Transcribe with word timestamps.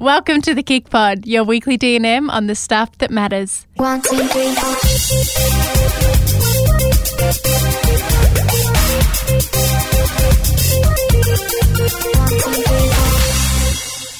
Welcome 0.00 0.42
to 0.42 0.52
the 0.54 0.62
KIC 0.62 0.90
Pod, 0.90 1.26
your 1.26 1.42
weekly 1.44 1.78
D&M 1.78 2.28
on 2.28 2.48
the 2.48 2.54
stuff 2.54 2.98
that 2.98 3.10
matters. 3.10 3.66
One, 3.76 4.02
two, 4.02 4.18
three, 4.28 4.54
four. 4.54 5.86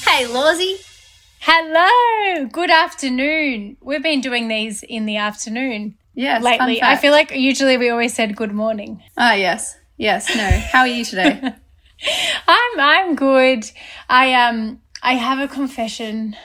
Hey, 0.07 0.25
Lawsy. 0.25 0.75
Hello, 1.39 2.45
good 2.47 2.71
afternoon. 2.71 3.75
We've 3.81 4.01
been 4.01 4.21
doing 4.21 4.47
these 4.47 4.81
in 4.81 5.05
the 5.05 5.17
afternoon 5.17 5.97
Yes. 6.15 6.41
lately. 6.41 6.81
I 6.81 6.95
feel 6.95 7.11
like 7.11 7.31
usually 7.31 7.77
we 7.77 7.89
always 7.89 8.13
said 8.15 8.35
good 8.35 8.53
morning. 8.53 9.03
Ah, 9.17 9.33
yes. 9.33 9.77
Yes. 9.97 10.33
No. 10.35 10.49
How 10.71 10.79
are 10.81 10.87
you 10.87 11.03
today? 11.05 11.39
I'm 12.47 12.79
I'm 12.79 13.15
good. 13.15 13.69
I 14.09 14.33
um 14.33 14.81
I 15.01 15.13
have 15.13 15.39
a 15.39 15.47
confession. 15.47 16.35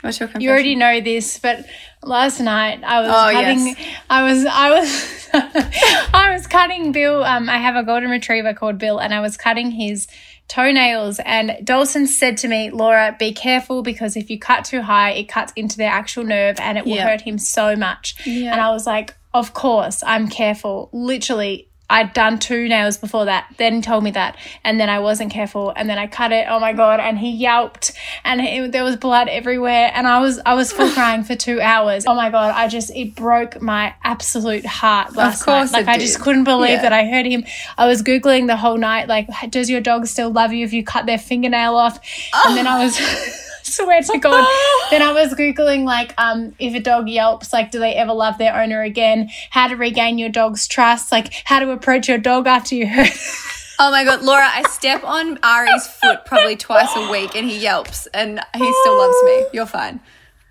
What's 0.00 0.18
your 0.18 0.26
confession? 0.28 0.42
You 0.42 0.50
already 0.50 0.74
know 0.74 1.00
this, 1.00 1.38
but 1.38 1.64
last 2.02 2.40
night 2.40 2.82
I 2.84 3.00
was 3.00 3.08
Oh, 3.10 3.32
cutting. 3.32 3.66
yes. 3.68 3.96
I 4.10 4.22
was 4.24 4.44
I 4.46 4.70
was 4.70 5.28
I 6.14 6.32
was 6.34 6.46
cutting 6.46 6.92
Bill. 6.92 7.22
Um, 7.24 7.48
I 7.48 7.58
have 7.58 7.76
a 7.76 7.82
golden 7.84 8.10
retriever 8.10 8.52
called 8.54 8.78
Bill, 8.78 8.98
and 8.98 9.14
I 9.14 9.20
was 9.20 9.36
cutting 9.36 9.70
his 9.70 10.08
toenails. 10.48 11.20
And 11.24 11.56
Dawson 11.64 12.06
said 12.06 12.36
to 12.38 12.48
me, 12.48 12.70
"Laura, 12.70 13.14
be 13.18 13.32
careful 13.32 13.82
because 13.82 14.16
if 14.16 14.28
you 14.30 14.38
cut 14.38 14.64
too 14.64 14.82
high, 14.82 15.10
it 15.12 15.28
cuts 15.28 15.52
into 15.54 15.76
the 15.76 15.84
actual 15.84 16.24
nerve, 16.24 16.56
and 16.58 16.76
it 16.78 16.84
will 16.84 16.96
Yeah. 16.96 17.08
hurt 17.08 17.20
him 17.22 17.38
so 17.38 17.76
much." 17.76 18.16
Yeah. 18.26 18.52
And 18.52 18.60
I 18.60 18.70
was 18.70 18.86
like, 18.86 19.14
"Of 19.32 19.54
course, 19.54 20.02
I'm 20.04 20.28
careful." 20.28 20.90
Literally. 20.92 21.68
I'd 21.90 22.14
done 22.14 22.38
two 22.38 22.68
nails 22.68 22.96
before 22.96 23.26
that, 23.26 23.52
then 23.58 23.82
told 23.82 24.02
me 24.02 24.12
that, 24.12 24.36
and 24.64 24.80
then 24.80 24.88
I 24.88 25.00
wasn't 25.00 25.30
careful, 25.30 25.74
and 25.76 25.90
then 25.90 25.98
I 25.98 26.06
cut 26.06 26.32
it. 26.32 26.46
Oh 26.48 26.58
my 26.58 26.72
god! 26.72 27.00
And 27.00 27.18
he 27.18 27.30
yelped, 27.30 27.92
and 28.24 28.40
it, 28.40 28.72
there 28.72 28.82
was 28.82 28.96
blood 28.96 29.28
everywhere, 29.28 29.90
and 29.92 30.06
I 30.06 30.18
was 30.20 30.40
I 30.46 30.54
was 30.54 30.72
full 30.72 30.90
crying 30.94 31.22
for 31.22 31.34
two 31.36 31.60
hours. 31.60 32.06
Oh 32.06 32.14
my 32.14 32.30
god! 32.30 32.54
I 32.54 32.68
just 32.68 32.90
it 32.96 33.14
broke 33.14 33.60
my 33.60 33.94
absolute 34.02 34.64
heart 34.64 35.14
last 35.16 35.42
course 35.44 35.72
night. 35.72 35.86
Like 35.86 35.96
I 35.96 35.98
just 35.98 36.20
couldn't 36.20 36.44
believe 36.44 36.70
Yeah. 36.70 36.82
that 36.82 36.92
I 36.94 37.04
heard 37.04 37.26
him. 37.26 37.44
I 37.76 37.86
was 37.86 38.02
googling 38.02 38.46
the 38.46 38.56
whole 38.56 38.78
night, 38.78 39.08
like, 39.08 39.28
does 39.50 39.68
your 39.68 39.82
dog 39.82 40.06
still 40.06 40.30
love 40.30 40.52
you 40.54 40.64
if 40.64 40.72
you 40.72 40.82
cut 40.84 41.04
their 41.04 41.18
fingernail 41.18 41.74
off? 41.76 42.00
And 42.46 42.56
then 42.56 42.66
I 42.66 42.84
was. 42.84 42.96
Oh. 42.98 43.34
Swear 43.76 44.02
to 44.02 44.18
God. 44.18 44.46
then 44.90 45.00
I 45.00 45.12
was 45.12 45.32
googling 45.32 45.84
like 45.84 46.12
um 46.18 46.54
if 46.58 46.74
a 46.74 46.80
dog 46.80 47.08
yelps, 47.08 47.52
like 47.54 47.70
do 47.70 47.78
they 47.78 47.94
ever 47.94 48.12
love 48.12 48.36
their 48.36 48.54
owner 48.60 48.82
again? 48.82 49.30
How 49.48 49.68
to 49.68 49.76
regain 49.76 50.18
your 50.18 50.28
dog's 50.28 50.68
trust, 50.68 51.10
like 51.10 51.32
how 51.44 51.58
to 51.60 51.70
approach 51.70 52.06
your 52.06 52.18
dog 52.18 52.46
after 52.46 52.74
you 52.74 52.86
hurt. 52.86 53.08
oh 53.78 53.90
my 53.90 54.04
god, 54.04 54.22
Laura! 54.22 54.46
I 54.46 54.62
step 54.68 55.04
on 55.04 55.38
Ari's 55.42 55.86
foot 55.86 56.26
probably 56.26 56.56
twice 56.56 56.90
a 56.96 57.10
week, 57.10 57.34
and 57.34 57.48
he 57.48 57.58
yelps, 57.58 58.06
and 58.08 58.38
he 58.54 58.72
still 58.82 58.98
loves 58.98 59.16
me. 59.24 59.46
You're 59.54 59.66
fine. 59.66 60.00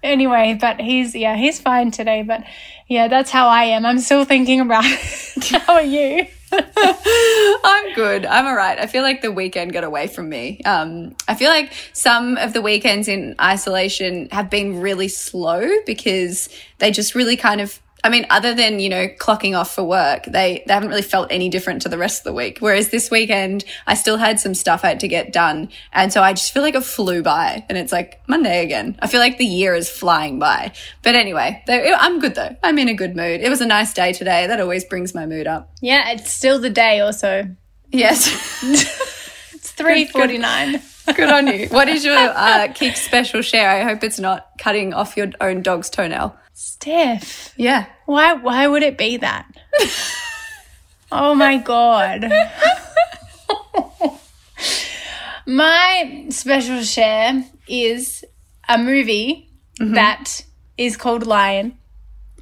anyway, 0.02 0.58
but 0.60 0.82
he's 0.82 1.14
yeah, 1.14 1.36
he's 1.36 1.60
fine 1.60 1.92
today. 1.92 2.24
But 2.24 2.44
yeah, 2.88 3.08
that's 3.08 3.30
how 3.30 3.50
I 3.50 3.66
am. 3.66 3.86
I'm 3.86 4.00
still 4.00 4.26
thinking 4.26 4.62
about 4.62 4.86
it. 4.86 5.44
how 5.62 5.76
are 5.76 5.84
you? 5.84 6.26
I'm 8.02 8.20
good. 8.20 8.26
I'm 8.26 8.48
all 8.48 8.56
right. 8.56 8.80
I 8.80 8.88
feel 8.88 9.04
like 9.04 9.22
the 9.22 9.32
weekend 9.32 9.74
got 9.74 9.84
away 9.84 10.08
from 10.08 10.30
me. 10.30 10.62
Um, 10.66 11.16
I 11.28 11.36
feel 11.36 11.50
like 11.50 11.72
some 11.94 12.38
of 12.38 12.54
the 12.54 12.62
weekends 12.62 13.08
in 13.08 13.36
isolation 13.40 14.28
have 14.32 14.50
been 14.50 14.82
really 14.82 15.08
slow 15.08 15.68
because 15.86 16.50
they 16.80 16.92
just 16.92 17.16
really 17.16 17.38
kind 17.38 17.62
of. 17.62 17.80
I 18.04 18.10
mean, 18.10 18.26
other 18.32 18.56
than 18.56 18.80
you 18.80 18.90
know 18.90 19.08
clocking 19.08 19.56
off 19.56 19.76
for 19.76 19.84
work, 19.84 20.24
they 20.24 20.64
they 20.66 20.74
haven't 20.74 20.90
really 20.90 21.04
felt 21.04 21.28
any 21.32 21.50
different 21.50 21.84
to 21.84 21.90
the 21.90 22.00
rest 22.00 22.22
of 22.22 22.24
the 22.24 22.34
week. 22.34 22.58
Whereas 22.60 22.90
this 22.90 23.12
weekend, 23.12 23.64
I 23.86 23.94
still 23.94 24.18
had 24.18 24.40
some 24.40 24.56
stuff 24.56 24.84
I 24.84 24.88
had 24.88 25.02
to 25.02 25.08
get 25.08 25.32
done, 25.32 25.70
and 25.94 26.12
so 26.12 26.24
I 26.24 26.34
just 26.34 26.52
feel 26.52 26.64
like 26.64 26.74
it 26.74 26.84
flew 26.84 27.22
by. 27.22 27.64
And 27.70 27.78
it's 27.78 27.92
like 27.92 28.20
Monday 28.28 28.64
again. 28.64 28.98
I 29.04 29.06
feel 29.06 29.20
like 29.20 29.38
the 29.38 29.46
year 29.46 29.76
is 29.76 29.88
flying 29.88 30.40
by. 30.40 30.72
But 31.04 31.14
anyway, 31.14 31.64
I'm 31.70 32.20
good 32.20 32.34
though. 32.34 32.56
I'm 32.64 32.80
in 32.80 32.88
a 32.88 32.96
good 32.96 33.16
mood. 33.16 33.42
It 33.42 33.50
was 33.50 33.62
a 33.62 33.68
nice 33.68 33.94
day 33.94 34.14
today. 34.14 34.48
That 34.48 34.60
always 34.60 34.84
brings 34.84 35.14
my 35.14 35.28
mood 35.28 35.46
up. 35.46 35.72
Yeah, 35.80 36.10
it's 36.10 36.34
still 36.34 36.58
the 36.58 36.72
day 36.72 37.02
also. 37.02 37.56
Yes. 37.92 38.30
It's 39.54 39.72
three 39.74 40.06
forty 40.06 40.38
nine. 40.40 40.82
Good 41.16 41.30
on 41.30 41.46
you. 41.48 41.68
What 41.68 41.88
is 41.88 42.04
your 42.04 42.16
uh, 42.18 42.68
KIC 42.70 42.96
special 42.96 43.42
share? 43.44 43.70
I 43.70 43.84
hope 43.84 44.04
it's 44.04 44.20
not 44.20 44.48
cutting 44.58 44.94
off 44.94 45.16
your 45.16 45.30
own 45.40 45.62
dog's 45.62 45.90
toenail. 45.90 46.36
Steph, 46.54 47.54
Yeah. 47.58 47.86
why 48.06 48.34
why 48.34 48.68
would 48.68 48.82
it 48.82 48.98
be 48.98 49.18
that? 49.18 49.46
oh 51.12 51.36
my 51.36 51.58
god. 51.58 52.32
my 55.46 56.26
special 56.30 56.82
share 56.84 57.46
is 57.68 58.24
a 58.70 58.78
movie 58.78 59.50
that 59.80 60.44
is 60.78 60.98
called 60.98 61.26
Lion. 61.28 61.78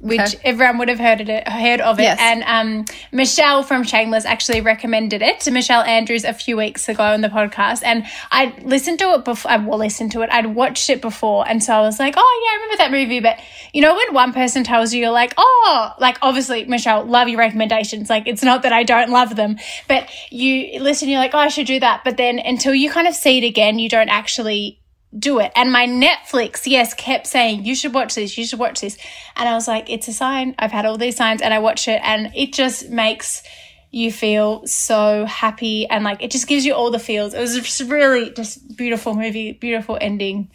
Which 0.00 0.18
Okay. 0.18 0.38
everyone 0.44 0.78
would 0.78 0.88
have 0.88 0.98
heard 0.98 1.20
it, 1.20 1.46
heard 1.46 1.82
of 1.82 1.98
it, 2.00 2.04
Yes. 2.04 2.18
and 2.20 2.42
um, 2.44 2.84
Michelle 3.12 3.62
from 3.62 3.82
Shameless 3.84 4.24
actually 4.24 4.62
recommended 4.62 5.20
it 5.20 5.40
to 5.40 5.50
Michelle 5.50 5.82
Andrews 5.82 6.24
a 6.24 6.32
few 6.32 6.56
weeks 6.56 6.88
ago 6.88 7.02
on 7.04 7.20
the 7.20 7.28
podcast, 7.28 7.82
and 7.84 8.06
I 8.30 8.54
listened 8.62 8.98
to 9.00 9.12
it 9.12 9.26
before. 9.26 9.50
I 9.50 9.58
well, 9.58 9.78
listened 9.78 10.12
to 10.12 10.22
it. 10.22 10.30
I'd 10.32 10.46
watched 10.54 10.88
it 10.88 11.02
before, 11.02 11.46
and 11.46 11.62
so 11.62 11.74
I 11.74 11.80
was 11.82 11.98
like, 11.98 12.14
"Oh 12.16 12.40
yeah, 12.44 12.50
I 12.50 12.54
remember 12.62 12.76
that 12.78 12.90
movie." 12.92 13.20
But 13.20 13.38
you 13.74 13.82
know, 13.82 13.94
when 13.94 14.14
one 14.14 14.32
person 14.32 14.64
tells 14.64 14.94
you, 14.94 15.02
you're 15.02 15.10
like, 15.10 15.34
"Oh," 15.36 15.92
like 16.00 16.16
obviously, 16.22 16.64
Michelle, 16.64 17.04
love 17.04 17.28
your 17.28 17.38
recommendations. 17.38 18.08
Like 18.08 18.26
it's 18.26 18.42
not 18.42 18.62
that 18.62 18.72
I 18.72 18.84
don't 18.84 19.10
love 19.10 19.36
them, 19.36 19.58
but 19.86 20.08
you 20.30 20.80
listen, 20.80 21.10
you're 21.10 21.20
like, 21.20 21.34
"Oh, 21.34 21.38
I 21.38 21.48
should 21.48 21.66
do 21.66 21.78
that," 21.78 22.04
but 22.04 22.16
then 22.16 22.38
until 22.38 22.74
you 22.74 22.90
kind 22.90 23.06
of 23.06 23.14
see 23.14 23.36
it 23.36 23.44
again, 23.44 23.78
you 23.78 23.90
don't 23.90 24.08
actually 24.08 24.79
do 25.16 25.40
it. 25.40 25.52
And 25.56 25.72
my 25.72 25.86
Netflix, 25.86 26.66
yes, 26.66 26.94
kept 26.94 27.26
saying, 27.26 27.64
you 27.64 27.74
should 27.74 27.92
watch 27.94 28.14
this, 28.14 28.38
you 28.38 28.44
should 28.44 28.58
watch 28.58 28.80
this. 28.80 28.96
And 29.36 29.48
I 29.48 29.54
was 29.54 29.66
like, 29.66 29.90
it's 29.90 30.08
a 30.08 30.12
sign. 30.12 30.54
I've 30.58 30.72
had 30.72 30.86
all 30.86 30.96
these 30.96 31.16
signs 31.16 31.42
and 31.42 31.52
I 31.52 31.58
watch 31.58 31.88
it 31.88 32.00
and 32.04 32.32
it 32.34 32.52
just 32.52 32.90
makes 32.90 33.42
you 33.90 34.12
feel 34.12 34.64
so 34.66 35.24
happy 35.24 35.84
and 35.88 36.04
like 36.04 36.22
it 36.22 36.30
just 36.30 36.46
gives 36.46 36.64
you 36.64 36.74
all 36.74 36.92
the 36.92 36.98
feels. 36.98 37.34
It 37.34 37.40
was 37.40 37.56
just 37.56 37.80
really 37.90 38.30
just 38.30 38.76
beautiful 38.76 39.14
movie, 39.14 39.52
beautiful 39.52 39.98
ending. 40.00 40.48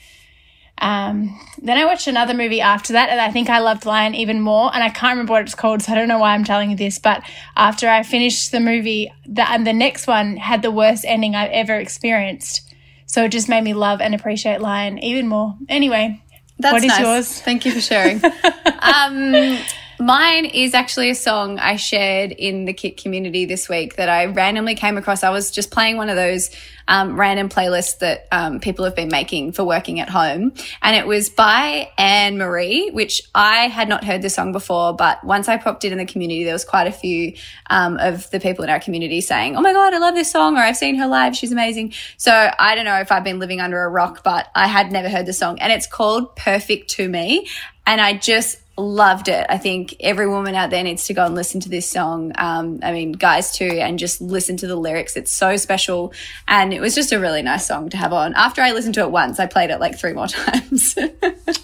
Um, 0.77 1.39
then 1.61 1.77
I 1.77 1.85
watched 1.85 2.07
another 2.07 2.33
movie 2.33 2.59
after 2.59 2.93
that, 2.93 3.09
and 3.09 3.19
I 3.19 3.31
think 3.31 3.49
I 3.49 3.59
loved 3.59 3.85
Lion 3.85 4.13
even 4.13 4.41
more. 4.41 4.73
And 4.73 4.83
I 4.83 4.89
can't 4.89 5.13
remember 5.13 5.31
what 5.31 5.43
it's 5.43 5.55
called, 5.55 5.81
so 5.81 5.91
I 5.91 5.95
don't 5.95 6.07
know 6.07 6.19
why 6.19 6.33
I'm 6.33 6.43
telling 6.43 6.69
you 6.69 6.75
this. 6.75 6.99
But 6.99 7.23
after 7.55 7.87
I 7.87 8.03
finished 8.03 8.51
the 8.51 8.59
movie, 8.59 9.11
the, 9.25 9.49
and 9.49 9.65
the 9.65 9.73
next 9.73 10.05
one 10.05 10.35
had 10.35 10.61
the 10.61 10.71
worst 10.71 11.05
ending 11.07 11.33
I've 11.33 11.51
ever 11.51 11.75
experienced. 11.75 12.64
So 13.05 13.23
it 13.25 13.29
just 13.29 13.47
made 13.49 13.63
me 13.63 13.73
love 13.73 14.01
and 14.01 14.13
appreciate 14.15 14.61
Lion 14.61 14.97
even 14.99 15.27
more. 15.27 15.55
Anyway, 15.69 16.21
That's 16.59 16.73
What 16.73 16.83
is 16.83 16.87
nice. 16.89 16.99
yours? 17.01 17.41
Thank 17.41 17.65
you 17.65 17.71
for 17.71 17.81
sharing. 17.81 18.21
um, 18.79 19.57
mine 19.99 20.45
is 20.45 20.73
actually 20.73 21.09
a 21.09 21.15
song 21.15 21.59
I 21.59 21.75
shared 21.75 22.31
in 22.31 22.65
the 22.65 22.73
KIC 22.73 23.01
community 23.01 23.45
this 23.45 23.69
week 23.69 23.95
that 23.95 24.09
I 24.09 24.25
randomly 24.25 24.75
came 24.75 24.97
across. 24.97 25.23
I 25.23 25.29
was 25.29 25.51
just 25.51 25.71
playing 25.71 25.97
one 25.97 26.09
of 26.09 26.15
those 26.15 26.49
um, 26.87 27.19
random 27.19 27.49
playlists 27.49 27.99
that 27.99 28.27
um, 28.31 28.59
people 28.59 28.85
have 28.85 28.95
been 28.95 29.09
making 29.09 29.53
for 29.53 29.63
working 29.63 29.99
at 29.99 30.09
home. 30.09 30.53
And 30.81 30.95
it 30.95 31.07
was 31.07 31.29
by 31.29 31.91
Anne 31.97 32.37
Marie, 32.37 32.89
which 32.91 33.21
I 33.33 33.67
had 33.67 33.89
not 33.89 34.03
heard 34.03 34.21
the 34.21 34.29
song 34.29 34.51
before, 34.51 34.93
but 34.93 35.23
once 35.23 35.47
I 35.47 35.57
popped 35.57 35.83
it 35.83 35.91
in 35.91 35.97
the 35.97 36.05
community, 36.05 36.43
there 36.43 36.53
was 36.53 36.65
quite 36.65 36.87
a 36.87 36.91
few 36.91 37.33
um, 37.69 37.97
of 37.97 38.29
the 38.31 38.39
people 38.39 38.63
in 38.63 38.69
our 38.69 38.79
community 38.79 39.21
saying, 39.21 39.55
Oh 39.55 39.61
my 39.61 39.73
God, 39.73 39.93
I 39.93 39.97
love 39.97 40.15
this 40.15 40.31
song, 40.31 40.57
or 40.57 40.59
I've 40.59 40.77
seen 40.77 40.95
her 40.95 41.07
live. 41.07 41.35
She's 41.35 41.51
amazing. 41.51 41.93
So 42.17 42.51
I 42.59 42.75
don't 42.75 42.85
know 42.85 42.99
if 42.99 43.11
I've 43.11 43.23
been 43.23 43.39
living 43.39 43.61
under 43.61 43.83
a 43.83 43.89
rock, 43.89 44.23
but 44.23 44.47
I 44.53 44.67
had 44.67 44.91
never 44.91 45.09
heard 45.09 45.25
the 45.25 45.33
song. 45.33 45.59
And 45.59 45.71
it's 45.73 45.87
called 45.87 46.35
Perfect 46.35 46.91
to 46.91 47.09
Me. 47.09 47.47
And 47.87 48.01
I 48.01 48.13
just 48.13 48.57
loved 48.77 49.27
it. 49.27 49.45
I 49.49 49.57
think 49.57 49.95
every 49.99 50.27
woman 50.27 50.55
out 50.55 50.69
there 50.69 50.83
needs 50.83 51.05
to 51.05 51.13
go 51.13 51.25
and 51.25 51.35
listen 51.35 51.61
to 51.61 51.69
this 51.69 51.89
song. 51.89 52.33
Um, 52.35 52.79
I 52.83 52.91
mean, 52.91 53.13
guys 53.13 53.51
too, 53.51 53.65
and 53.65 53.97
just 53.97 54.21
listen 54.21 54.57
to 54.57 54.67
the 54.67 54.75
lyrics. 54.75 55.15
It's 55.15 55.31
so 55.31 55.55
special. 55.57 56.13
And 56.47 56.73
it 56.73 56.81
was 56.81 56.95
just 56.95 57.11
a 57.11 57.19
really 57.19 57.41
nice 57.41 57.65
song 57.65 57.89
to 57.89 57.97
have 57.97 58.13
on. 58.13 58.33
After 58.33 58.61
I 58.61 58.71
listened 58.71 58.95
to 58.95 59.01
it 59.01 59.11
once, 59.11 59.39
I 59.39 59.45
played 59.45 59.69
it 59.69 59.79
like 59.79 59.97
three 59.97 60.13
more 60.13 60.27
times. 60.27 60.97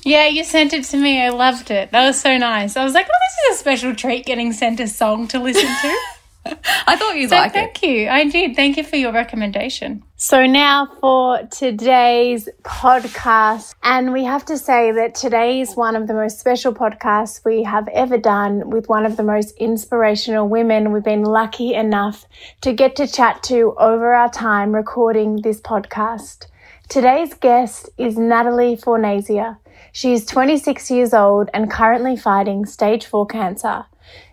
yeah, 0.04 0.28
you 0.28 0.44
sent 0.44 0.74
it 0.74 0.86
to 0.86 0.98
me. 0.98 1.22
I 1.22 1.30
loved 1.30 1.72
it. 1.72 1.92
That 1.92 2.06
was 2.06 2.20
so 2.20 2.38
nice. 2.38 2.78
I 2.78 2.84
was 2.84 2.94
like, 2.94 3.08
oh, 3.08 3.20
this 3.20 3.54
is 3.54 3.58
a 3.58 3.60
special 3.60 3.96
treat 3.96 4.26
getting 4.26 4.54
sent 4.54 4.80
a 4.80 4.88
song 4.88 5.28
to 5.30 5.40
listen 5.40 5.68
to. 5.68 5.98
I 6.46 6.96
thought 6.98 7.16
you'd 7.18 7.30
So 7.30 7.36
like 7.36 7.52
it. 7.52 7.54
thank 7.54 7.84
you. 7.84 8.10
I 8.10 8.26
did. 8.26 8.56
Thank 8.56 8.78
you 8.78 8.84
for 8.84 8.96
your 8.96 9.14
recommendation. 9.14 10.04
So 10.16 10.46
now 10.46 10.88
for 11.00 11.44
today's 11.52 12.50
podcast. 12.64 13.74
And 13.84 14.12
we 14.12 14.24
have 14.24 14.46
to 14.46 14.58
say 14.58 14.92
that 14.92 15.14
today 15.16 15.62
is 15.62 15.76
one 15.76 15.96
of 15.96 16.08
the 16.08 16.14
most 16.14 16.40
special 16.40 16.74
podcasts 16.74 17.46
we 17.46 17.64
have 17.64 17.88
ever 17.90 18.18
done 18.18 18.70
with 18.72 18.90
one 18.90 19.06
of 19.06 19.18
the 19.18 19.24
most 19.24 19.52
inspirational 19.58 20.48
women 20.50 20.92
we've 20.92 21.04
been 21.04 21.24
lucky 21.24 21.74
enough 21.76 22.26
to 22.62 22.74
get 22.74 22.96
to 22.96 23.08
chat 23.08 23.44
to 23.44 23.76
over 23.78 24.14
our 24.14 24.30
time 24.30 24.74
recording 24.74 25.42
this 25.44 25.62
podcast. 25.62 26.48
Today's 26.90 27.34
guest 27.36 27.90
is 27.98 28.18
Natalie 28.18 28.76
Fornasier. 28.76 29.58
She 29.94 30.14
is 30.14 30.26
26 30.26 30.90
years 30.92 31.14
old 31.14 31.50
and 31.54 31.70
currently 31.70 32.16
fighting 32.18 32.66
stage 32.66 33.06
4 33.06 33.26
cancer. 33.28 33.86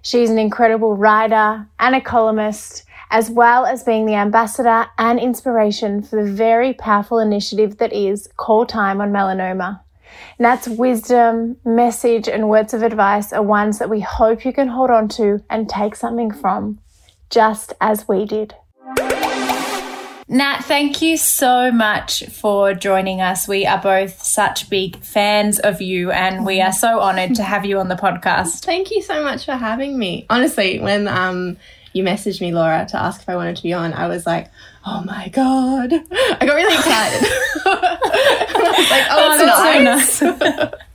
She's 0.03 0.31
an 0.31 0.39
incredible 0.39 0.97
writer 0.97 1.67
and 1.79 1.95
a 1.95 2.01
columnist, 2.01 2.85
as 3.11 3.31
well 3.31 3.67
as 3.67 3.85
being 3.85 4.07
the 4.07 4.15
ambassador 4.15 4.87
and 4.99 5.19
inspiration 5.19 6.03
for 6.03 6.23
the 6.23 6.31
very 6.31 6.73
powerful 6.75 7.19
initiative 7.19 7.79
that 7.79 7.93
is 7.93 8.29
Call 8.37 8.67
Time 8.67 9.01
on 9.01 9.13
Melanoma. 9.13 9.81
Nat's 10.39 10.69
wisdom, 10.69 11.57
message, 11.65 12.29
and 12.29 12.49
words 12.49 12.75
of 12.75 12.83
advice 12.83 13.33
are 13.33 13.43
ones 13.43 13.79
that 13.79 13.91
we 13.91 14.01
hope 14.01 14.45
you 14.45 14.53
can 14.53 14.69
hold 14.69 14.91
on 14.91 15.09
to 15.09 15.43
and 15.51 15.69
take 15.69 15.97
something 15.97 16.31
from, 16.31 16.79
just 17.31 17.73
as 17.81 18.09
we 18.09 18.25
did. 18.25 18.55
Nat, 20.31 20.61
thank 20.65 21.01
you 21.01 21.17
so 21.17 21.73
much 21.73 22.23
for 22.27 22.75
joining 22.75 23.23
us. 23.23 23.49
We 23.49 23.65
are 23.65 23.81
both 23.81 24.23
such 24.23 24.69
big 24.69 25.03
fans 25.03 25.59
of 25.59 25.81
you, 25.81 26.11
and 26.11 26.45
we 26.45 26.61
are 26.61 26.73
so 26.73 27.01
honored 27.01 27.35
to 27.37 27.43
have 27.43 27.65
you 27.65 27.79
on 27.79 27.89
the 27.89 27.95
podcast. 27.95 28.63
Thank 28.63 28.91
you 28.91 29.01
so 29.01 29.25
much 29.25 29.47
for 29.47 29.53
having 29.53 29.99
me. 29.99 30.27
Honestly, 30.29 30.81
when 30.81 31.09
um, 31.09 31.57
you 31.95 32.05
messaged 32.05 32.43
me, 32.43 32.53
Laura, 32.53 32.87
to 32.91 33.01
ask 33.03 33.23
if 33.23 33.29
I 33.31 33.37
wanted 33.37 33.57
to 33.57 33.63
be 33.63 33.73
on, 33.73 33.95
I 33.95 34.07
was 34.07 34.27
like, 34.27 34.51
oh 34.85 35.03
my 35.03 35.29
God. 35.29 35.93
I 36.13 36.37
got 36.45 36.55
really 36.55 36.75
excited. 36.75 37.27
I 37.65 38.75
was 38.77 38.91
like, 38.91 39.07
oh, 39.11 39.29
Oh, 39.31 39.87
that's 39.89 40.13
so 40.13 40.31
nice. 40.37 40.73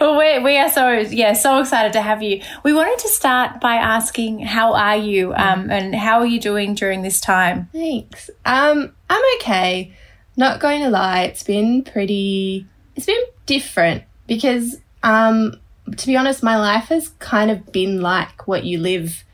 well, 0.00 0.18
we, 0.18 0.38
we 0.40 0.58
are 0.58 0.70
so 0.70 0.90
yeah 0.90 1.32
so 1.32 1.60
excited 1.60 1.92
to 1.92 2.00
have 2.00 2.22
you. 2.22 2.40
We 2.62 2.72
wanted 2.72 2.98
to 3.00 3.08
start 3.08 3.60
by 3.60 3.76
asking 3.76 4.40
how 4.40 4.74
are 4.74 4.96
you 4.96 5.32
um, 5.34 5.70
and 5.70 5.94
how 5.94 6.20
are 6.20 6.26
you 6.26 6.40
doing 6.40 6.74
during 6.74 7.02
this 7.02 7.20
time? 7.20 7.68
Thanks. 7.72 8.30
Um, 8.44 8.94
I'm 9.10 9.22
okay. 9.36 9.94
Not 10.36 10.60
going 10.60 10.82
to 10.82 10.88
lie, 10.88 11.22
it's 11.22 11.42
been 11.42 11.84
pretty. 11.84 12.66
It's 12.96 13.06
been 13.06 13.22
different 13.46 14.04
because, 14.26 14.80
um, 15.02 15.60
to 15.96 16.06
be 16.06 16.16
honest, 16.16 16.42
my 16.42 16.56
life 16.56 16.86
has 16.86 17.08
kind 17.18 17.50
of 17.50 17.70
been 17.72 18.00
like 18.00 18.46
what 18.48 18.64
you 18.64 18.78
live 18.78 19.24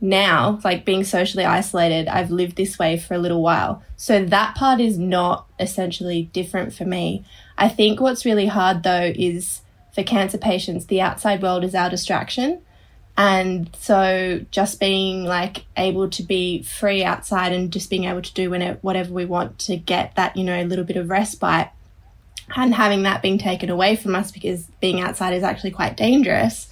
now, 0.00 0.58
like 0.64 0.84
being 0.84 1.04
socially 1.04 1.44
isolated. 1.44 2.08
I've 2.08 2.30
lived 2.30 2.56
this 2.56 2.78
way 2.78 2.98
for 2.98 3.14
a 3.14 3.18
little 3.18 3.42
while, 3.42 3.82
so 3.96 4.24
that 4.24 4.56
part 4.56 4.80
is 4.80 4.98
not 4.98 5.46
essentially 5.60 6.30
different 6.32 6.72
for 6.74 6.84
me. 6.84 7.24
I 7.60 7.68
think 7.68 8.00
what's 8.00 8.24
really 8.24 8.46
hard 8.46 8.82
though 8.82 9.12
is 9.14 9.60
for 9.94 10.02
cancer 10.02 10.38
patients, 10.38 10.86
the 10.86 11.02
outside 11.02 11.42
world 11.42 11.62
is 11.62 11.74
our 11.74 11.90
distraction. 11.90 12.62
And 13.16 13.68
so 13.78 14.44
just 14.50 14.80
being 14.80 15.24
like 15.24 15.64
able 15.76 16.08
to 16.10 16.22
be 16.22 16.62
free 16.62 17.04
outside 17.04 17.52
and 17.52 17.70
just 17.70 17.90
being 17.90 18.04
able 18.04 18.22
to 18.22 18.32
do 18.32 18.50
whatever 18.80 19.12
we 19.12 19.26
want 19.26 19.58
to 19.60 19.76
get 19.76 20.16
that, 20.16 20.36
you 20.36 20.44
know, 20.44 20.62
little 20.62 20.84
bit 20.84 20.96
of 20.96 21.10
respite 21.10 21.68
and 22.56 22.74
having 22.74 23.02
that 23.02 23.20
being 23.20 23.36
taken 23.36 23.68
away 23.68 23.94
from 23.94 24.14
us 24.14 24.32
because 24.32 24.64
being 24.80 25.00
outside 25.00 25.34
is 25.34 25.42
actually 25.42 25.72
quite 25.72 25.98
dangerous. 25.98 26.68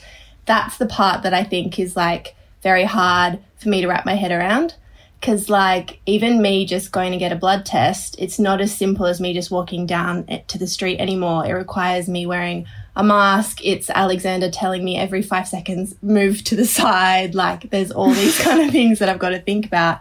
That's 0.46 0.78
the 0.78 0.86
part 0.86 1.22
that 1.24 1.34
I 1.34 1.44
think 1.44 1.78
is 1.78 1.96
like 1.96 2.34
very 2.62 2.84
hard 2.84 3.40
for 3.58 3.68
me 3.68 3.82
to 3.82 3.88
wrap 3.88 4.06
my 4.06 4.14
head 4.14 4.32
around. 4.32 4.74
Cause 5.20 5.48
like 5.48 6.00
even 6.06 6.40
me 6.40 6.64
just 6.64 6.92
going 6.92 7.10
to 7.10 7.18
get 7.18 7.32
a 7.32 7.36
blood 7.36 7.66
test, 7.66 8.14
it's 8.18 8.38
not 8.38 8.60
as 8.60 8.74
simple 8.74 9.04
as 9.04 9.20
me 9.20 9.34
just 9.34 9.50
walking 9.50 9.84
down 9.84 10.26
to 10.46 10.58
the 10.58 10.66
street 10.66 11.00
anymore. 11.00 11.44
It 11.44 11.52
requires 11.52 12.08
me 12.08 12.24
wearing 12.24 12.66
a 12.94 13.02
mask. 13.02 13.64
It's 13.64 13.90
Alexander 13.90 14.50
telling 14.50 14.84
me 14.84 14.96
every 14.96 15.22
five 15.22 15.48
seconds, 15.48 15.94
move 16.02 16.44
to 16.44 16.56
the 16.56 16.66
side. 16.78 17.34
Like 17.34 17.70
there's 17.70 17.90
all 17.90 18.12
these 18.12 18.38
kind 18.42 18.60
of 18.60 18.70
things 18.70 19.00
that 19.00 19.08
I've 19.08 19.18
got 19.18 19.30
to 19.30 19.40
think 19.40 19.66
about, 19.66 20.00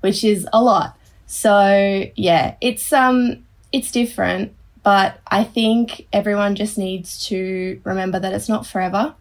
which 0.00 0.22
is 0.22 0.46
a 0.52 0.62
lot. 0.62 0.96
So 1.26 2.04
yeah, 2.14 2.54
it's 2.60 2.92
um 2.92 3.44
it's 3.72 3.90
different, 3.90 4.52
but 4.82 5.18
I 5.26 5.42
think 5.42 6.06
everyone 6.12 6.54
just 6.54 6.78
needs 6.78 7.26
to 7.26 7.80
remember 7.82 8.20
that 8.20 8.32
it's 8.32 8.48
not 8.48 8.66
forever. 8.66 9.14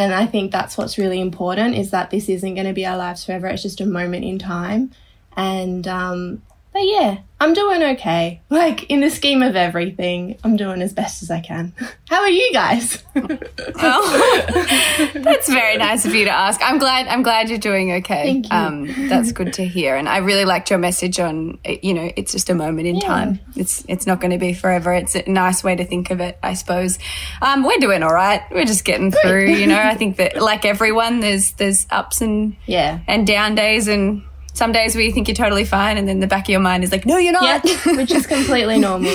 And 0.00 0.14
I 0.14 0.24
think 0.24 0.50
that's 0.50 0.78
what's 0.78 0.96
really 0.96 1.20
important 1.20 1.76
is 1.76 1.90
that 1.90 2.08
this 2.08 2.30
isn't 2.30 2.54
going 2.54 2.66
to 2.66 2.72
be 2.72 2.86
our 2.86 2.96
lives 2.96 3.22
forever. 3.22 3.48
It's 3.48 3.60
just 3.60 3.82
a 3.82 3.86
moment 3.86 4.24
in 4.24 4.38
time. 4.38 4.92
And, 5.36 5.86
um, 5.86 6.42
but 6.72 6.82
yeah, 6.82 7.18
I'm 7.40 7.54
doing 7.54 7.82
okay. 7.82 8.42
Like 8.50 8.90
in 8.90 9.00
the 9.00 9.08
scheme 9.08 9.42
of 9.42 9.56
everything, 9.56 10.38
I'm 10.44 10.56
doing 10.56 10.82
as 10.82 10.92
best 10.92 11.22
as 11.22 11.30
I 11.30 11.40
can. 11.40 11.72
How 12.08 12.20
are 12.20 12.30
you 12.30 12.52
guys? 12.52 13.02
Oh, 13.82 15.10
that's 15.14 15.48
very 15.48 15.78
nice 15.78 16.04
of 16.04 16.14
you 16.14 16.26
to 16.26 16.30
ask. 16.30 16.60
I'm 16.62 16.78
glad. 16.78 17.06
I'm 17.06 17.22
glad 17.22 17.48
you're 17.48 17.58
doing 17.58 17.92
okay. 17.92 18.24
Thank 18.24 18.50
you. 18.50 18.56
Um, 18.56 19.08
that's 19.08 19.32
good 19.32 19.54
to 19.54 19.64
hear. 19.64 19.96
And 19.96 20.06
I 20.06 20.18
really 20.18 20.44
liked 20.44 20.68
your 20.68 20.78
message 20.78 21.18
on. 21.18 21.58
You 21.64 21.94
know, 21.94 22.12
it's 22.14 22.32
just 22.32 22.50
a 22.50 22.54
moment 22.54 22.88
in 22.88 23.00
time. 23.00 23.40
It's 23.56 23.84
it's 23.88 24.06
not 24.06 24.20
going 24.20 24.32
to 24.32 24.38
be 24.38 24.52
forever. 24.52 24.92
It's 24.92 25.14
a 25.14 25.28
nice 25.30 25.64
way 25.64 25.76
to 25.76 25.84
think 25.84 26.10
of 26.10 26.20
it, 26.20 26.38
I 26.42 26.54
suppose. 26.54 26.98
Um, 27.40 27.64
we're 27.64 27.78
doing 27.78 28.02
all 28.02 28.12
right. 28.12 28.42
We're 28.50 28.66
just 28.66 28.84
getting 28.84 29.12
through. 29.12 29.46
You 29.46 29.66
know, 29.66 29.80
I 29.80 29.94
think 29.94 30.16
that 30.16 30.40
like 30.40 30.64
everyone, 30.66 31.20
there's 31.20 31.52
there's 31.52 31.86
ups 31.90 32.20
and 32.20 32.56
yeah. 32.66 33.00
and 33.06 33.26
down 33.26 33.54
days 33.54 33.88
and. 33.88 34.22
Some 34.52 34.72
days 34.72 34.94
where 34.94 35.04
you 35.04 35.12
think 35.12 35.28
you're 35.28 35.34
totally 35.34 35.64
fine, 35.64 35.96
and 35.96 36.08
then 36.08 36.20
the 36.20 36.26
back 36.26 36.44
of 36.44 36.50
your 36.50 36.60
mind 36.60 36.84
is 36.84 36.92
like, 36.92 37.06
"No, 37.06 37.16
you're 37.16 37.32
not." 37.32 37.64
Yeah, 37.64 37.96
which 37.96 38.10
is 38.10 38.26
completely 38.26 38.78
normal. 38.88 39.14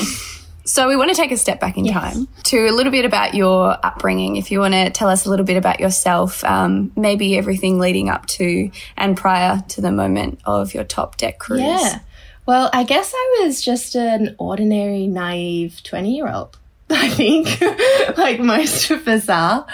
So 0.68 0.88
we 0.88 0.96
want 0.96 1.12
to 1.12 1.16
take 1.16 1.32
a 1.32 1.38
step 1.38 1.60
back 1.60 1.78
in 1.78 1.86
time 1.86 2.28
to 2.46 2.68
a 2.68 2.72
little 2.72 2.92
bit 2.92 3.06
about 3.06 3.36
your 3.36 3.78
upbringing. 3.86 4.36
If 4.36 4.50
you 4.50 4.60
want 4.60 4.74
to 4.74 4.90
tell 4.90 5.10
us 5.10 5.28
a 5.28 5.30
little 5.30 5.46
bit 5.46 5.58
about 5.58 5.80
yourself, 5.80 6.44
um, 6.44 6.92
maybe 6.96 7.38
everything 7.38 7.78
leading 7.78 8.10
up 8.10 8.26
to 8.28 8.72
and 8.98 9.16
prior 9.16 9.64
to 9.70 9.82
the 9.82 9.92
moment 9.92 10.40
of 10.44 10.74
your 10.74 10.84
top 10.84 11.18
deck 11.18 11.38
cruise. 11.38 11.62
Yeah. 11.62 12.00
Well, 12.48 12.72
I 12.74 12.84
guess 12.84 13.14
I 13.16 13.42
was 13.44 13.62
just 13.62 13.96
an 13.96 14.36
ordinary, 14.40 15.06
naive 15.06 15.82
20 15.84 16.16
year 16.16 16.28
old. 16.28 16.58
I 16.90 17.10
think, 17.10 17.62
like 18.18 18.40
most 18.40 18.90
of 18.90 19.08
us 19.08 19.30
are. 19.30 19.68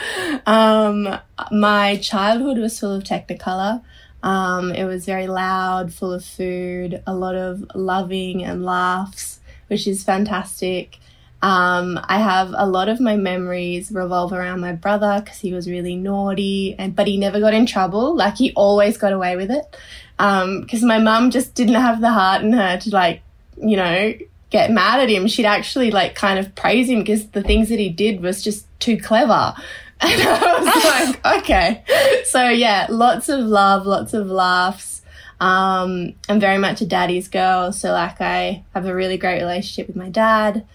Um, 0.45 1.17
my 1.51 1.97
childhood 1.97 2.57
was 2.57 2.79
full 2.79 2.95
of 2.95 3.03
Technicolor. 3.03 3.81
Um, 4.23 4.71
it 4.71 4.85
was 4.85 5.06
very 5.06 5.27
loud, 5.27 5.94
full 5.94 6.13
of 6.13 6.23
food, 6.23 7.01
a 7.07 7.13
lot 7.13 7.35
of 7.35 7.65
loving 7.73 8.44
and 8.44 8.63
laughs, 8.63 9.39
which 9.68 9.88
is 9.88 10.03
fantastic. 10.03 11.00
Um, 11.44 12.00
I 12.03 12.19
have 12.19 12.53
a 12.56 12.68
lot 12.68 12.88
of 12.88 13.00
my 13.00 13.15
memories 13.15 13.91
revolve 13.91 14.31
around 14.31 14.59
my 14.59 14.73
brother 14.73 15.21
because 15.23 15.39
he 15.39 15.53
was 15.53 15.68
really 15.68 15.95
naughty, 15.95 16.75
and 16.77 16.95
but 16.95 17.07
he 17.07 17.18
never 17.18 17.39
got 17.39 17.56
in 17.56 17.65
trouble. 17.65 18.15
Like 18.15 18.38
he 18.38 18.53
always 18.53 18.97
got 18.97 19.12
away 19.12 19.35
with 19.35 19.50
it. 19.50 19.75
Because 20.18 20.83
my 20.83 21.00
mum 21.00 21.31
just 21.31 21.56
didn't 21.56 21.81
have 21.81 22.00
the 22.00 22.12
heart 22.12 22.44
in 22.44 22.53
her 22.53 22.77
to 22.77 22.89
like, 22.91 23.23
you 23.57 23.75
know, 23.75 24.13
get 24.51 24.69
mad 24.69 25.00
at 25.00 25.09
him. 25.09 25.25
She'd 25.25 25.45
actually 25.45 25.89
like 25.89 26.13
kind 26.13 26.38
of 26.38 26.53
praise 26.53 26.88
him 26.89 27.00
because 27.00 27.27
the 27.29 27.41
things 27.41 27.69
that 27.69 27.79
he 27.79 27.89
did 27.89 28.21
was 28.21 28.44
just 28.44 28.68
too 28.79 28.97
clever. 29.00 29.56
And 30.12 30.21
I 30.21 30.59
was 30.59 30.83
like, 30.83 31.38
okay. 31.39 31.83
So 32.25 32.50
yeah, 32.50 32.88
lots 32.89 33.30
of 33.30 33.39
love, 33.39 33.86
lots 33.86 34.13
of 34.13 34.27
laughs. 34.27 35.03
Um, 35.39 36.13
I'm 36.27 36.39
very 36.39 36.57
much 36.57 36.81
a 36.81 36.86
daddy's 36.86 37.27
girl, 37.27 37.71
so 37.71 37.92
like 37.92 38.19
I 38.19 38.63
have 38.74 38.86
a 38.86 38.95
really 38.95 39.18
great 39.18 39.42
relationship 39.42 39.88
with 39.88 39.95
my 39.95 40.09
dad. 40.09 40.65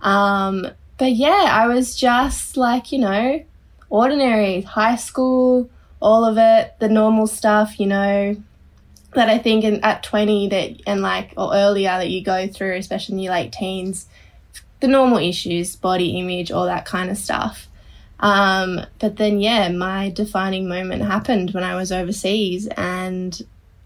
Um, 0.00 0.68
but 0.98 1.12
yeah, 1.12 1.48
I 1.50 1.66
was 1.66 1.96
just 1.96 2.56
like, 2.56 2.92
you 2.92 2.98
know, 2.98 3.44
ordinary 3.88 4.62
high 4.62 4.96
school, 4.96 5.70
all 6.00 6.24
of 6.24 6.38
it, 6.38 6.74
the 6.78 6.88
normal 6.88 7.26
stuff, 7.26 7.78
you 7.78 7.86
know, 7.86 8.36
that 9.14 9.28
I 9.28 9.38
think 9.38 9.64
in, 9.64 9.82
at 9.82 10.02
20 10.02 10.48
that 10.48 10.80
and 10.86 11.00
like 11.02 11.32
or 11.36 11.54
earlier 11.54 11.88
that 11.88 12.10
you 12.10 12.22
go 12.22 12.46
through, 12.46 12.76
especially 12.76 13.14
in 13.14 13.18
your 13.20 13.32
late 13.32 13.52
teens, 13.52 14.06
the 14.80 14.88
normal 14.88 15.18
issues, 15.18 15.74
body 15.76 16.18
image, 16.18 16.50
all 16.50 16.66
that 16.66 16.84
kind 16.84 17.10
of 17.10 17.16
stuff. 17.16 17.65
Um, 18.20 18.80
but 18.98 19.16
then, 19.16 19.40
yeah, 19.40 19.68
my 19.70 20.10
defining 20.10 20.68
moment 20.68 21.02
happened 21.02 21.50
when 21.50 21.64
I 21.64 21.74
was 21.76 21.92
overseas, 21.92 22.66
and 22.76 23.38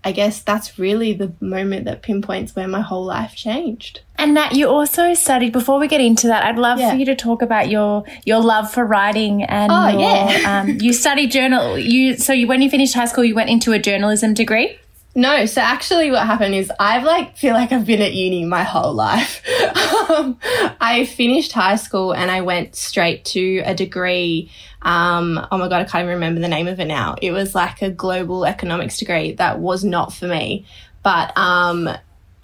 I 0.04 0.12
guess 0.12 0.40
that's 0.42 0.78
really 0.78 1.12
the 1.12 1.32
moment 1.40 1.84
that 1.86 2.02
pinpoints 2.02 2.54
where 2.56 2.68
my 2.68 2.80
whole 2.80 3.04
life 3.04 3.34
changed. 3.34 4.00
And 4.16 4.34
Nat, 4.34 4.54
you 4.54 4.68
also 4.68 5.14
studied. 5.14 5.52
Before 5.52 5.78
we 5.78 5.88
get 5.88 6.00
into 6.00 6.26
that, 6.28 6.44
I'd 6.44 6.58
love 6.58 6.78
Yeah. 6.78 6.90
for 6.90 6.96
you 6.96 7.04
to 7.06 7.16
talk 7.16 7.42
about 7.42 7.68
your 7.68 8.04
your 8.24 8.40
love 8.40 8.70
for 8.72 8.84
writing 8.84 9.42
and 9.42 9.70
Oh, 9.72 9.88
your, 9.88 10.00
yeah. 10.00 10.60
um, 10.62 10.78
you 10.80 10.92
studied 10.92 11.30
journal. 11.32 11.78
You 11.78 12.16
so 12.16 12.32
you 12.32 12.46
when 12.46 12.62
you 12.62 12.70
finished 12.70 12.94
high 12.94 13.06
school, 13.06 13.24
you 13.24 13.34
went 13.34 13.50
into 13.50 13.72
a 13.72 13.78
journalism 13.78 14.32
degree. 14.32 14.78
No, 15.14 15.44
so 15.46 15.60
actually, 15.60 16.12
what 16.12 16.24
happened 16.24 16.54
is 16.54 16.70
I've 16.78 17.02
like 17.02 17.36
feel 17.36 17.54
like 17.54 17.72
I've 17.72 17.84
been 17.84 18.00
at 18.00 18.14
uni 18.14 18.44
my 18.44 18.62
whole 18.62 18.92
life. 18.92 19.42
um, 20.08 20.38
I 20.80 21.04
finished 21.04 21.50
high 21.50 21.76
school 21.76 22.14
and 22.14 22.30
I 22.30 22.42
went 22.42 22.76
straight 22.76 23.24
to 23.26 23.58
a 23.64 23.74
degree. 23.74 24.52
Um, 24.82 25.44
oh 25.50 25.58
my 25.58 25.68
god, 25.68 25.82
I 25.82 25.84
can't 25.84 26.02
even 26.04 26.14
remember 26.14 26.40
the 26.40 26.48
name 26.48 26.68
of 26.68 26.78
it 26.78 26.84
now. 26.84 27.16
It 27.20 27.32
was 27.32 27.56
like 27.56 27.82
a 27.82 27.90
global 27.90 28.46
economics 28.46 28.98
degree 28.98 29.32
that 29.32 29.58
was 29.58 29.82
not 29.82 30.12
for 30.12 30.28
me, 30.28 30.64
but 31.02 31.36
um, 31.36 31.88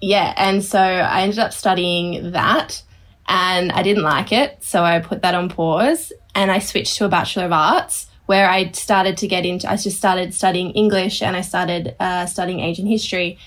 yeah, 0.01 0.33
and 0.35 0.61
so 0.63 0.79
I 0.79 1.21
ended 1.21 1.39
up 1.39 1.53
studying 1.53 2.31
that, 2.31 2.83
and 3.29 3.71
I 3.71 3.81
didn't 3.81 4.03
like 4.03 4.33
it, 4.33 4.61
so 4.61 4.83
I 4.83 4.99
put 4.99 5.21
that 5.21 5.35
on 5.35 5.47
pause, 5.47 6.11
and 6.35 6.51
I 6.51 6.59
switched 6.59 6.97
to 6.97 7.05
a 7.05 7.09
bachelor 7.09 7.45
of 7.45 7.53
arts 7.53 8.06
where 8.27 8.49
I 8.49 8.71
started 8.71 9.17
to 9.17 9.27
get 9.27 9.45
into, 9.45 9.69
I 9.69 9.75
just 9.77 9.97
started 9.97 10.33
studying 10.33 10.71
English 10.71 11.21
and 11.21 11.35
I 11.35 11.41
started 11.41 11.95
uh, 11.99 12.27
studying 12.27 12.59
Asian 12.59 12.85
history. 12.85 13.39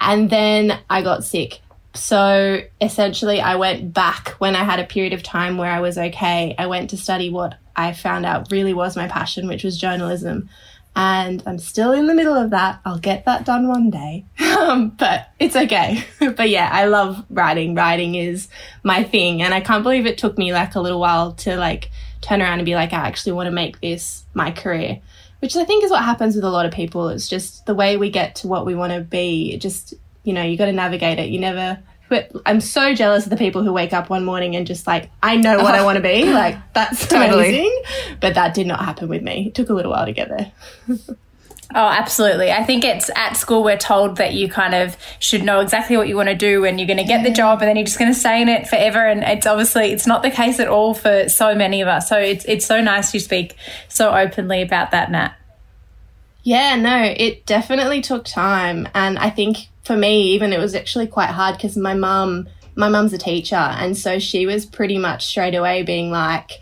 And 0.00 0.28
then 0.28 0.78
I 0.90 1.02
got 1.02 1.24
sick. 1.24 1.60
So 1.94 2.60
essentially, 2.80 3.40
I 3.40 3.54
went 3.54 3.94
back 3.94 4.30
when 4.38 4.56
I 4.56 4.64
had 4.64 4.80
a 4.80 4.84
period 4.84 5.12
of 5.12 5.22
time 5.22 5.56
where 5.56 5.70
I 5.70 5.80
was 5.80 5.96
okay. 5.96 6.54
I 6.58 6.66
went 6.66 6.90
to 6.90 6.96
study 6.96 7.30
what 7.30 7.56
I 7.76 7.92
found 7.92 8.26
out 8.26 8.50
really 8.50 8.74
was 8.74 8.96
my 8.96 9.06
passion, 9.06 9.46
which 9.46 9.62
was 9.62 9.78
journalism. 9.78 10.48
And 10.96 11.42
I'm 11.46 11.58
still 11.58 11.92
in 11.92 12.06
the 12.06 12.14
middle 12.14 12.34
of 12.34 12.50
that. 12.50 12.80
I'll 12.84 12.98
get 12.98 13.24
that 13.24 13.44
done 13.44 13.68
one 13.68 13.90
day. 13.90 14.24
Um, 14.40 14.90
but 14.98 15.28
it's 15.38 15.56
okay. 15.56 16.04
but 16.18 16.50
yeah, 16.50 16.68
I 16.72 16.86
love 16.86 17.24
writing. 17.30 17.74
Writing 17.76 18.16
is 18.16 18.48
my 18.82 19.04
thing. 19.04 19.42
And 19.42 19.54
I 19.54 19.60
can't 19.60 19.84
believe 19.84 20.06
it 20.06 20.18
took 20.18 20.36
me 20.36 20.52
like 20.52 20.74
a 20.74 20.80
little 20.80 21.00
while 21.00 21.32
to 21.34 21.56
like 21.56 21.90
turn 22.24 22.42
around 22.42 22.58
and 22.58 22.66
be 22.66 22.74
like, 22.74 22.92
I 22.92 23.06
actually 23.06 23.32
want 23.32 23.46
to 23.46 23.52
make 23.52 23.80
this 23.80 24.24
my 24.34 24.50
career. 24.50 25.00
Which 25.40 25.56
I 25.56 25.64
think 25.64 25.84
is 25.84 25.90
what 25.90 26.02
happens 26.02 26.34
with 26.34 26.44
a 26.44 26.50
lot 26.50 26.64
of 26.64 26.72
people. 26.72 27.10
It's 27.10 27.28
just 27.28 27.66
the 27.66 27.74
way 27.74 27.96
we 27.96 28.10
get 28.10 28.36
to 28.36 28.48
what 28.48 28.64
we 28.64 28.74
want 28.74 28.94
to 28.94 29.00
be. 29.00 29.52
It 29.52 29.60
just, 29.60 29.92
you 30.22 30.32
know, 30.32 30.42
you 30.42 30.56
got 30.56 30.66
to 30.66 30.72
navigate 30.72 31.18
it. 31.18 31.28
You 31.28 31.38
never 31.38 31.78
but 32.08 32.30
I'm 32.44 32.60
so 32.60 32.94
jealous 32.94 33.24
of 33.24 33.30
the 33.30 33.36
people 33.36 33.62
who 33.62 33.72
wake 33.72 33.92
up 33.92 34.10
one 34.10 34.24
morning 34.24 34.56
and 34.56 34.66
just 34.66 34.86
like, 34.86 35.10
I 35.22 35.36
know 35.36 35.58
what 35.58 35.74
I 35.74 35.80
oh. 35.80 35.84
want 35.84 35.96
to 35.96 36.02
be. 36.02 36.24
Like, 36.24 36.56
that's 36.74 37.06
Totally. 37.08 37.48
amazing. 37.48 37.82
But 38.20 38.34
that 38.34 38.54
did 38.54 38.66
not 38.66 38.84
happen 38.84 39.08
with 39.08 39.22
me. 39.22 39.48
It 39.48 39.54
took 39.54 39.70
a 39.70 39.74
little 39.74 39.92
while 39.92 40.06
to 40.06 40.12
get 40.12 40.28
there. 40.28 40.52
Oh, 41.76 41.88
absolutely. 41.88 42.52
I 42.52 42.62
think 42.62 42.84
it's 42.84 43.10
at 43.16 43.36
school 43.36 43.64
we're 43.64 43.76
told 43.76 44.18
that 44.18 44.32
you 44.32 44.48
kind 44.48 44.76
of 44.76 44.96
should 45.18 45.42
know 45.42 45.58
exactly 45.58 45.96
what 45.96 46.06
you 46.06 46.14
want 46.14 46.28
to 46.28 46.36
do 46.36 46.64
and 46.64 46.78
you're 46.78 46.86
going 46.86 46.98
to 46.98 47.04
get 47.04 47.24
the 47.24 47.32
job 47.32 47.60
and 47.60 47.68
then 47.68 47.74
you're 47.74 47.84
just 47.84 47.98
going 47.98 48.12
to 48.12 48.18
stay 48.18 48.40
in 48.40 48.48
it 48.48 48.68
forever 48.68 49.04
and 49.04 49.24
it's 49.24 49.44
obviously 49.44 49.90
it's 49.90 50.06
not 50.06 50.22
the 50.22 50.30
case 50.30 50.60
at 50.60 50.68
all 50.68 50.94
for 50.94 51.28
so 51.28 51.52
many 51.52 51.80
of 51.80 51.88
us. 51.88 52.08
So 52.08 52.16
it's 52.16 52.44
it's 52.44 52.64
so 52.64 52.80
nice 52.80 53.12
you 53.12 53.18
speak 53.18 53.56
so 53.88 54.14
openly 54.14 54.62
about 54.62 54.92
that, 54.92 55.10
Nat. 55.10 55.34
Yeah, 56.44 56.76
no, 56.76 57.02
it 57.16 57.44
definitely 57.44 58.02
took 58.02 58.24
time. 58.24 58.86
And 58.94 59.18
I 59.18 59.30
think 59.30 59.68
for 59.82 59.96
me, 59.96 60.34
even 60.34 60.52
it 60.52 60.60
was 60.60 60.74
actually 60.74 61.08
quite 61.08 61.30
hard 61.30 61.56
because 61.56 61.76
my 61.76 61.94
mum, 61.94 62.48
my 62.76 62.88
mum's 62.88 63.14
a 63.14 63.18
teacher. 63.18 63.56
And 63.56 63.96
so 63.96 64.18
she 64.20 64.46
was 64.46 64.64
pretty 64.64 64.98
much 64.98 65.26
straight 65.26 65.54
away 65.54 65.82
being 65.82 66.10
like, 66.10 66.60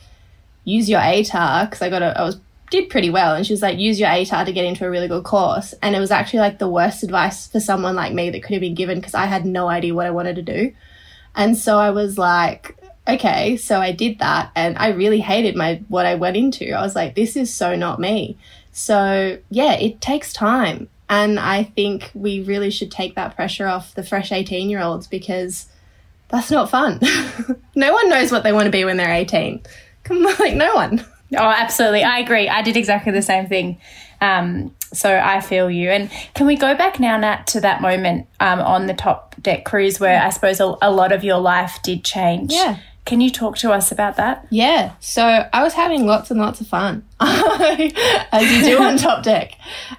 use 0.65 0.89
your 0.89 1.01
ATAR 1.01 1.69
because 1.69 1.83
I 1.83 1.91
got 1.91 2.03
a, 2.03 2.19
I 2.19 2.23
was, 2.23 2.41
did 2.73 2.89
pretty 2.89 3.11
well. 3.11 3.35
And 3.35 3.47
she 3.47 3.53
was 3.53 3.61
like, 3.61 3.79
use 3.79 4.01
your 4.01 4.09
ATAR 4.09 4.47
to 4.47 4.53
get 4.53 4.65
into 4.65 4.87
a 4.87 4.91
really 4.91 5.07
good 5.07 5.25
course. 5.25 5.75
And 5.83 5.95
it 5.95 6.01
was 6.01 6.11
actually 6.11 6.41
like 6.41 6.59
the 6.59 6.69
worst 6.69 7.03
advice 7.03 7.47
for 7.47 7.61
someone 7.61 7.95
like 7.95 8.15
me 8.15 8.31
that 8.31 8.43
could 8.43 8.55
have 8.55 8.63
been 8.63 8.75
given 8.75 8.99
because 8.99 9.15
I 9.15 9.27
had 9.27 9.45
no 9.45 9.69
idea 9.69 9.95
what 9.95 10.07
I 10.07 10.11
wanted 10.11 10.37
to 10.37 10.43
do. 10.43 10.73
And 11.37 11.57
so 11.57 11.77
I 11.77 11.91
was 11.91 12.17
like, 12.17 12.79
okay, 13.07 13.59
so 13.59 13.79
I 13.79 13.93
did 13.93 14.21
that 14.21 14.53
and 14.57 14.79
I 14.79 14.89
really 14.89 15.21
hated 15.21 15.55
my 15.55 15.83
what 15.89 16.07
I 16.07 16.15
went 16.15 16.39
into. 16.39 16.73
I 16.73 16.81
was 16.81 16.97
like, 16.97 17.15
this 17.15 17.37
is 17.37 17.53
so 17.53 17.77
not 17.77 18.01
me. 18.01 18.39
So 18.73 19.39
yeah, 19.51 19.75
it 19.75 20.01
takes 20.01 20.33
time. 20.33 20.89
And 21.11 21.39
I 21.39 21.65
think 21.65 22.11
we 22.15 22.43
really 22.43 22.71
should 22.71 22.91
take 22.91 23.17
that 23.17 23.37
pressure 23.37 23.67
off 23.67 23.95
the 23.95 24.03
fresh 24.03 24.33
18 24.33 24.71
year 24.71 24.81
olds 24.81 25.07
because 25.07 25.67
that's 26.29 26.51
not 26.51 26.71
fun. 26.71 27.01
no 27.75 27.93
one 27.93 28.09
knows 28.09 28.33
what 28.33 28.45
they 28.45 28.53
want 28.53 28.65
to 28.65 28.73
be 28.73 28.87
when 28.87 28.97
they're 28.97 29.13
18. 29.13 29.61
Come 30.05 30.25
on, 30.25 30.35
like 30.39 30.55
no 30.55 30.75
one. 30.75 31.05
Oh, 31.35 31.43
absolutely. 31.43 32.03
I 32.05 32.19
agree. 32.19 32.49
I 32.49 32.63
did 32.63 32.77
exactly 32.77 33.13
the 33.13 33.23
same 33.23 33.47
thing. 33.47 33.79
Um, 34.21 34.75
so 34.93 35.19
I 35.19 35.41
feel 35.41 35.71
you. 35.71 35.91
And 35.91 36.11
can 36.35 36.47
we 36.47 36.57
go 36.57 36.75
back 36.77 37.01
now, 37.01 37.17
Nat, 37.17 37.47
to 37.49 37.61
that 37.63 37.81
moment 37.81 38.29
um, 38.41 38.61
on 38.61 38.87
the 38.87 38.95
top 38.95 39.35
deck 39.41 39.65
cruise 39.65 39.99
where 39.99 40.23
I 40.23 40.31
suppose 40.31 40.61
a, 40.61 40.75
a 40.83 40.91
lot 40.91 41.13
of 41.13 41.25
your 41.25 41.39
life 41.39 41.81
did 41.83 42.05
change? 42.05 42.53
Yeah. 42.53 42.79
Can 43.05 43.21
you 43.21 43.31
talk 43.33 43.59
to 43.59 43.73
us 43.73 43.91
about 43.91 44.15
that? 44.17 44.47
Yeah, 44.51 44.93
so 45.01 45.25
I 45.53 45.65
was 45.65 45.73
having 45.73 46.07
lots 46.07 46.31
and 46.31 46.39
lots 46.39 46.61
of 46.61 46.69
fun, 46.69 47.05
as 47.21 48.49
you 48.49 48.63
do 48.63 48.81
on 48.81 48.97
Top 48.97 49.25
Deck. 49.25 49.55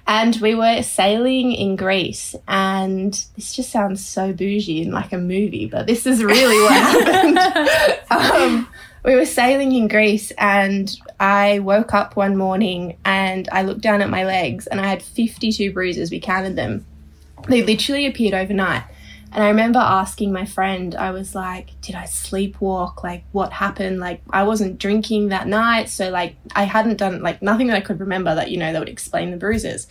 And 0.06 0.34
we 0.36 0.54
were 0.54 0.82
sailing 0.82 1.52
in 1.52 1.76
Greece, 1.76 2.34
and 2.48 3.12
this 3.36 3.54
just 3.54 3.70
sounds 3.70 4.02
so 4.02 4.32
bougie 4.32 4.80
in 4.80 4.90
like 4.90 5.12
a 5.12 5.18
movie, 5.18 5.66
but 5.66 5.86
this 5.86 6.06
is 6.06 6.24
really 6.24 6.58
what 6.62 6.72
happened. 7.36 7.38
um, 8.10 8.68
we 9.04 9.14
were 9.14 9.26
sailing 9.26 9.72
in 9.72 9.88
Greece, 9.88 10.32
and 10.38 10.94
I 11.20 11.58
woke 11.58 11.92
up 11.92 12.16
one 12.16 12.36
morning 12.36 12.96
and 13.04 13.48
I 13.52 13.62
looked 13.62 13.82
down 13.82 14.00
at 14.00 14.08
my 14.08 14.24
legs, 14.24 14.66
and 14.66 14.80
I 14.80 14.86
had 14.86 15.02
52 15.02 15.72
bruises. 15.72 16.10
We 16.10 16.20
counted 16.20 16.56
them. 16.56 16.86
They 17.48 17.62
literally 17.62 18.06
appeared 18.06 18.34
overnight. 18.34 18.84
And 19.34 19.42
I 19.42 19.48
remember 19.48 19.80
asking 19.80 20.32
my 20.32 20.44
friend, 20.44 20.94
I 20.94 21.10
was 21.10 21.34
like, 21.34 21.78
did 21.80 21.96
I 21.96 22.04
sleepwalk? 22.04 23.02
Like, 23.02 23.24
what 23.32 23.52
happened? 23.52 23.98
Like, 23.98 24.22
I 24.30 24.44
wasn't 24.44 24.78
drinking 24.78 25.28
that 25.28 25.48
night. 25.48 25.88
So, 25.88 26.08
like, 26.08 26.36
I 26.54 26.62
hadn't 26.62 26.98
done, 26.98 27.20
like, 27.20 27.42
nothing 27.42 27.66
that 27.66 27.76
I 27.76 27.80
could 27.80 27.98
remember 27.98 28.32
that, 28.36 28.52
you 28.52 28.58
know, 28.58 28.72
that 28.72 28.78
would 28.78 28.88
explain 28.88 29.32
the 29.32 29.36
bruises. 29.36 29.88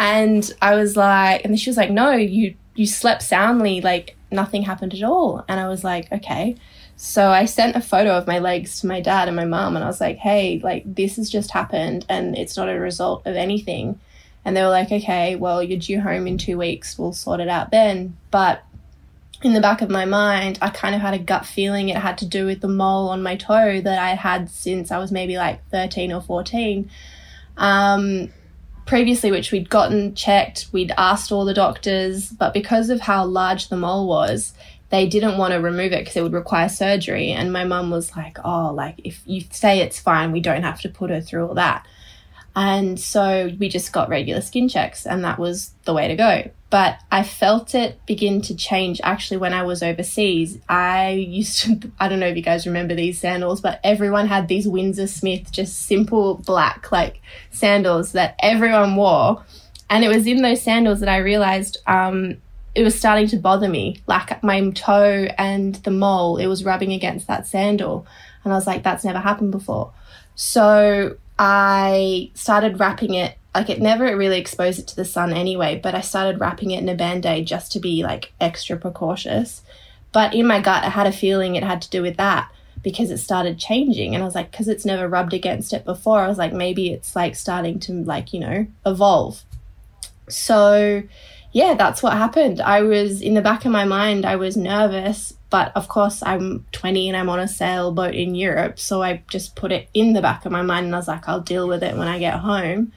And 0.00 0.52
I 0.60 0.74
was 0.74 0.96
like, 0.96 1.44
and 1.44 1.58
she 1.58 1.70
was 1.70 1.76
like, 1.76 1.92
no, 1.92 2.10
you, 2.10 2.56
you 2.74 2.86
slept 2.86 3.22
soundly. 3.22 3.80
Like, 3.80 4.16
nothing 4.32 4.62
happened 4.62 4.94
at 4.94 5.04
all. 5.04 5.44
And 5.48 5.60
I 5.60 5.68
was 5.68 5.84
like, 5.84 6.10
okay. 6.10 6.56
So 7.04 7.30
I 7.30 7.46
sent 7.46 7.74
a 7.74 7.80
photo 7.80 8.16
of 8.16 8.28
my 8.28 8.38
legs 8.38 8.80
to 8.80 8.86
my 8.86 9.00
dad 9.00 9.26
and 9.26 9.36
my 9.36 9.44
mom, 9.44 9.74
and 9.74 9.84
I 9.84 9.88
was 9.88 10.00
like, 10.00 10.18
hey, 10.18 10.60
like, 10.62 10.84
this 10.86 11.16
has 11.16 11.28
just 11.28 11.50
happened, 11.50 12.06
and 12.08 12.38
it's 12.38 12.56
not 12.56 12.68
a 12.68 12.78
result 12.78 13.26
of 13.26 13.34
anything. 13.34 13.98
And 14.44 14.56
they 14.56 14.62
were 14.62 14.68
like, 14.68 14.92
okay, 14.92 15.34
well, 15.34 15.64
you're 15.64 15.80
due 15.80 16.00
home 16.00 16.28
in 16.28 16.38
two 16.38 16.56
weeks. 16.56 16.96
We'll 16.96 17.12
sort 17.12 17.40
it 17.40 17.48
out 17.48 17.72
then. 17.72 18.16
But 18.30 18.62
in 19.42 19.52
the 19.52 19.60
back 19.60 19.82
of 19.82 19.90
my 19.90 20.04
mind, 20.04 20.60
I 20.62 20.70
kind 20.70 20.94
of 20.94 21.00
had 21.00 21.12
a 21.12 21.18
gut 21.18 21.44
feeling 21.44 21.88
it 21.88 21.96
had 21.96 22.18
to 22.18 22.24
do 22.24 22.46
with 22.46 22.60
the 22.60 22.68
mole 22.68 23.08
on 23.08 23.20
my 23.20 23.34
toe 23.34 23.80
that 23.80 23.98
I 23.98 24.10
had 24.10 24.48
since 24.48 24.92
I 24.92 24.98
was 24.98 25.10
maybe 25.10 25.36
like 25.36 25.60
13 25.70 26.12
or 26.12 26.20
14. 26.20 26.88
Um, 27.56 28.32
previously, 28.86 29.32
which 29.32 29.50
we'd 29.50 29.68
gotten 29.68 30.14
checked, 30.14 30.68
we'd 30.70 30.92
asked 30.96 31.32
all 31.32 31.44
the 31.44 31.52
doctors, 31.52 32.30
but 32.30 32.54
because 32.54 32.90
of 32.90 33.00
how 33.00 33.24
large 33.24 33.70
the 33.70 33.76
mole 33.76 34.06
was, 34.06 34.54
they 34.92 35.06
didn't 35.06 35.38
want 35.38 35.54
to 35.54 35.58
remove 35.58 35.92
it 35.92 36.00
because 36.00 36.16
it 36.16 36.22
would 36.22 36.34
require 36.34 36.68
surgery. 36.68 37.30
And 37.30 37.50
my 37.50 37.64
mum 37.64 37.90
was 37.90 38.14
like, 38.14 38.36
oh, 38.44 38.72
like 38.74 39.00
if 39.02 39.22
you 39.24 39.40
say 39.50 39.80
it's 39.80 39.98
fine, 39.98 40.32
we 40.32 40.40
don't 40.40 40.62
have 40.62 40.82
to 40.82 40.90
put 40.90 41.08
her 41.08 41.22
through 41.22 41.48
all 41.48 41.54
that. 41.54 41.86
And 42.54 43.00
so 43.00 43.50
we 43.58 43.70
just 43.70 43.94
got 43.94 44.10
regular 44.10 44.42
skin 44.42 44.68
checks, 44.68 45.06
and 45.06 45.24
that 45.24 45.38
was 45.38 45.72
the 45.84 45.94
way 45.94 46.08
to 46.08 46.14
go. 46.14 46.50
But 46.68 46.98
I 47.10 47.22
felt 47.22 47.74
it 47.74 48.04
begin 48.04 48.42
to 48.42 48.54
change 48.54 49.00
actually 49.02 49.38
when 49.38 49.54
I 49.54 49.62
was 49.62 49.82
overseas. 49.82 50.58
I 50.68 51.12
used 51.12 51.60
to, 51.60 51.90
I 52.00 52.08
don't 52.08 52.20
know 52.20 52.26
if 52.26 52.36
you 52.36 52.42
guys 52.42 52.66
remember 52.66 52.94
these 52.94 53.18
sandals, 53.18 53.62
but 53.62 53.80
everyone 53.82 54.26
had 54.26 54.48
these 54.48 54.68
Windsor 54.68 55.06
Smith, 55.06 55.50
just 55.50 55.86
simple 55.86 56.34
black 56.34 56.92
like 56.92 57.22
sandals 57.50 58.12
that 58.12 58.36
everyone 58.40 58.96
wore. 58.96 59.42
And 59.88 60.04
it 60.04 60.08
was 60.08 60.26
in 60.26 60.42
those 60.42 60.60
sandals 60.60 61.00
that 61.00 61.08
I 61.08 61.18
realized 61.18 61.78
um, 61.86 62.36
it 62.74 62.82
was 62.82 62.98
starting 62.98 63.26
to 63.28 63.36
bother 63.36 63.68
me. 63.68 64.02
Like 64.06 64.42
my 64.42 64.70
toe 64.70 65.28
and 65.38 65.74
the 65.76 65.90
mole, 65.90 66.38
it 66.38 66.46
was 66.46 66.64
rubbing 66.64 66.92
against 66.92 67.26
that 67.26 67.46
sandal. 67.46 68.06
And 68.44 68.52
I 68.52 68.56
was 68.56 68.66
like, 68.66 68.82
that's 68.82 69.04
never 69.04 69.18
happened 69.18 69.52
before. 69.52 69.92
So 70.34 71.16
I 71.38 72.30
started 72.34 72.80
wrapping 72.80 73.14
it 73.14 73.36
like 73.54 73.68
it 73.68 73.82
never 73.82 74.16
really 74.16 74.38
exposed 74.38 74.78
it 74.78 74.86
to 74.88 74.96
the 74.96 75.04
sun 75.04 75.32
anyway, 75.32 75.78
but 75.82 75.94
I 75.94 76.00
started 76.00 76.40
wrapping 76.40 76.70
it 76.70 76.82
in 76.82 76.88
a 76.88 76.94
band-aid 76.94 77.46
just 77.46 77.70
to 77.72 77.80
be 77.80 78.02
like 78.02 78.32
extra 78.40 78.78
precautious. 78.78 79.62
But 80.12 80.34
in 80.34 80.46
my 80.46 80.60
gut 80.60 80.84
I 80.84 80.88
had 80.88 81.06
a 81.06 81.12
feeling 81.12 81.54
it 81.54 81.62
had 81.62 81.82
to 81.82 81.90
do 81.90 82.00
with 82.00 82.16
that 82.16 82.50
because 82.82 83.10
it 83.10 83.18
started 83.18 83.58
changing 83.58 84.14
and 84.14 84.22
I 84.22 84.26
was 84.26 84.34
like 84.34 84.52
cuz 84.52 84.68
it's 84.68 84.86
never 84.86 85.06
rubbed 85.06 85.34
against 85.34 85.74
it 85.74 85.84
before. 85.84 86.20
I 86.20 86.28
was 86.28 86.38
like 86.38 86.52
maybe 86.52 86.92
it's 86.92 87.14
like 87.14 87.36
starting 87.36 87.78
to 87.80 87.92
like, 87.92 88.32
you 88.32 88.40
know, 88.40 88.66
evolve. 88.86 89.42
So 90.28 91.02
yeah, 91.52 91.74
that's 91.74 92.02
what 92.02 92.14
happened. 92.14 92.60
I 92.60 92.82
was 92.82 93.20
in 93.20 93.34
the 93.34 93.42
back 93.42 93.64
of 93.64 93.72
my 93.72 93.84
mind, 93.84 94.24
I 94.24 94.36
was 94.36 94.56
nervous, 94.56 95.34
but 95.50 95.70
of 95.76 95.86
course, 95.88 96.22
I'm 96.22 96.64
20 96.72 97.08
and 97.08 97.16
I'm 97.16 97.28
on 97.28 97.38
a 97.38 97.46
sailboat 97.46 98.14
in 98.14 98.34
Europe. 98.34 98.78
So 98.78 99.02
I 99.02 99.22
just 99.28 99.54
put 99.54 99.70
it 99.70 99.88
in 99.92 100.14
the 100.14 100.22
back 100.22 100.46
of 100.46 100.52
my 100.52 100.62
mind 100.62 100.86
and 100.86 100.94
I 100.94 100.98
was 100.98 101.08
like, 101.08 101.28
I'll 101.28 101.40
deal 101.40 101.68
with 101.68 101.82
it 101.82 101.96
when 101.96 102.08
I 102.08 102.18
get 102.18 102.40
home. 102.40 102.92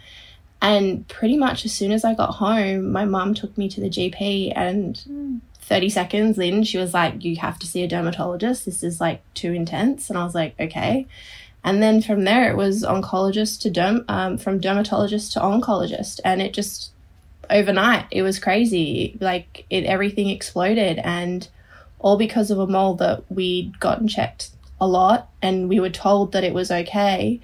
And 0.62 1.08
pretty 1.10 1.38
much 1.38 1.66
as 1.66 1.74
soon 1.74 1.92
as 1.92 2.06
I 2.06 2.16
got 2.16 2.36
home, 2.36 2.92
my 2.92 3.04
mum 3.04 3.34
took 3.34 3.58
me 3.58 3.68
to 3.70 3.82
the 3.82 3.90
GP 3.90 4.54
and 4.56 5.42
30 5.66 5.90
seconds 5.90 6.40
in, 6.40 6.64
she 6.64 6.78
was 6.78 6.94
like, 6.94 7.24
You 7.24 7.36
have 7.38 7.60
to 7.60 7.68
see 7.68 7.84
a 7.84 7.88
dermatologist. 7.88 8.66
This 8.66 8.84
is 8.84 9.02
like 9.02 9.22
too 9.34 9.52
intense. 9.52 10.10
And 10.10 10.18
I 10.18 10.24
was 10.24 10.36
like, 10.36 10.56
Okay. 10.60 11.08
And 11.64 11.82
then 11.82 12.02
from 12.02 12.24
there, 12.24 12.50
it 12.50 12.56
was 12.56 12.84
oncologist 12.84 13.62
to 13.62 13.72
derm, 13.72 14.06
um, 14.08 14.38
from 14.38 14.60
dermatologist 14.60 15.34
to 15.34 15.40
oncologist. 15.40 16.20
And 16.24 16.42
it 16.42 16.54
just, 16.54 16.92
overnight, 17.50 18.06
it 18.12 18.22
was 18.22 18.40
crazy. 18.40 19.18
Like, 19.20 19.66
it, 19.70 19.86
everything 19.86 20.30
exploded. 20.30 21.00
And 21.00 21.48
all 22.00 22.18
because 22.18 22.52
of 22.52 22.60
a 22.60 22.68
mole 22.68 22.94
that 22.96 23.24
we'd 23.32 23.80
gotten 23.80 24.08
checked 24.08 24.52
a 24.80 24.88
lot 24.88 25.30
and 25.42 25.70
we 25.70 25.80
were 25.80 25.90
told 25.90 26.34
that 26.34 26.44
it 26.44 26.54
was 26.54 26.70
okay. 26.70 27.40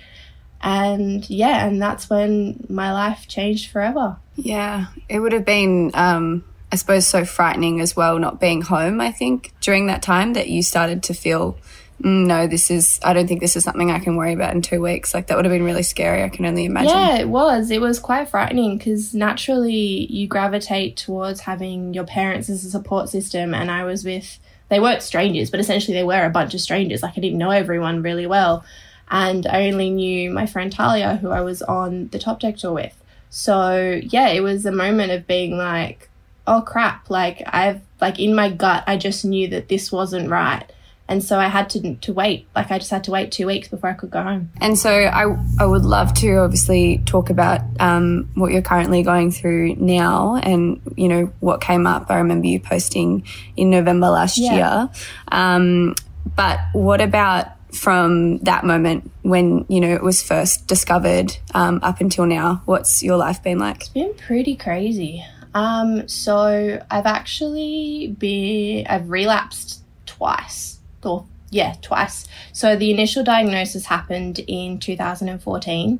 And 0.62 1.28
yeah, 1.30 1.66
and 1.66 1.82
that's 1.82 2.10
when 2.10 2.66
my 2.70 2.94
life 2.94 3.28
changed 3.28 3.72
forever. 3.72 4.18
Yeah, 4.36 4.88
it 5.10 5.20
would 5.20 5.34
have 5.34 5.46
been, 5.46 5.90
um, 5.96 6.44
I 6.72 6.76
suppose, 6.76 7.08
so 7.08 7.26
frightening 7.26 7.82
as 7.82 7.96
well, 7.96 8.20
not 8.20 8.40
being 8.40 8.62
home. 8.62 9.02
I 9.02 9.12
think 9.12 9.52
during 9.62 9.88
that 9.88 10.04
time 10.04 10.34
that 10.34 10.50
you 10.50 10.62
started 10.62 11.02
to 11.04 11.16
feel, 11.16 11.58
no, 12.04 12.48
this 12.48 12.72
is, 12.72 13.00
I 13.04 13.14
don't 13.14 13.28
think 13.28 13.42
this 13.42 13.56
is 13.56 13.64
something 13.64 13.92
I 13.92 14.00
can 14.00 14.16
worry 14.16 14.34
about 14.34 14.54
in 14.54 14.62
two 14.62 14.82
weeks. 14.82 15.14
Like 15.14 15.28
that 15.28 15.36
would 15.36 15.46
have 15.46 15.52
been 15.52 15.64
really 15.64 15.84
scary. 15.84 16.24
I 16.24 16.30
can 16.30 16.46
only 16.46 16.66
imagine. 16.66 16.90
Yeah, 16.90 17.18
it 17.18 17.30
was. 17.30 17.72
It 17.72 17.82
was 17.82 18.00
quite 18.00 18.30
frightening 18.30 18.78
because 18.78 19.14
naturally 19.14 20.08
you 20.12 20.28
gravitate 20.28 20.98
towards 20.98 21.42
having 21.42 21.94
your 21.94 22.06
parents 22.06 22.50
as 22.50 22.66
a 22.66 22.70
support 22.70 23.10
system. 23.10 23.54
And 23.54 23.70
I 23.70 23.84
was 23.84 24.04
with, 24.04 24.40
they 24.70 24.80
weren't 24.80 25.02
strangers, 25.02 25.50
but 25.50 25.60
essentially 25.60 25.94
they 25.94 26.04
were 26.04 26.26
a 26.26 26.30
bunch 26.30 26.54
of 26.54 26.62
strangers. 26.62 27.04
Like 27.04 27.18
I 27.18 27.22
didn't 27.22 27.38
know 27.38 27.52
everyone 27.52 28.02
really 28.02 28.26
well. 28.26 28.64
And 29.10 29.46
I 29.46 29.68
only 29.68 29.90
knew 29.90 30.32
my 30.32 30.46
friend 30.46 30.72
Talia, 30.72 31.18
who 31.18 31.30
I 31.30 31.42
was 31.42 31.62
on 31.62 32.08
the 32.10 32.20
top 32.20 32.40
deck 32.40 32.58
tour 32.58 32.74
with. 32.74 32.96
So 33.30 34.00
yeah, 34.04 34.30
it 34.30 34.42
was 34.42 34.66
a 34.66 34.72
moment 34.72 35.12
of 35.12 35.28
being 35.28 35.58
like, 35.58 36.10
oh 36.48 36.62
crap, 36.62 37.10
like 37.10 37.42
I've 37.48 37.82
like 38.00 38.20
in 38.20 38.34
my 38.34 38.50
gut, 38.50 38.84
I 38.88 38.98
just 38.98 39.24
knew 39.24 39.48
that 39.50 39.68
this 39.68 39.92
wasn't 39.92 40.30
right. 40.30 40.64
And 41.12 41.22
so 41.22 41.38
I 41.38 41.50
had 41.50 41.70
to 41.72 41.96
to 41.96 42.14
wait. 42.14 42.48
Like 42.56 42.72
I 42.72 42.78
just 42.80 42.90
had 42.90 43.04
to 43.04 43.12
wait 43.12 43.34
two 43.34 43.46
weeks 43.46 43.68
before 43.68 43.90
I 43.90 43.94
could 43.94 44.12
go 44.12 44.24
home. 44.24 44.50
And 44.62 44.80
so 44.80 44.90
I, 44.90 45.26
I 45.60 45.66
would 45.66 45.84
love 45.84 46.14
to 46.16 46.38
obviously 46.38 47.00
talk 47.06 47.30
about 47.30 47.60
um, 47.82 48.30
what 48.36 48.54
you're 48.54 48.62
currently 48.62 49.04
going 49.04 49.30
through 49.32 49.76
now 49.76 50.38
and, 50.38 50.80
you 50.96 51.10
know, 51.10 51.34
what 51.42 51.60
came 51.60 51.86
up. 51.86 52.06
I 52.10 52.20
remember 52.20 52.48
you 52.48 52.62
posting 52.62 53.26
in 53.58 53.70
November 53.70 54.08
last 54.08 54.38
Yeah. 54.38 54.56
year. 54.56 54.90
Um, 55.34 55.96
but 56.38 56.62
what 56.72 57.02
about 57.02 57.48
from 57.74 58.38
that 58.40 58.64
moment 58.64 59.12
when, 59.22 59.66
you 59.68 59.82
know, 59.82 59.94
it 59.94 60.02
was 60.04 60.24
first 60.24 60.66
discovered 60.68 61.36
um, 61.54 61.82
up 61.84 62.00
until 62.00 62.26
now? 62.26 62.62
What's 62.66 63.04
your 63.04 63.18
life 63.18 63.44
been 63.44 63.60
like? 63.60 63.82
It's 63.82 63.90
been 63.90 64.14
pretty 64.14 64.56
crazy. 64.56 65.26
Um, 65.54 66.08
so 66.08 66.82
I've 66.90 67.06
actually 67.06 68.16
been 68.18 68.88
I've 68.88 69.10
relapsed 69.10 69.82
twice. 70.06 70.78
Or 71.04 71.26
yeah, 71.50 71.76
twice. 71.82 72.28
So 72.54 72.76
the 72.76 72.92
initial 72.92 73.24
diagnosis 73.24 73.86
happened 73.86 74.40
in 74.40 74.80
2014 74.80 76.00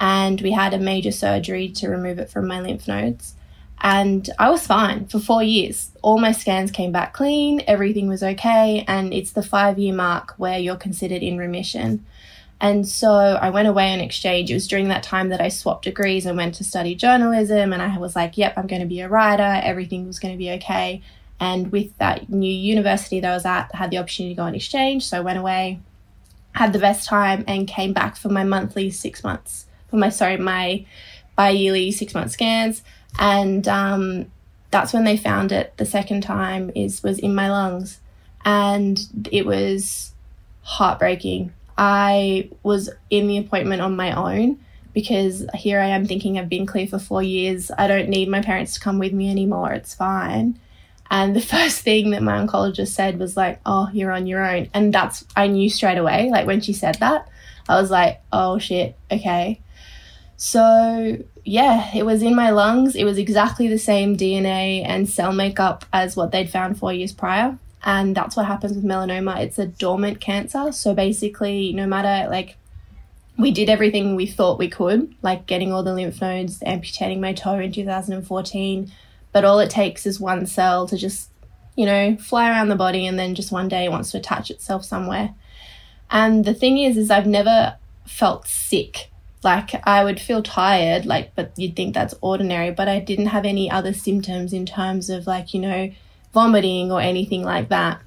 and 0.00 0.40
we 0.40 0.52
had 0.52 0.74
a 0.74 0.78
major 0.78 1.12
surgery 1.12 1.68
to 1.70 1.88
remove 1.88 2.18
it 2.18 2.30
from 2.30 2.46
my 2.46 2.60
lymph 2.60 2.88
nodes. 2.88 3.34
And 3.80 4.28
I 4.38 4.50
was 4.50 4.66
fine 4.66 5.06
for 5.06 5.18
four 5.18 5.42
years. 5.42 5.90
All 6.02 6.18
my 6.18 6.32
scans 6.32 6.70
came 6.70 6.92
back 6.92 7.12
clean, 7.12 7.62
everything 7.66 8.08
was 8.08 8.22
okay, 8.22 8.84
and 8.86 9.12
it's 9.12 9.32
the 9.32 9.42
five 9.42 9.78
year 9.78 9.92
mark 9.92 10.34
where 10.36 10.58
you're 10.58 10.76
considered 10.76 11.22
in 11.22 11.36
remission. 11.36 12.04
And 12.60 12.86
so 12.86 13.10
I 13.10 13.50
went 13.50 13.66
away 13.66 13.92
on 13.92 13.98
exchange. 13.98 14.48
It 14.48 14.54
was 14.54 14.68
during 14.68 14.86
that 14.88 15.02
time 15.02 15.30
that 15.30 15.40
I 15.40 15.48
swapped 15.48 15.82
degrees 15.82 16.26
and 16.26 16.36
went 16.36 16.54
to 16.54 16.64
study 16.64 16.94
journalism. 16.94 17.72
And 17.72 17.82
I 17.82 17.98
was 17.98 18.14
like, 18.14 18.38
yep, 18.38 18.56
I'm 18.56 18.68
going 18.68 18.82
to 18.82 18.86
be 18.86 19.00
a 19.00 19.08
writer. 19.08 19.60
Everything 19.64 20.06
was 20.06 20.20
going 20.20 20.32
to 20.32 20.38
be 20.38 20.52
okay. 20.52 21.02
And 21.40 21.72
with 21.72 21.96
that 21.98 22.28
new 22.28 22.52
university 22.52 23.20
that 23.20 23.30
I 23.30 23.34
was 23.34 23.44
at, 23.44 23.70
I 23.74 23.76
had 23.76 23.90
the 23.90 23.98
opportunity 23.98 24.34
to 24.34 24.38
go 24.38 24.44
on 24.44 24.54
exchange. 24.54 25.04
So 25.04 25.18
I 25.18 25.20
went 25.20 25.38
away, 25.38 25.80
had 26.54 26.72
the 26.72 26.78
best 26.78 27.08
time, 27.08 27.44
and 27.48 27.66
came 27.66 27.92
back 27.92 28.16
for 28.16 28.28
my 28.28 28.44
monthly 28.44 28.90
six 28.90 29.24
months, 29.24 29.66
for 29.88 29.96
my, 29.96 30.08
sorry, 30.08 30.36
my 30.36 30.84
bi 31.36 31.50
yearly 31.50 31.90
six 31.90 32.14
month 32.14 32.30
scans. 32.30 32.82
And 33.18 33.66
um, 33.66 34.30
that's 34.72 34.92
when 34.92 35.04
they 35.04 35.16
found 35.16 35.52
it 35.52 35.76
the 35.76 35.86
second 35.86 36.22
time 36.22 36.72
is 36.74 37.04
was 37.04 37.20
in 37.20 37.34
my 37.34 37.48
lungs 37.48 38.00
and 38.44 38.98
it 39.30 39.46
was 39.46 40.12
heartbreaking 40.62 41.52
i 41.78 42.48
was 42.64 42.90
in 43.10 43.28
the 43.28 43.38
appointment 43.38 43.80
on 43.80 43.94
my 43.94 44.12
own 44.12 44.58
because 44.92 45.46
here 45.54 45.78
i 45.78 45.86
am 45.86 46.06
thinking 46.06 46.38
i've 46.38 46.48
been 46.48 46.66
clear 46.66 46.86
for 46.86 46.98
four 46.98 47.22
years 47.22 47.70
i 47.78 47.86
don't 47.86 48.08
need 48.08 48.28
my 48.28 48.42
parents 48.42 48.74
to 48.74 48.80
come 48.80 48.98
with 48.98 49.12
me 49.12 49.30
anymore 49.30 49.72
it's 49.72 49.94
fine 49.94 50.58
and 51.12 51.36
the 51.36 51.40
first 51.54 51.82
thing 51.82 52.10
that 52.10 52.22
my 52.22 52.44
oncologist 52.44 52.88
said 52.88 53.20
was 53.20 53.36
like 53.36 53.60
oh 53.64 53.88
you're 53.92 54.10
on 54.10 54.26
your 54.26 54.44
own 54.44 54.68
and 54.74 54.92
that's 54.92 55.24
i 55.36 55.46
knew 55.46 55.70
straight 55.70 55.98
away 55.98 56.28
like 56.30 56.46
when 56.46 56.60
she 56.60 56.72
said 56.72 56.96
that 56.96 57.28
i 57.68 57.80
was 57.80 57.90
like 57.90 58.20
oh 58.32 58.58
shit 58.58 58.96
okay 59.12 59.60
so, 60.44 61.18
yeah, 61.44 61.88
it 61.94 62.04
was 62.04 62.20
in 62.20 62.34
my 62.34 62.50
lungs. 62.50 62.96
It 62.96 63.04
was 63.04 63.16
exactly 63.16 63.68
the 63.68 63.78
same 63.78 64.16
DNA 64.16 64.84
and 64.84 65.08
cell 65.08 65.32
makeup 65.32 65.84
as 65.92 66.16
what 66.16 66.32
they'd 66.32 66.50
found 66.50 66.76
four 66.76 66.92
years 66.92 67.12
prior. 67.12 67.56
And 67.84 68.16
that's 68.16 68.34
what 68.34 68.46
happens 68.46 68.74
with 68.74 68.84
melanoma. 68.84 69.38
It's 69.38 69.60
a 69.60 69.68
dormant 69.68 70.20
cancer. 70.20 70.72
So, 70.72 70.94
basically, 70.94 71.72
no 71.72 71.86
matter 71.86 72.28
like 72.28 72.56
we 73.38 73.52
did 73.52 73.70
everything 73.70 74.16
we 74.16 74.26
thought 74.26 74.58
we 74.58 74.68
could, 74.68 75.14
like 75.22 75.46
getting 75.46 75.72
all 75.72 75.84
the 75.84 75.94
lymph 75.94 76.20
nodes, 76.20 76.60
amputating 76.66 77.20
my 77.20 77.34
toe 77.34 77.60
in 77.60 77.70
2014. 77.70 78.90
But 79.32 79.44
all 79.44 79.60
it 79.60 79.70
takes 79.70 80.06
is 80.06 80.20
one 80.20 80.46
cell 80.46 80.86
to 80.88 80.96
just, 80.96 81.30
you 81.76 81.86
know, 81.86 82.16
fly 82.16 82.50
around 82.50 82.68
the 82.68 82.76
body 82.76 83.06
and 83.06 83.18
then 83.18 83.34
just 83.34 83.52
one 83.52 83.68
day 83.68 83.84
it 83.84 83.90
wants 83.90 84.10
to 84.12 84.18
attach 84.18 84.50
itself 84.50 84.84
somewhere. 84.84 85.34
And 86.10 86.44
the 86.44 86.54
thing 86.54 86.78
is, 86.78 86.96
is 86.96 87.10
I've 87.10 87.26
never 87.26 87.76
felt 88.06 88.46
sick 88.46 89.10
like 89.44 89.86
I 89.86 90.04
would 90.04 90.20
feel 90.20 90.42
tired, 90.42 91.04
like, 91.04 91.34
but 91.34 91.52
you'd 91.56 91.74
think 91.74 91.94
that's 91.94 92.14
ordinary, 92.20 92.70
but 92.70 92.88
I 92.88 93.00
didn't 93.00 93.26
have 93.26 93.44
any 93.44 93.70
other 93.70 93.92
symptoms 93.92 94.52
in 94.52 94.66
terms 94.66 95.10
of 95.10 95.26
like, 95.26 95.52
you 95.52 95.60
know, 95.60 95.90
vomiting 96.32 96.92
or 96.92 97.00
anything 97.00 97.42
like 97.42 97.68
that. 97.70 98.00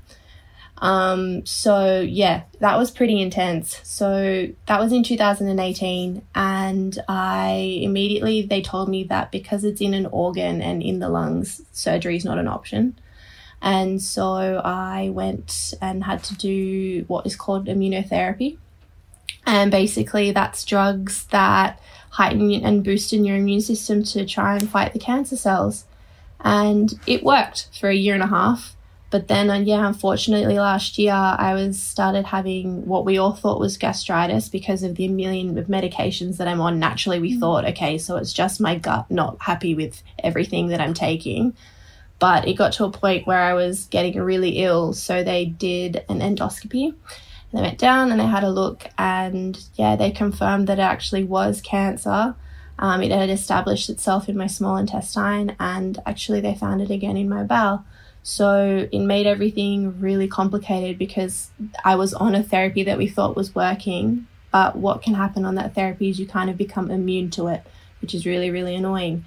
Um, 0.85 1.43
so 1.47 2.01
yeah, 2.01 2.43
that 2.59 2.77
was 2.77 2.91
pretty 2.91 3.19
intense. 3.19 3.81
So 3.83 4.49
that 4.67 4.79
was 4.79 4.93
in 4.93 5.01
2018 5.01 6.21
and 6.35 6.99
I 7.07 7.79
immediately, 7.81 8.43
they 8.43 8.61
told 8.61 8.87
me 8.87 9.03
that 9.05 9.31
because 9.31 9.63
it's 9.63 9.81
in 9.81 9.95
an 9.95 10.05
organ 10.05 10.61
and 10.61 10.83
in 10.83 10.99
the 10.99 11.09
lungs, 11.09 11.63
surgery 11.71 12.17
is 12.17 12.23
not 12.23 12.37
an 12.37 12.47
option. 12.47 12.99
And 13.63 13.99
so 13.99 14.61
I 14.63 15.09
went 15.09 15.73
and 15.81 16.03
had 16.03 16.23
to 16.25 16.35
do 16.35 17.05
what 17.07 17.25
is 17.25 17.35
called 17.35 17.65
immunotherapy. 17.65 18.57
And 19.47 19.71
basically, 19.71 20.31
that's 20.31 20.65
drugs 20.65 21.25
that 21.27 21.79
heighten 22.11 22.51
and 22.63 22.83
boost 22.83 23.11
your 23.11 23.37
immune 23.37 23.61
system 23.61 24.03
to 24.03 24.23
try 24.23 24.53
and 24.53 24.69
fight 24.69 24.93
the 24.93 24.99
cancer 24.99 25.35
cells. 25.35 25.85
And 26.41 26.93
it 27.07 27.23
worked 27.23 27.69
for 27.79 27.89
a 27.89 27.95
year 27.95 28.13
and 28.13 28.21
a 28.21 28.27
half. 28.27 28.75
But 29.11 29.27
then, 29.27 29.49
uh, 29.49 29.59
yeah, 29.59 29.87
unfortunately, 29.87 30.57
last 30.57 30.97
year 30.97 31.13
I 31.13 31.53
was 31.53 31.81
started 31.81 32.25
having 32.25 32.85
what 32.85 33.05
we 33.05 33.17
all 33.17 33.33
thought 33.33 33.59
was 33.59 33.77
gastritis 33.77 34.49
because 34.49 34.83
of 34.83 34.95
the 34.95 35.07
million 35.07 35.57
of 35.57 35.67
medications 35.67 36.37
that 36.37 36.47
I'm 36.47 36.59
on. 36.59 36.79
Naturally, 36.79 37.19
we 37.19 37.39
thought, 37.39 37.65
okay, 37.65 37.97
so 37.97 38.17
it's 38.17 38.33
just 38.33 38.59
my 38.59 38.77
gut 38.77 39.09
not 39.11 39.37
happy 39.39 39.75
with 39.75 40.01
everything 40.19 40.67
that 40.67 40.81
I'm 40.81 40.93
taking. 40.93 41.53
But 42.17 42.47
it 42.47 42.53
got 42.53 42.73
to 42.73 42.85
a 42.85 42.91
point 42.91 43.27
where 43.27 43.41
I 43.41 43.53
was 43.53 43.85
getting 43.85 44.19
really 44.19 44.59
ill, 44.59 44.93
so 44.93 45.23
they 45.23 45.45
did 45.45 46.03
an 46.09 46.19
endoscopy. 46.19 46.87
And 46.87 46.95
they 47.51 47.61
went 47.61 47.77
down 47.77 48.11
and 48.11 48.19
they 48.19 48.25
had 48.25 48.43
a 48.43 48.49
look, 48.49 48.87
and 48.97 49.57
yeah, 49.75 49.95
they 49.95 50.11
confirmed 50.11 50.67
that 50.67 50.79
it 50.79 50.83
actually 50.83 51.23
was 51.23 51.61
cancer. 51.61 52.35
Um, 52.79 53.01
it 53.01 53.11
had 53.11 53.29
established 53.29 53.89
itself 53.89 54.27
in 54.27 54.35
my 54.35 54.47
small 54.47 54.77
intestine, 54.77 55.55
and 55.59 55.99
actually, 56.05 56.41
they 56.41 56.55
found 56.55 56.81
it 56.81 56.89
again 56.89 57.17
in 57.17 57.29
my 57.29 57.43
bowel. 57.43 57.85
So 58.27 58.89
it 58.91 58.99
made 58.99 59.27
everything 59.27 59.99
really 60.01 60.27
complicated 60.27 60.97
because 60.97 61.51
I 61.83 61.95
was 61.95 62.11
on 62.15 62.33
a 62.33 62.41
therapy 62.41 62.81
that 62.85 62.97
we 62.97 63.07
thought 63.07 63.35
was 63.35 63.53
working. 63.53 64.25
But 64.51 64.75
what 64.75 65.03
can 65.03 65.13
happen 65.13 65.45
on 65.45 65.53
that 65.55 65.75
therapy 65.75 66.09
is 66.09 66.19
you 66.19 66.25
kind 66.25 66.49
of 66.49 66.57
become 66.57 66.89
immune 66.89 67.29
to 67.31 67.49
it, 67.49 67.61
which 68.01 68.15
is 68.15 68.25
really, 68.25 68.49
really 68.49 68.73
annoying. 68.73 69.25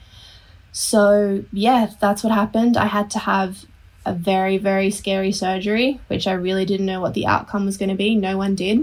So, 0.72 1.44
yeah, 1.52 1.90
that's 2.00 2.24
what 2.24 2.32
happened. 2.32 2.76
I 2.76 2.86
had 2.86 3.08
to 3.10 3.20
have 3.20 3.66
a 4.04 4.12
very, 4.12 4.58
very 4.58 4.90
scary 4.90 5.30
surgery, 5.30 6.00
which 6.08 6.26
I 6.26 6.32
really 6.32 6.64
didn't 6.64 6.86
know 6.86 7.00
what 7.00 7.14
the 7.14 7.28
outcome 7.28 7.66
was 7.66 7.76
going 7.76 7.90
to 7.90 7.94
be. 7.94 8.16
No 8.16 8.36
one 8.36 8.56
did. 8.56 8.80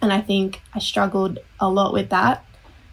And 0.00 0.12
I 0.14 0.22
think 0.22 0.62
I 0.72 0.78
struggled 0.78 1.40
a 1.60 1.68
lot 1.68 1.92
with 1.92 2.08
that. 2.08 2.42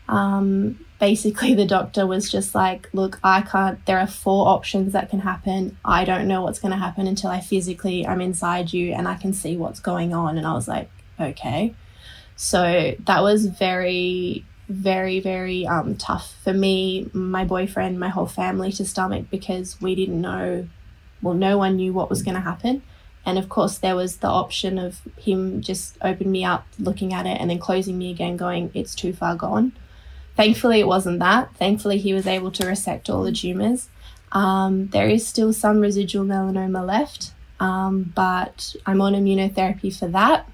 Um, 0.09 0.85
basically, 1.03 1.53
the 1.53 1.65
doctor 1.65 2.07
was 2.07 2.31
just 2.31 2.55
like, 2.55 2.89
Look, 2.93 3.19
I 3.21 3.41
can't, 3.41 3.85
there 3.85 3.99
are 3.99 4.07
four 4.07 4.47
options 4.47 4.93
that 4.93 5.09
can 5.09 5.19
happen. 5.19 5.77
I 5.83 6.05
don't 6.05 6.29
know 6.29 6.41
what's 6.41 6.59
going 6.59 6.71
to 6.71 6.77
happen 6.77 7.07
until 7.07 7.29
I 7.29 7.41
physically 7.41 8.07
I'm 8.07 8.21
inside 8.21 8.71
you 8.71 8.93
and 8.93 9.05
I 9.05 9.15
can 9.15 9.33
see 9.33 9.57
what's 9.57 9.81
going 9.81 10.13
on. 10.13 10.37
And 10.37 10.47
I 10.47 10.53
was 10.53 10.67
like, 10.67 10.89
Okay. 11.19 11.75
So 12.37 12.95
that 12.99 13.21
was 13.21 13.47
very, 13.47 14.45
very, 14.69 15.19
very 15.19 15.67
um, 15.67 15.97
tough 15.97 16.35
for 16.41 16.53
me, 16.53 17.09
my 17.11 17.43
boyfriend, 17.43 17.99
my 17.99 18.09
whole 18.09 18.25
family 18.25 18.71
to 18.71 18.85
stomach 18.85 19.25
because 19.29 19.79
we 19.81 19.95
didn't 19.95 20.21
know, 20.21 20.67
well, 21.21 21.33
no 21.33 21.57
one 21.57 21.75
knew 21.75 21.91
what 21.91 22.09
was 22.09 22.23
going 22.23 22.35
to 22.35 22.41
happen. 22.41 22.81
And 23.25 23.37
of 23.37 23.49
course, 23.49 23.77
there 23.77 23.95
was 23.95 24.17
the 24.17 24.29
option 24.29 24.79
of 24.79 25.01
him 25.17 25.61
just 25.61 25.97
open 26.01 26.31
me 26.31 26.45
up, 26.45 26.65
looking 26.79 27.13
at 27.13 27.25
it, 27.25 27.39
and 27.39 27.49
then 27.49 27.59
closing 27.59 27.97
me 27.97 28.09
again, 28.09 28.37
going, 28.37 28.71
it's 28.73 28.95
too 28.95 29.13
far 29.13 29.35
gone. 29.35 29.73
Thankfully, 30.35 30.79
it 30.79 30.87
wasn't 30.87 31.19
that. 31.19 31.55
Thankfully, 31.55 31.97
he 31.99 32.13
was 32.13 32.25
able 32.25 32.51
to 32.51 32.65
resect 32.65 33.09
all 33.09 33.23
the 33.23 33.31
tumors. 33.31 33.89
Um, 34.31 34.87
there 34.87 35.07
is 35.07 35.27
still 35.27 35.53
some 35.53 35.79
residual 35.79 36.25
melanoma 36.25 36.85
left, 36.85 37.33
um, 37.59 38.11
but 38.15 38.75
I'm 38.85 38.99
on 38.99 39.13
immunotherapy 39.13 39.97
for 39.97 40.07
that 40.07 40.49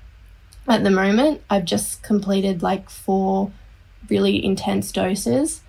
at 0.68 0.84
the 0.84 0.90
moment. 0.92 1.42
I've 1.50 1.66
just 1.66 2.04
completed 2.04 2.62
like 2.62 2.90
four 2.90 3.52
really 4.10 4.44
intense 4.44 4.92
doses. 4.92 5.62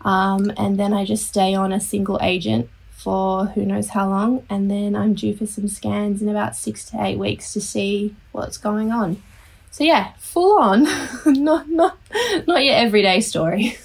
Um, 0.00 0.52
and 0.56 0.78
then 0.78 0.92
I 0.92 1.04
just 1.04 1.26
stay 1.26 1.54
on 1.54 1.72
a 1.72 1.80
single 1.80 2.18
agent 2.20 2.68
for 2.90 3.46
who 3.46 3.64
knows 3.64 3.90
how 3.90 4.08
long. 4.08 4.44
And 4.50 4.70
then 4.70 4.94
I'm 4.94 5.14
due 5.14 5.36
for 5.36 5.46
some 5.46 5.68
scans 5.68 6.20
in 6.20 6.28
about 6.28 6.56
six 6.56 6.84
to 6.86 7.02
eight 7.02 7.18
weeks 7.18 7.52
to 7.52 7.60
see 7.60 8.14
what's 8.32 8.58
going 8.58 8.90
on. 8.92 9.22
So 9.74 9.82
yeah, 9.82 10.12
full 10.18 10.56
on, 10.60 10.84
not 11.26 11.68
not 11.68 11.98
not 12.46 12.64
your 12.64 12.76
everyday 12.76 13.20
story. 13.20 13.76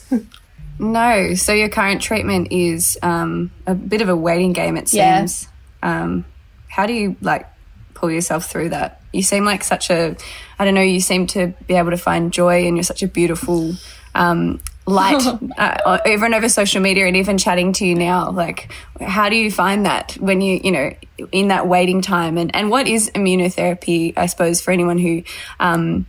No. 0.78 1.34
So 1.34 1.52
your 1.52 1.70
current 1.70 2.00
treatment 2.00 2.50
is 2.52 2.96
um, 3.02 3.50
a 3.66 3.74
bit 3.74 4.02
of 4.04 4.08
a 4.08 4.16
waiting 4.16 4.54
game, 4.54 4.78
it 4.78 4.94
Yeah. 4.94 5.18
seems. 5.26 5.48
Um, 5.82 6.26
how 6.68 6.86
do 6.86 6.94
you 6.94 7.16
like 7.22 7.48
pull 7.96 8.12
yourself 8.12 8.46
through 8.52 8.70
that? 8.70 9.02
You 9.14 9.24
seem 9.24 9.46
like 9.46 9.64
such 9.64 9.90
a, 9.90 10.16
I 10.60 10.64
don't 10.66 10.76
know, 10.76 10.82
you 10.84 11.00
seem 11.00 11.26
to 11.28 11.48
be 11.66 11.74
able 11.74 11.90
to 11.90 11.98
find 11.98 12.32
joy 12.32 12.68
and 12.68 12.78
you're 12.78 12.84
such 12.84 13.02
a 13.02 13.08
beautiful 13.08 13.74
um, 14.14 14.62
light 14.90 15.26
uh, 15.58 16.00
over 16.06 16.26
and 16.26 16.34
over 16.36 16.50
social 16.50 16.82
media 16.82 17.06
and 17.06 17.16
even 17.16 17.38
chatting 17.38 17.72
to 17.74 17.86
you 17.86 17.96
now 17.96 18.30
like 18.32 18.72
how 19.00 19.30
do 19.30 19.36
you 19.36 19.52
find 19.52 19.86
that 19.86 20.14
when 20.14 20.42
you 20.42 20.60
you 20.64 20.72
know 20.72 20.92
in 21.32 21.50
that 21.50 21.68
waiting 21.68 22.02
time 22.02 22.38
and 22.38 22.56
and 22.56 22.70
what 22.70 22.88
is 22.88 23.10
immunotherapy 23.12 24.14
i 24.18 24.26
suppose 24.26 24.62
for 24.62 24.72
anyone 24.72 24.98
who 24.98 25.24
um 25.60 26.06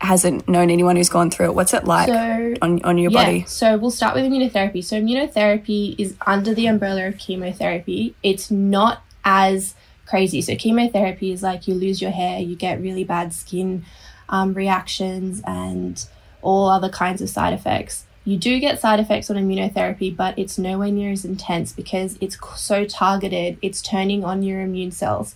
hasn't 0.00 0.48
known 0.48 0.68
anyone 0.68 0.96
who's 0.96 1.08
gone 1.08 1.30
through 1.30 1.46
it 1.46 1.54
what's 1.54 1.72
it 1.72 1.84
like 1.84 2.08
So, 2.08 2.54
on 2.60 2.82
on 2.82 2.98
your 2.98 3.12
yeah, 3.12 3.24
body 3.24 3.44
so 3.46 3.78
we'll 3.78 3.92
start 3.92 4.14
with 4.14 4.24
immunotherapy. 4.24 4.82
So 4.82 5.00
immunotherapy 5.00 5.94
is 5.98 6.16
under 6.26 6.54
the 6.54 6.66
umbrella 6.66 7.06
of 7.06 7.18
chemotherapy. 7.18 8.14
It's 8.22 8.50
not 8.50 9.04
as 9.24 9.74
crazy. 10.06 10.42
So 10.42 10.56
chemotherapy 10.56 11.32
is 11.32 11.42
like 11.42 11.68
you 11.68 11.74
lose 11.74 12.02
your 12.02 12.10
hair, 12.10 12.40
you 12.40 12.56
get 12.56 12.80
really 12.80 13.04
bad 13.04 13.32
skin 13.32 13.84
um, 14.28 14.54
reactions, 14.54 15.40
and 15.46 16.04
all 16.42 16.68
other 16.68 16.88
kinds 16.88 17.22
of 17.22 17.30
side 17.30 17.52
effects. 17.52 18.04
You 18.24 18.36
do 18.36 18.60
get 18.60 18.80
side 18.80 19.00
effects 19.00 19.30
on 19.30 19.36
immunotherapy, 19.36 20.14
but 20.14 20.38
it's 20.38 20.58
nowhere 20.58 20.90
near 20.90 21.10
as 21.10 21.24
intense 21.24 21.72
because 21.72 22.16
it's 22.20 22.38
so 22.56 22.84
targeted. 22.84 23.58
It's 23.62 23.82
turning 23.82 24.24
on 24.24 24.42
your 24.42 24.60
immune 24.60 24.92
cells, 24.92 25.34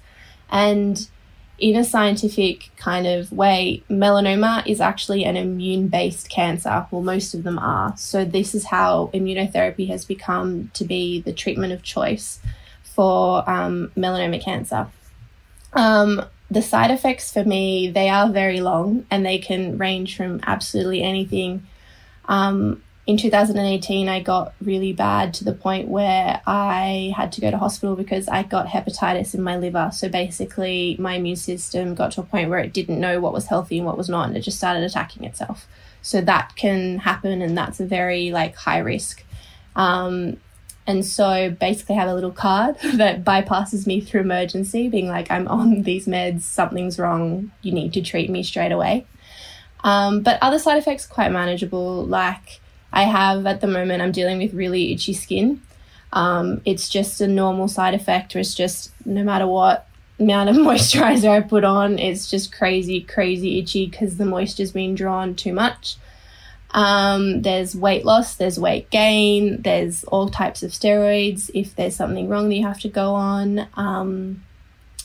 and 0.51 1.09
in 1.59 1.75
a 1.75 1.85
scientific 1.85 2.71
kind 2.77 3.07
of 3.07 3.33
way, 3.33 3.83
melanoma 3.89 4.67
is 4.67 4.81
actually 4.81 5.25
an 5.25 5.37
immune 5.37 5.89
based 5.89 6.29
cancer. 6.29 6.87
Well, 6.91 7.03
most 7.03 7.35
of 7.35 7.45
them 7.45 7.59
are. 7.59 7.97
So, 7.97 8.25
this 8.25 8.55
is 8.55 8.67
how 8.67 9.11
immunotherapy 9.15 9.89
has 9.89 10.05
become 10.05 10.71
to 10.75 10.85
be 10.85 11.21
the 11.21 11.33
treatment 11.33 11.73
of 11.73 11.83
choice 11.83 12.41
for 12.83 13.49
um, 13.49 13.91
melanoma 13.97 14.43
cancer. 14.43 14.89
Um, 15.73 16.23
the 16.51 16.63
side 16.63 16.91
effects 16.91 17.33
for 17.33 17.45
me, 17.45 17.91
they 17.91 18.09
are 18.09 18.29
very 18.29 18.61
long 18.61 19.07
and 19.11 19.25
they 19.25 19.39
can 19.39 19.79
range 19.79 20.17
from 20.17 20.41
absolutely 20.47 21.03
anything. 21.03 21.67
Um, 22.27 22.83
in 23.07 23.17
2018, 23.17 24.09
I 24.09 24.21
got 24.21 24.53
really 24.61 24.93
bad 24.93 25.33
to 25.35 25.45
the 25.45 25.53
point 25.53 25.89
where 25.89 26.41
I 26.45 27.13
had 27.17 27.31
to 27.33 27.41
go 27.41 27.51
to 27.53 27.59
hospital 27.59 27.95
because 27.95 28.27
I 28.27 28.43
got 28.43 28.67
hepatitis 28.67 29.33
in 29.33 29.43
my 29.43 29.57
liver. 29.57 29.91
So 29.93 30.09
basically, 30.09 30.97
my 30.99 31.15
immune 31.15 31.37
system 31.37 31.95
got 31.95 32.13
to 32.13 32.23
a 32.23 32.25
point 32.25 32.51
where 32.51 32.59
it 32.59 32.73
didn't 32.73 32.99
know 32.99 33.21
what 33.21 33.33
was 33.33 33.47
healthy 33.47 33.79
and 33.79 33.87
what 33.87 33.97
was 33.97 34.09
not, 34.09 34.29
and 34.29 34.37
it 34.37 34.41
just 34.41 34.59
started 34.59 34.83
attacking 34.83 35.23
itself. 35.23 35.69
So 36.03 36.21
that 36.21 36.57
can 36.57 36.99
happen, 36.99 37.43
and 37.43 37.57
that's 37.57 37.79
a 37.79 37.87
very 37.87 38.33
like 38.33 38.57
high 38.57 38.79
risk. 38.79 39.25
Um, 39.77 40.39
and 40.87 41.05
so 41.05 41.51
basically, 41.51 41.97
I 41.97 42.01
have 42.01 42.09
a 42.09 42.15
little 42.15 42.31
card 42.31 42.77
that 42.95 43.25
bypasses 43.25 43.87
me 43.87 44.01
through 44.01 44.21
emergency, 44.21 44.89
being 44.89 45.09
like, 45.09 45.31
I'm 45.31 45.49
on 45.49 45.83
these 45.83 46.07
meds, 46.07 46.43
something's 46.43 46.99
wrong, 46.99 47.51
you 47.63 47.73
need 47.73 47.93
to 47.95 48.03
treat 48.03 48.31
me 48.31 48.43
straight 48.43 48.73
away. 48.73 49.07
Um, 49.83 50.23
but 50.23 50.39
other 50.43 50.59
side 50.59 50.79
effects 50.79 51.07
quite 51.07 51.31
manageable. 51.31 52.05
Like 52.05 52.61
I 52.93 53.05
have 53.05 53.47
at 53.47 53.61
the 53.61 53.67
moment, 53.67 54.03
I'm 54.03 54.13
dealing 54.13 54.39
with 54.39 54.55
really 54.55 54.93
itchy 54.93 55.13
skin. 55.13 55.63
Um, 56.13 56.61
it's 56.65 56.89
just 56.89 57.21
a 57.21 57.29
normal 57.29 57.69
side 57.69 57.95
effect, 57.95 58.35
or 58.35 58.39
it's 58.39 58.55
just 58.55 58.93
no 59.07 59.23
matter 59.23 59.47
what 59.47 59.89
amount 60.19 60.49
of 60.49 60.57
moisturizer 60.57 61.29
I 61.29 61.41
put 61.41 61.65
on, 61.65 61.99
it's 61.99 62.31
just 62.31 62.53
crazy, 62.53 63.01
crazy 63.01 63.59
itchy 63.59 63.87
because 63.87 64.17
the 64.17 64.25
moisture's 64.25 64.73
been 64.73 64.95
drawn 64.95 65.35
too 65.35 65.53
much. 65.53 65.97
Um, 66.77 67.41
there's 67.41 67.75
weight 67.75 68.05
loss, 68.05 68.35
there's 68.35 68.61
weight 68.61 68.91
gain, 68.91 69.63
there's 69.63 70.05
all 70.05 70.29
types 70.29 70.63
of 70.63 70.73
steroids. 70.73 71.51
If 71.55 71.75
there's 71.75 71.97
something 71.97 72.29
wrong 72.29 72.51
that 72.51 72.55
you 72.55 72.67
have 72.67 72.81
to 72.81 72.91
go 72.91 73.15
on, 73.15 73.67
um, 73.75 74.45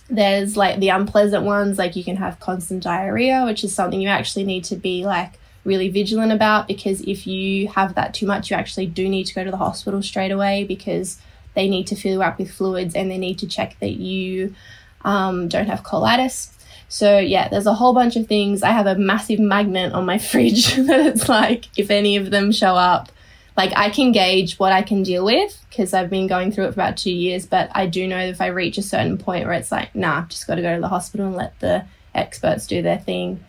there's 0.10 0.58
like 0.58 0.82
the 0.82 0.90
unpleasant 0.90 1.46
ones, 1.46 1.78
like 1.78 1.96
you 1.96 2.04
can 2.04 2.18
have 2.18 2.42
constant 2.42 2.84
diarrhea, 2.84 3.46
which 3.46 3.64
is 3.64 3.74
something 3.74 4.02
you 4.02 4.10
actually 4.10 4.44
need 4.44 4.66
to 4.66 4.76
be 4.76 5.06
like 5.06 5.40
really 5.64 5.88
vigilant 5.88 6.34
about 6.34 6.68
because 6.68 7.00
if 7.02 7.26
you 7.26 7.70
have 7.70 7.96
that 7.96 8.14
too 8.14 8.26
much, 8.26 8.52
you 8.52 8.58
actually 8.58 8.88
do 8.88 9.08
need 9.08 9.24
to 9.28 9.34
go 9.34 9.46
to 9.46 9.52
the 9.52 9.56
hospital 9.56 10.04
straight 10.04 10.32
away 10.32 10.66
because 10.66 11.20
they 11.54 11.70
need 11.70 11.88
to 11.88 11.96
fill 11.96 12.14
you 12.14 12.22
up 12.22 12.38
with 12.38 12.52
fluids 12.52 12.96
and 12.96 13.10
they 13.10 13.18
need 13.18 13.40
to 13.40 13.48
check 13.48 13.78
that 13.80 13.94
you 13.94 14.54
um, 15.06 15.48
don't 15.48 15.68
have 15.68 15.84
colitis. 15.84 16.52
So 16.92 17.20
yeah, 17.20 17.48
there's 17.48 17.68
a 17.68 17.74
whole 17.74 17.94
bunch 17.94 18.18
of 18.18 18.28
things. 18.28 18.64
I 18.64 18.72
have 18.72 18.86
a 18.86 18.96
massive 18.96 19.40
magnet 19.40 19.94
on 19.94 20.06
my 20.06 20.18
fridge 20.30 20.76
that 20.76 21.00
it's 21.00 21.30
like 21.30 21.68
if 21.78 21.90
any 21.90 22.18
of 22.18 22.32
them 22.32 22.52
show 22.52 22.76
up, 22.76 23.10
like 23.56 23.72
I 23.78 23.90
can 23.90 24.12
gauge 24.12 24.60
what 24.60 24.74
I 24.74 24.82
can 24.82 25.02
deal 25.02 25.24
with 25.24 25.58
because 25.70 25.94
I've 25.94 26.10
been 26.10 26.28
going 26.28 26.52
through 26.52 26.66
it 26.66 26.74
for 26.74 26.82
about 26.82 26.98
two 26.98 27.14
years. 27.14 27.46
But 27.46 27.72
I 27.74 27.88
do 27.88 28.06
know 28.08 28.20
if 28.20 28.42
I 28.42 28.48
reach 28.48 28.78
a 28.78 28.82
certain 28.82 29.18
point 29.18 29.46
where 29.46 29.54
it's 29.54 29.72
like, 29.72 29.96
nah, 29.96 30.18
I've 30.18 30.28
just 30.28 30.48
got 30.48 30.56
to 30.56 30.62
go 30.62 30.76
to 30.76 30.82
the 30.82 30.90
hospital 30.90 31.28
and 31.28 31.36
let 31.36 31.58
the 31.62 31.86
experts 32.14 32.68
do 32.68 32.82
their 32.82 33.00
thing. 33.00 33.42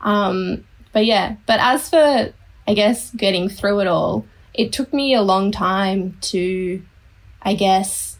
Um, 0.00 0.64
but 0.92 1.04
yeah, 1.04 1.34
but 1.46 1.58
as 1.58 1.90
for 1.90 2.32
I 2.68 2.74
guess 2.74 3.10
getting 3.10 3.48
through 3.48 3.80
it 3.80 3.88
all, 3.88 4.24
it 4.54 4.72
took 4.72 4.92
me 4.92 5.14
a 5.14 5.22
long 5.22 5.50
time 5.50 6.16
to, 6.20 6.80
I 7.42 7.54
guess, 7.54 8.13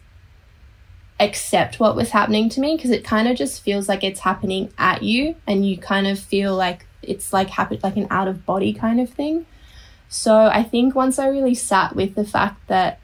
accept 1.20 1.79
what 1.79 1.94
was 1.94 2.11
happening 2.11 2.48
to 2.48 2.61
me 2.61 2.77
because 2.77 2.90
it 2.90 3.05
kind 3.05 3.29
of 3.29 3.37
just 3.37 3.62
feels 3.62 3.88
like 3.88 4.03
it's 4.03 4.20
happening 4.20 4.72
at 4.79 5.03
you 5.03 5.37
and 5.46 5.66
you 5.66 5.79
kind 5.79 6.07
of 6.07 6.18
feel 6.18 6.55
like 6.57 6.87
it's 7.03 7.33
like 7.33 7.50
happen 7.50 7.79
like 7.83 7.96
an 7.96 8.09
out 8.11 8.29
of 8.29 8.44
body 8.44 8.72
kind 8.72 9.00
of 9.00 9.11
thing. 9.11 9.46
So 10.09 10.46
I 10.46 10.62
think 10.62 10.94
once 10.94 11.18
I 11.18 11.29
really 11.29 11.55
sat 11.55 11.94
with 11.94 12.14
the 12.14 12.24
fact 12.24 12.66
that 12.68 13.00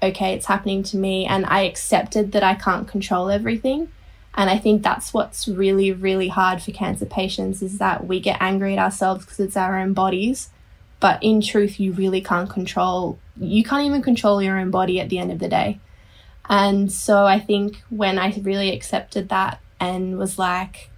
okay, 0.00 0.34
it's 0.34 0.46
happening 0.46 0.82
to 0.84 0.96
me 0.96 1.26
and 1.26 1.44
I 1.46 1.62
accepted 1.62 2.32
that 2.32 2.44
I 2.44 2.54
can't 2.54 2.86
control 2.86 3.30
everything. 3.30 3.90
And 4.34 4.48
I 4.48 4.56
think 4.58 4.82
that's 4.82 5.12
what's 5.14 5.48
really 5.48 5.90
really 5.90 6.28
hard 6.28 6.62
for 6.62 6.72
cancer 6.72 7.06
patients 7.06 7.62
is 7.62 7.78
that 7.78 8.06
we 8.06 8.20
get 8.20 8.40
angry 8.40 8.74
at 8.74 8.78
ourselves 8.78 9.24
because 9.24 9.40
it's 9.40 9.56
our 9.56 9.78
own 9.78 9.94
bodies. 9.94 10.50
But 11.00 11.22
in 11.22 11.40
truth, 11.40 11.80
you 11.80 11.92
really 11.92 12.20
can't 12.20 12.50
control 12.50 13.18
you 13.40 13.64
can't 13.64 13.86
even 13.86 14.02
control 14.02 14.42
your 14.42 14.58
own 14.58 14.70
body 14.70 15.00
at 15.00 15.08
the 15.08 15.18
end 15.18 15.32
of 15.32 15.38
the 15.38 15.48
day. 15.48 15.80
And 16.48 16.90
so 16.90 17.26
I 17.26 17.38
think 17.38 17.82
when 17.90 18.18
I 18.18 18.34
really 18.42 18.72
accepted 18.72 19.28
that 19.28 19.60
and 19.78 20.18
was 20.18 20.38
like, 20.38 20.90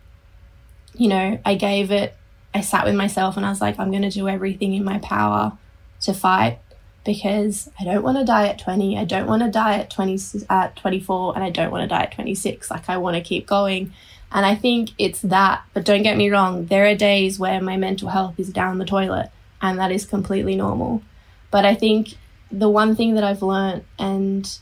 you 0.94 1.08
know, 1.08 1.38
I 1.44 1.54
gave 1.54 1.90
it, 1.90 2.14
I 2.54 2.60
sat 2.60 2.84
with 2.84 2.94
myself 2.94 3.36
and 3.36 3.44
I 3.44 3.50
was 3.50 3.60
like, 3.60 3.78
I'm 3.78 3.90
going 3.90 4.02
to 4.02 4.10
do 4.10 4.28
everything 4.28 4.74
in 4.74 4.84
my 4.84 4.98
power 4.98 5.56
to 6.02 6.14
fight 6.14 6.58
because 7.04 7.68
I 7.78 7.84
don't 7.84 8.02
want 8.02 8.18
to 8.18 8.24
die 8.24 8.48
at 8.48 8.58
20. 8.58 8.98
I 8.98 9.04
don't 9.04 9.26
want 9.26 9.42
to 9.42 9.50
die 9.50 9.78
at 9.78 9.90
20, 9.90 10.46
at 10.48 10.76
24 10.76 11.34
and 11.34 11.44
I 11.44 11.50
don't 11.50 11.70
want 11.70 11.82
to 11.82 11.88
die 11.88 12.02
at 12.02 12.12
26. 12.12 12.70
Like 12.70 12.88
I 12.88 12.98
want 12.98 13.16
to 13.16 13.22
keep 13.22 13.46
going. 13.46 13.92
And 14.32 14.46
I 14.46 14.54
think 14.54 14.90
it's 14.98 15.20
that. 15.22 15.62
But 15.74 15.84
don't 15.84 16.02
get 16.02 16.16
me 16.16 16.30
wrong, 16.30 16.66
there 16.66 16.86
are 16.86 16.94
days 16.94 17.38
where 17.38 17.60
my 17.60 17.76
mental 17.76 18.08
health 18.08 18.34
is 18.38 18.50
down 18.50 18.78
the 18.78 18.84
toilet 18.84 19.30
and 19.60 19.78
that 19.78 19.90
is 19.90 20.06
completely 20.06 20.54
normal. 20.54 21.02
But 21.50 21.64
I 21.64 21.74
think 21.74 22.16
the 22.52 22.68
one 22.68 22.94
thing 22.94 23.14
that 23.14 23.24
I've 23.24 23.42
learned 23.42 23.84
and 23.98 24.58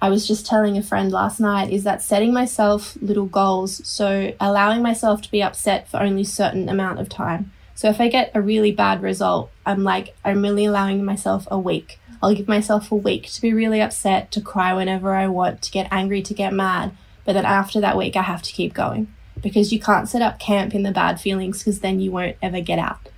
I 0.00 0.10
was 0.10 0.28
just 0.28 0.46
telling 0.46 0.76
a 0.76 0.82
friend 0.82 1.10
last 1.10 1.40
night 1.40 1.70
is 1.70 1.84
that 1.84 2.02
setting 2.02 2.32
myself 2.32 2.96
little 3.00 3.26
goals, 3.26 3.86
so 3.86 4.34
allowing 4.38 4.82
myself 4.82 5.22
to 5.22 5.30
be 5.30 5.42
upset 5.42 5.88
for 5.88 5.98
only 5.98 6.22
a 6.22 6.26
certain 6.26 6.68
amount 6.68 7.00
of 7.00 7.08
time. 7.08 7.52
So 7.74 7.88
if 7.88 8.00
I 8.00 8.08
get 8.08 8.30
a 8.34 8.40
really 8.40 8.72
bad 8.72 9.02
result, 9.02 9.50
I'm 9.64 9.82
like, 9.82 10.14
I'm 10.24 10.42
really 10.42 10.66
allowing 10.66 11.04
myself 11.04 11.46
a 11.50 11.58
week. 11.58 11.98
I'll 12.22 12.34
give 12.34 12.48
myself 12.48 12.90
a 12.90 12.96
week 12.96 13.30
to 13.32 13.42
be 13.42 13.52
really 13.52 13.80
upset, 13.80 14.30
to 14.32 14.40
cry 14.40 14.72
whenever 14.72 15.14
I 15.14 15.28
want, 15.28 15.62
to 15.62 15.70
get 15.70 15.88
angry, 15.90 16.22
to 16.22 16.34
get 16.34 16.52
mad. 16.52 16.96
But 17.24 17.34
then 17.34 17.44
after 17.44 17.80
that 17.80 17.96
week, 17.96 18.16
I 18.16 18.22
have 18.22 18.42
to 18.42 18.52
keep 18.52 18.72
going 18.72 19.12
because 19.42 19.72
you 19.72 19.80
can't 19.80 20.08
set 20.08 20.22
up 20.22 20.38
camp 20.38 20.74
in 20.74 20.82
the 20.82 20.92
bad 20.92 21.20
feelings 21.20 21.58
because 21.58 21.80
then 21.80 22.00
you 22.00 22.10
won't 22.10 22.36
ever 22.40 22.60
get 22.60 22.78
out. 22.78 23.08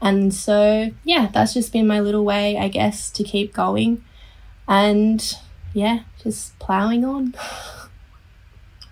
And 0.00 0.34
so, 0.34 0.90
yeah, 1.04 1.30
that's 1.32 1.54
just 1.54 1.72
been 1.72 1.86
my 1.86 2.00
little 2.00 2.24
way, 2.24 2.58
I 2.58 2.68
guess, 2.68 3.10
to 3.12 3.22
keep 3.22 3.54
going. 3.54 4.04
And 4.68 5.34
yeah, 5.72 6.00
just 6.22 6.58
plowing 6.58 7.04
on. 7.04 7.34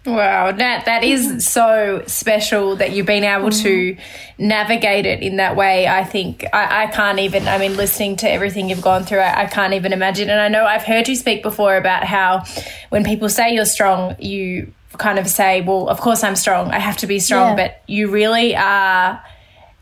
Wow, 0.06 0.50
that 0.52 0.86
that 0.86 1.04
is 1.04 1.46
so 1.46 2.02
special 2.06 2.76
that 2.76 2.92
you've 2.92 3.04
been 3.06 3.22
able 3.22 3.50
to 3.50 3.94
mm-hmm. 3.94 4.46
navigate 4.48 5.04
it 5.04 5.22
in 5.22 5.36
that 5.36 5.56
way. 5.56 5.86
I 5.86 6.04
think 6.04 6.46
I, 6.54 6.84
I 6.84 6.86
can't 6.86 7.18
even. 7.18 7.46
I 7.46 7.58
mean, 7.58 7.76
listening 7.76 8.16
to 8.16 8.30
everything 8.30 8.70
you've 8.70 8.80
gone 8.80 9.04
through, 9.04 9.18
I, 9.18 9.42
I 9.42 9.46
can't 9.46 9.74
even 9.74 9.92
imagine. 9.92 10.30
And 10.30 10.40
I 10.40 10.48
know 10.48 10.64
I've 10.64 10.84
heard 10.84 11.06
you 11.06 11.16
speak 11.16 11.42
before 11.42 11.76
about 11.76 12.04
how 12.04 12.44
when 12.88 13.04
people 13.04 13.28
say 13.28 13.54
you're 13.54 13.66
strong, 13.66 14.16
you 14.18 14.72
kind 14.96 15.18
of 15.18 15.28
say, 15.28 15.60
"Well, 15.60 15.90
of 15.90 16.00
course 16.00 16.24
I'm 16.24 16.36
strong. 16.36 16.70
I 16.70 16.78
have 16.78 16.96
to 16.98 17.06
be 17.06 17.18
strong." 17.18 17.58
Yeah. 17.58 17.66
But 17.66 17.82
you 17.86 18.10
really 18.10 18.56
are. 18.56 19.22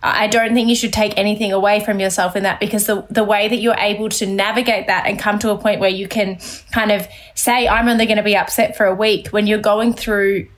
I 0.02 0.28
don't 0.28 0.54
think 0.54 0.68
you 0.68 0.76
should 0.76 0.92
take 0.92 1.14
anything 1.16 1.52
away 1.52 1.80
from 1.80 1.98
yourself 1.98 2.36
in 2.36 2.44
that 2.44 2.60
because 2.60 2.86
the 2.86 3.04
the 3.10 3.24
way 3.24 3.48
that 3.48 3.56
you're 3.56 3.76
able 3.78 4.08
to 4.10 4.26
navigate 4.26 4.86
that 4.86 5.06
and 5.06 5.18
come 5.18 5.38
to 5.40 5.50
a 5.50 5.58
point 5.58 5.80
where 5.80 5.90
you 5.90 6.06
can 6.06 6.38
kind 6.72 6.92
of 6.92 7.08
say 7.34 7.66
I'm 7.66 7.88
only 7.88 8.06
going 8.06 8.18
to 8.18 8.22
be 8.22 8.36
upset 8.36 8.76
for 8.76 8.86
a 8.86 8.94
week 8.94 9.28
when 9.28 9.46
you're 9.46 9.58
going 9.58 9.92
through 9.92 10.48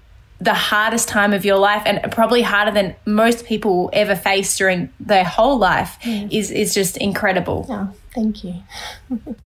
the 0.41 0.55
hardest 0.55 1.09
time 1.09 1.33
of 1.33 1.45
your 1.45 1.57
life 1.57 1.83
and 1.87 2.01
probably 2.13 2.43
harder 2.43 2.71
than 2.71 2.95
most 3.07 3.47
people 3.47 3.91
ever 3.93 4.17
face 4.17 4.57
during 4.57 4.91
their 4.99 5.25
whole 5.25 5.59
life 5.59 5.99
mm. 6.03 6.31
is 6.31 6.51
is 6.51 6.75
just 6.75 6.99
incredible. 6.99 7.67
Oh, 7.69 7.93
thank 8.15 8.45
you. 8.45 8.55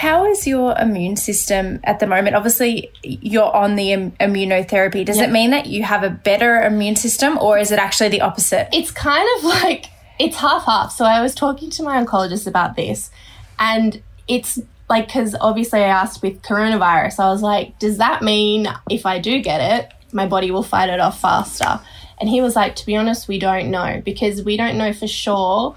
How 0.00 0.24
is 0.24 0.46
your 0.46 0.74
immune 0.78 1.16
system 1.16 1.78
at 1.84 2.00
the 2.00 2.06
moment? 2.06 2.34
Obviously, 2.34 2.90
you're 3.02 3.54
on 3.54 3.76
the 3.76 3.92
Im- 3.92 4.12
immunotherapy. 4.12 5.04
Does 5.04 5.18
Yeah. 5.18 5.24
it 5.24 5.30
mean 5.30 5.50
that 5.50 5.66
you 5.66 5.82
have 5.82 6.02
a 6.02 6.08
better 6.08 6.62
immune 6.62 6.96
system 6.96 7.36
or 7.38 7.58
is 7.58 7.70
it 7.70 7.78
actually 7.78 8.08
the 8.08 8.22
opposite? 8.22 8.70
It's 8.72 8.90
kind 8.90 9.28
of 9.36 9.44
like 9.62 9.90
it's 10.18 10.36
half 10.38 10.64
half. 10.64 10.90
So 10.92 11.04
I 11.04 11.20
was 11.20 11.34
talking 11.34 11.68
to 11.72 11.82
my 11.82 12.02
oncologist 12.02 12.46
about 12.46 12.76
this, 12.76 13.10
and 13.58 14.00
it's 14.26 14.58
like 14.88 15.08
because 15.08 15.36
obviously 15.38 15.80
I 15.80 15.88
asked 15.88 16.22
with 16.22 16.40
coronavirus, 16.40 17.18
I 17.20 17.28
was 17.30 17.42
like, 17.42 17.78
does 17.78 17.98
that 17.98 18.22
mean 18.22 18.68
if 18.88 19.04
I 19.04 19.18
do 19.18 19.42
get 19.42 19.60
it, 19.60 19.92
my 20.14 20.26
body 20.26 20.50
will 20.50 20.62
fight 20.62 20.88
it 20.88 20.98
off 21.00 21.20
faster? 21.20 21.78
And 22.18 22.26
he 22.26 22.40
was 22.40 22.56
like, 22.56 22.74
to 22.76 22.86
be 22.86 22.96
honest, 22.96 23.28
we 23.28 23.38
don't 23.38 23.70
know 23.70 24.00
because 24.02 24.42
we 24.42 24.56
don't 24.56 24.78
know 24.78 24.94
for 24.94 25.06
sure. 25.06 25.74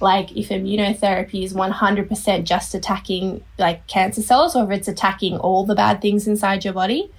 Like 0.00 0.36
if 0.36 0.48
immunotherapy 0.48 1.44
is 1.44 1.54
100% 1.54 2.44
just 2.44 2.74
attacking 2.74 3.44
like 3.58 3.86
cancer 3.86 4.22
cells 4.22 4.56
or 4.56 4.64
if 4.64 4.78
it's 4.78 4.88
attacking 4.88 5.38
all 5.38 5.64
the 5.64 5.74
bad 5.74 6.00
things 6.00 6.26
inside 6.26 6.64
your 6.64 6.74
body. 6.74 7.10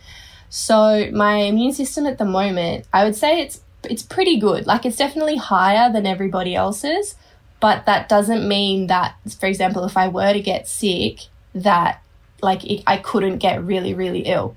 So 0.49 1.09
my 1.11 1.37
immune 1.37 1.73
system 1.73 2.05
at 2.05 2.17
the 2.17 2.25
moment, 2.25 2.85
I 2.93 3.03
would 3.03 3.15
say 3.15 3.41
it's 3.41 3.61
it's 3.83 4.03
pretty 4.03 4.39
good. 4.39 4.65
Like 4.65 4.85
it's 4.85 4.97
definitely 4.97 5.37
higher 5.37 5.91
than 5.91 6.05
everybody 6.05 6.55
else's, 6.55 7.15
but 7.59 7.85
that 7.85 8.09
doesn't 8.09 8.47
mean 8.47 8.87
that 8.87 9.15
for 9.39 9.47
example 9.47 9.85
if 9.85 9.97
I 9.97 10.07
were 10.07 10.33
to 10.33 10.41
get 10.41 10.67
sick 10.67 11.19
that 11.53 12.01
like 12.41 12.63
it, 12.65 12.83
I 12.87 12.97
couldn't 12.97 13.37
get 13.37 13.63
really 13.63 13.93
really 13.93 14.21
ill. 14.21 14.55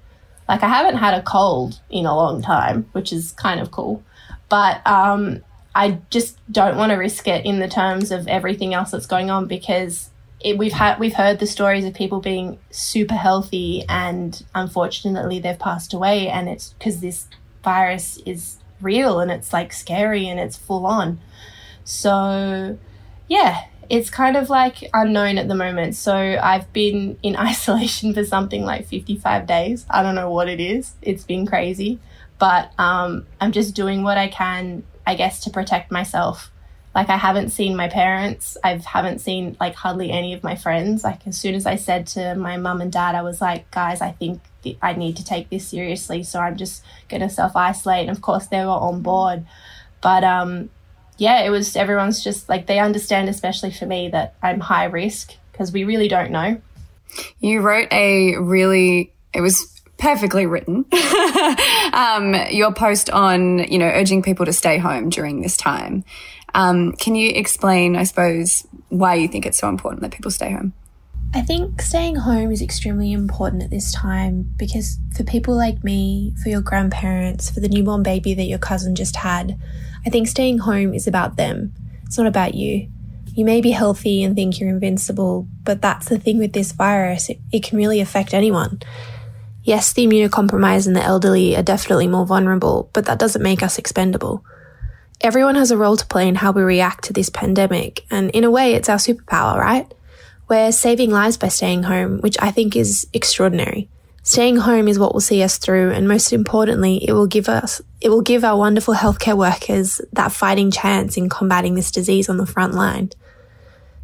Like 0.49 0.63
I 0.63 0.69
haven't 0.69 0.97
had 0.97 1.15
a 1.15 1.23
cold 1.23 1.81
in 1.91 2.07
a 2.07 2.17
long 2.17 2.43
time, 2.43 2.89
which 2.93 3.13
is 3.13 3.33
kind 3.33 3.61
of 3.61 3.71
cool. 3.71 4.03
But 4.49 4.87
um 4.87 5.43
I 5.79 6.01
just 6.11 6.41
don't 6.51 6.77
want 6.77 6.91
to 6.91 6.97
risk 6.97 7.29
it 7.29 7.47
in 7.47 7.61
the 7.61 7.69
terms 7.69 8.11
of 8.11 8.27
everything 8.27 8.75
else 8.75 8.91
that's 8.91 9.07
going 9.07 9.31
on 9.31 9.47
because 9.47 10.11
it, 10.41 10.59
we've 10.59 10.73
had 10.73 10.99
we've 10.99 11.15
heard 11.15 11.39
the 11.39 11.47
stories 11.47 11.85
of 11.85 11.95
people 11.95 12.19
being 12.19 12.59
super 12.73 13.15
healthy 13.15 13.85
and 13.89 14.45
unfortunately 14.57 15.39
they've 15.39 15.59
passed 15.59 15.95
away 15.95 16.27
and 16.27 16.49
it's 16.49 16.73
because 16.73 17.01
this 17.01 17.29
virus 17.63 18.17
is 18.27 18.57
real 18.81 19.21
and 19.21 19.31
it's 19.31 19.53
like 19.53 19.73
scary 19.73 20.27
and 20.27 20.41
it's 20.41 20.57
full 20.57 20.85
on. 20.85 21.21
So 21.85 22.77
yeah 23.29 23.67
it's 23.89 24.11
kind 24.11 24.37
of 24.37 24.51
like 24.51 24.91
unknown 24.93 25.39
at 25.39 25.47
the 25.47 25.55
moment. 25.55 25.95
So 25.95 26.13
i've 26.43 26.73
been 26.73 27.17
in 27.23 27.37
isolation 27.51 28.13
for 28.13 28.25
something 28.25 28.65
like 28.65 28.89
55 28.89 29.47
days. 29.47 29.87
I 29.89 30.03
don't 30.03 30.17
know 30.17 30.29
what 30.29 30.49
it 30.49 30.59
is. 30.59 30.95
It's 31.03 31.23
been 31.23 31.47
crazy. 31.47 32.01
But 32.41 32.73
um, 32.79 33.27
i'm 33.41 33.53
just 33.53 33.75
doing 33.75 34.03
what 34.05 34.17
i 34.17 34.29
can 34.29 34.85
i 35.09 35.15
guess 35.15 35.41
to 35.41 35.51
protect 35.51 35.91
myself 35.91 36.51
like 36.95 37.11
I 37.11 37.17
haven't 37.17 37.51
seen 37.51 37.77
my 37.77 37.89
parents. 37.89 38.57
I 38.65 38.77
haven't 38.79 39.21
seen 39.21 39.57
like 39.61 39.75
hardly 39.75 40.11
any 40.11 40.33
of 40.33 40.43
my 40.43 40.57
friends. 40.57 41.05
Like 41.05 41.25
as 41.29 41.39
soon 41.39 41.55
as 41.55 41.65
I 41.65 41.77
said 41.77 42.09
to 42.09 42.35
my 42.35 42.57
mum 42.57 42.81
and 42.81 42.91
dad, 42.91 43.15
I 43.15 43.23
was 43.23 43.41
like, 43.41 43.71
guys, 43.71 44.01
I 44.01 44.11
think 44.11 44.41
th- 44.63 44.79
I 44.83 44.95
need 44.95 45.17
to 45.19 45.25
take 45.25 45.49
this 45.49 45.69
seriously. 45.69 46.25
So 46.25 46.41
I'm 46.41 46.57
just 46.57 46.83
going 47.09 47.21
to 47.21 47.31
self 47.31 47.55
isolate. 47.55 48.09
And 48.09 48.11
of 48.11 48.21
course, 48.21 48.47
they 48.49 48.65
were 48.65 48.71
on 48.71 49.03
board. 49.03 49.47
But 50.01 50.25
um, 50.25 50.71
yeah, 51.19 51.43
it 51.43 51.51
was 51.51 51.77
everyone's 51.77 52.25
just 52.25 52.49
like 52.49 52.67
they 52.67 52.81
understand, 52.81 53.29
especially 53.29 53.71
for 53.71 53.87
me, 53.87 54.09
that 54.09 54.35
I'm 54.43 54.59
high 54.59 54.87
risk 54.87 55.35
because 55.53 55.71
we 55.71 55.85
really 55.85 56.09
don't 56.09 56.33
know. 56.33 56.61
You 57.39 57.61
wrote 57.61 57.93
a 57.93 58.37
really, 58.39 59.13
it 59.33 59.41
was 59.41 59.81
perfectly 59.99 60.47
written. 60.47 60.85
um, 61.93 62.35
your 62.51 62.73
post 62.73 63.11
on, 63.11 63.59
you 63.71 63.79
know, 63.79 63.87
urging 63.87 64.23
people 64.23 64.47
to 64.47 64.53
stay 64.53 64.79
home 64.79 65.09
during 65.09 65.43
this 65.43 65.57
time. 65.57 66.05
Um, 66.55 66.93
can 66.93 67.15
you 67.15 67.31
explain, 67.31 67.97
I 67.97 68.05
suppose, 68.05 68.67
why 68.89 69.15
you 69.15 69.29
think 69.29 69.47
it's 69.47 69.59
so 69.59 69.69
important 69.69 70.03
that 70.03 70.13
people 70.13 70.31
stay 70.31 70.51
home? 70.51 70.73
I 71.35 71.43
think 71.43 71.83
staying 71.83 72.17
home 72.17 72.51
is 72.51 72.63
extremely 72.63 73.13
important 73.13 73.63
at 73.63 73.69
this 73.69 73.93
time 73.93 74.51
because 74.57 74.99
for 75.15 75.25
people 75.25 75.55
like 75.55 75.85
me, 75.85 76.35
for 76.43 76.49
your 76.49 76.63
grandparents, 76.63 77.51
for 77.51 77.61
the 77.61 77.69
newborn 77.69 78.03
baby 78.03 78.33
that 78.33 78.45
your 78.45 78.59
cousin 78.59 78.95
just 78.95 79.17
had, 79.17 79.61
I 80.07 80.11
think 80.11 80.27
staying 80.27 80.59
home 80.59 80.95
is 80.95 81.07
about 81.07 81.37
them. 81.37 81.75
It's 82.07 82.17
not 82.17 82.27
about 82.27 82.55
you. 82.55 82.89
You 83.35 83.45
may 83.45 83.61
be 83.61 83.73
healthy 83.73 84.23
and 84.25 84.35
think 84.35 84.59
you're 84.59 84.71
invincible, 84.71 85.47
but 85.65 85.83
that's 85.83 86.09
the 86.09 86.19
thing 86.19 86.39
with 86.39 86.55
this 86.55 86.73
virus. 86.73 87.29
It, 87.29 87.39
it 87.53 87.63
can 87.63 87.77
really 87.77 88.01
affect 88.01 88.33
anyone. 88.33 88.81
Yes, 89.69 89.93
the 89.93 90.07
immunocompromised 90.07 90.87
and 90.87 90.97
the 90.97 91.03
elderly 91.03 91.55
are 91.55 91.63
definitely 91.63 92.07
more 92.09 92.25
vulnerable, 92.25 92.89
but 92.95 93.05
that 93.05 93.19
doesn't 93.19 93.43
make 93.43 93.63
us 93.63 93.77
expendable. 93.77 94.43
Everyone 95.21 95.57
has 95.57 95.71
a 95.71 95.77
role 95.77 95.99
to 95.99 96.07
play 96.07 96.27
in 96.27 96.37
how 96.37 96.53
we 96.53 96.63
react 96.63 97.05
to 97.05 97.13
this 97.13 97.29
pandemic, 97.29 98.07
and 98.11 98.31
in 98.31 98.45
a 98.45 98.51
way, 98.51 98.73
it's 98.73 98.89
our 98.89 98.97
superpower, 98.97 99.59
right? 99.59 99.93
We're 100.49 100.73
saving 100.73 101.11
lives 101.11 101.37
by 101.37 101.49
staying 101.49 101.83
home, 101.83 102.21
which 102.21 102.39
I 102.41 102.51
think 102.51 102.77
is 102.77 103.09
extraordinary. 103.13 103.91
Staying 104.23 104.57
home 104.57 104.89
is 104.89 104.99
what 104.99 105.13
will 105.13 105.21
see 105.21 105.43
us 105.43 105.59
through, 105.59 105.91
and 105.91 106.09
most 106.09 106.33
importantly, 106.33 107.07
it 107.07 107.13
will 107.13 107.27
give 107.27 107.51
us, 107.51 107.83
it 108.01 108.09
will 108.09 108.23
give 108.23 108.45
our 108.45 108.57
wonderful 108.57 108.95
healthcare 108.95 109.37
workers 109.37 110.01
that 110.15 110.33
fighting 110.33 110.71
chance 110.71 111.19
in 111.19 111.29
combating 111.29 111.75
this 111.75 111.91
disease 111.91 112.31
on 112.31 112.39
the 112.39 112.47
front 112.47 112.73
line. 112.73 113.11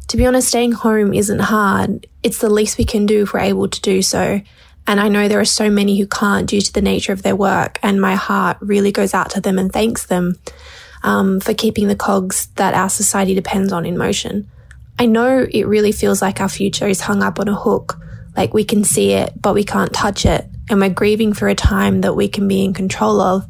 To 0.09 0.17
be 0.17 0.27
honest, 0.27 0.49
staying 0.49 0.73
home 0.73 1.11
isn't 1.11 1.39
hard. 1.39 2.05
It's 2.21 2.37
the 2.37 2.51
least 2.51 2.77
we 2.77 2.85
can 2.85 3.07
do 3.07 3.23
if 3.23 3.33
we're 3.33 3.39
able 3.39 3.67
to 3.67 3.81
do 3.81 4.03
so. 4.03 4.41
And 4.87 4.99
I 4.99 5.07
know 5.07 5.27
there 5.27 5.39
are 5.39 5.45
so 5.45 5.69
many 5.69 5.97
who 5.97 6.05
can't 6.05 6.47
due 6.47 6.61
to 6.61 6.73
the 6.73 6.81
nature 6.81 7.11
of 7.11 7.23
their 7.23 7.35
work, 7.35 7.79
and 7.81 7.99
my 7.99 8.15
heart 8.15 8.57
really 8.61 8.91
goes 8.91 9.13
out 9.13 9.31
to 9.31 9.41
them 9.41 9.57
and 9.57 9.71
thanks 9.71 10.05
them 10.05 10.37
um, 11.03 11.39
for 11.39 11.53
keeping 11.53 11.87
the 11.87 11.95
cogs 11.95 12.47
that 12.55 12.73
our 12.73 12.89
society 12.89 13.33
depends 13.33 13.71
on 13.73 13.85
in 13.85 13.97
motion. 13.97 14.49
I 14.97 15.07
know 15.07 15.45
it 15.49 15.67
really 15.67 15.91
feels 15.91 16.21
like 16.21 16.39
our 16.39 16.49
future 16.49 16.87
is 16.87 17.01
hung 17.01 17.23
up 17.23 17.39
on 17.39 17.47
a 17.47 17.55
hook, 17.55 17.99
like 18.37 18.53
we 18.53 18.63
can 18.63 18.83
see 18.83 19.11
it, 19.11 19.33
but 19.41 19.55
we 19.55 19.63
can't 19.63 19.93
touch 19.93 20.25
it, 20.25 20.45
and 20.69 20.79
we're 20.79 20.89
grieving 20.89 21.33
for 21.33 21.47
a 21.47 21.55
time 21.55 22.01
that 22.01 22.15
we 22.15 22.27
can 22.27 22.47
be 22.47 22.63
in 22.63 22.73
control 22.73 23.19
of. 23.19 23.45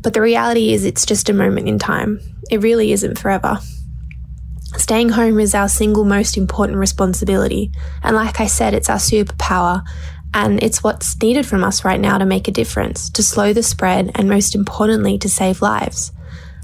But 0.00 0.12
the 0.12 0.20
reality 0.20 0.72
is, 0.74 0.84
it's 0.84 1.06
just 1.06 1.30
a 1.30 1.34
moment 1.34 1.66
in 1.66 1.78
time. 1.78 2.20
It 2.50 2.62
really 2.62 2.92
isn't 2.92 3.18
forever. 3.18 3.58
Staying 4.76 5.10
home 5.10 5.38
is 5.38 5.54
our 5.54 5.68
single 5.68 6.04
most 6.04 6.36
important 6.36 6.78
responsibility, 6.78 7.70
and 8.02 8.14
like 8.14 8.40
I 8.40 8.46
said, 8.46 8.74
it's 8.74 8.90
our 8.90 8.98
superpower, 8.98 9.82
and 10.34 10.60
it's 10.62 10.82
what's 10.82 11.20
needed 11.22 11.46
from 11.46 11.62
us 11.62 11.84
right 11.84 12.00
now 12.00 12.18
to 12.18 12.26
make 12.26 12.48
a 12.48 12.52
difference, 12.52 13.08
to 13.10 13.22
slow 13.22 13.52
the 13.52 13.62
spread, 13.62 14.10
and 14.16 14.28
most 14.28 14.56
importantly, 14.56 15.16
to 15.18 15.28
save 15.28 15.62
lives. 15.62 16.10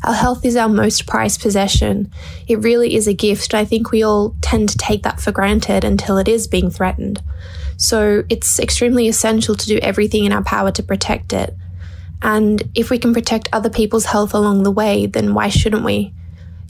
Our 0.02 0.14
health 0.14 0.44
is 0.44 0.56
our 0.56 0.68
most 0.68 1.06
prized 1.06 1.40
possession. 1.40 2.10
It 2.48 2.58
really 2.58 2.94
is 2.96 3.06
a 3.06 3.14
gift. 3.14 3.54
I 3.54 3.64
think 3.64 3.92
we 3.92 4.02
all 4.02 4.34
tend 4.40 4.70
to 4.70 4.78
take 4.78 5.04
that 5.04 5.20
for 5.20 5.30
granted 5.30 5.84
until 5.84 6.18
it 6.18 6.26
is 6.26 6.48
being 6.48 6.70
threatened. 6.70 7.22
So 7.76 8.24
it's 8.28 8.58
extremely 8.58 9.08
essential 9.08 9.54
to 9.54 9.66
do 9.66 9.78
everything 9.78 10.24
in 10.24 10.32
our 10.32 10.42
power 10.42 10.72
to 10.72 10.82
protect 10.82 11.32
it. 11.32 11.54
And 12.22 12.62
if 12.74 12.90
we 12.90 12.98
can 12.98 13.14
protect 13.14 13.48
other 13.52 13.70
people's 13.70 14.06
health 14.06 14.34
along 14.34 14.64
the 14.64 14.70
way, 14.70 15.06
then 15.06 15.32
why 15.32 15.48
shouldn't 15.48 15.84
we? 15.84 16.12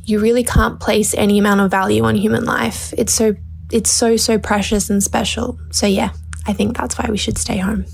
You 0.04 0.20
really 0.20 0.44
can't 0.44 0.80
place 0.80 1.14
any 1.14 1.38
amount 1.38 1.60
of 1.60 1.70
value 1.70 2.04
on 2.04 2.16
human 2.16 2.44
life. 2.44 2.92
It's 2.98 3.12
so 3.12 3.36
it's 3.72 3.90
so 3.90 4.16
so 4.16 4.38
precious 4.38 4.90
and 4.90 5.02
special. 5.02 5.58
So 5.70 5.86
yeah, 5.86 6.10
I 6.50 6.52
think 6.52 6.76
that's 6.76 6.98
why 6.98 7.06
we 7.08 7.16
should 7.16 7.38
stay 7.38 7.58
home. 7.58 7.84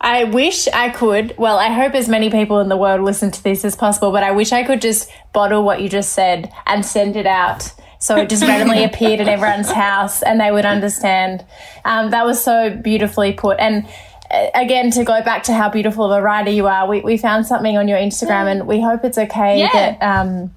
I 0.00 0.24
wish 0.24 0.68
I 0.68 0.90
could. 0.90 1.34
Well, 1.38 1.58
I 1.58 1.68
hope 1.72 1.94
as 1.94 2.08
many 2.08 2.30
people 2.30 2.60
in 2.60 2.68
the 2.68 2.76
world 2.76 3.00
listen 3.00 3.30
to 3.30 3.42
this 3.42 3.64
as 3.64 3.74
possible, 3.74 4.12
but 4.12 4.22
I 4.22 4.30
wish 4.32 4.52
I 4.52 4.62
could 4.62 4.80
just 4.80 5.10
bottle 5.32 5.64
what 5.64 5.80
you 5.80 5.88
just 5.88 6.12
said 6.12 6.52
and 6.66 6.84
send 6.84 7.16
it 7.16 7.26
out. 7.26 7.72
So 8.00 8.16
it 8.16 8.28
just 8.28 8.42
randomly 8.42 8.84
appeared 8.90 9.20
in 9.20 9.28
everyone's 9.28 9.70
house 9.70 10.22
and 10.22 10.38
they 10.40 10.50
would 10.52 10.66
understand. 10.66 11.44
Um, 11.86 12.10
that 12.10 12.26
was 12.26 12.42
so 12.44 12.70
beautifully 12.70 13.32
put. 13.32 13.58
And 13.58 13.86
uh, 14.30 14.48
again, 14.54 14.90
to 14.90 15.04
go 15.04 15.22
back 15.22 15.44
to 15.44 15.54
how 15.54 15.70
beautiful 15.70 16.04
of 16.04 16.12
a 16.12 16.22
writer 16.22 16.50
you 16.50 16.66
are, 16.66 16.86
we, 16.86 17.00
we 17.00 17.16
found 17.16 17.46
something 17.46 17.78
on 17.78 17.88
your 17.88 17.98
Instagram 17.98 18.46
and 18.52 18.66
we 18.66 18.80
hope 18.82 19.04
it's 19.04 19.16
okay 19.16 19.58
Yeah. 19.60 19.70
that. 19.72 20.02
Um, 20.02 20.54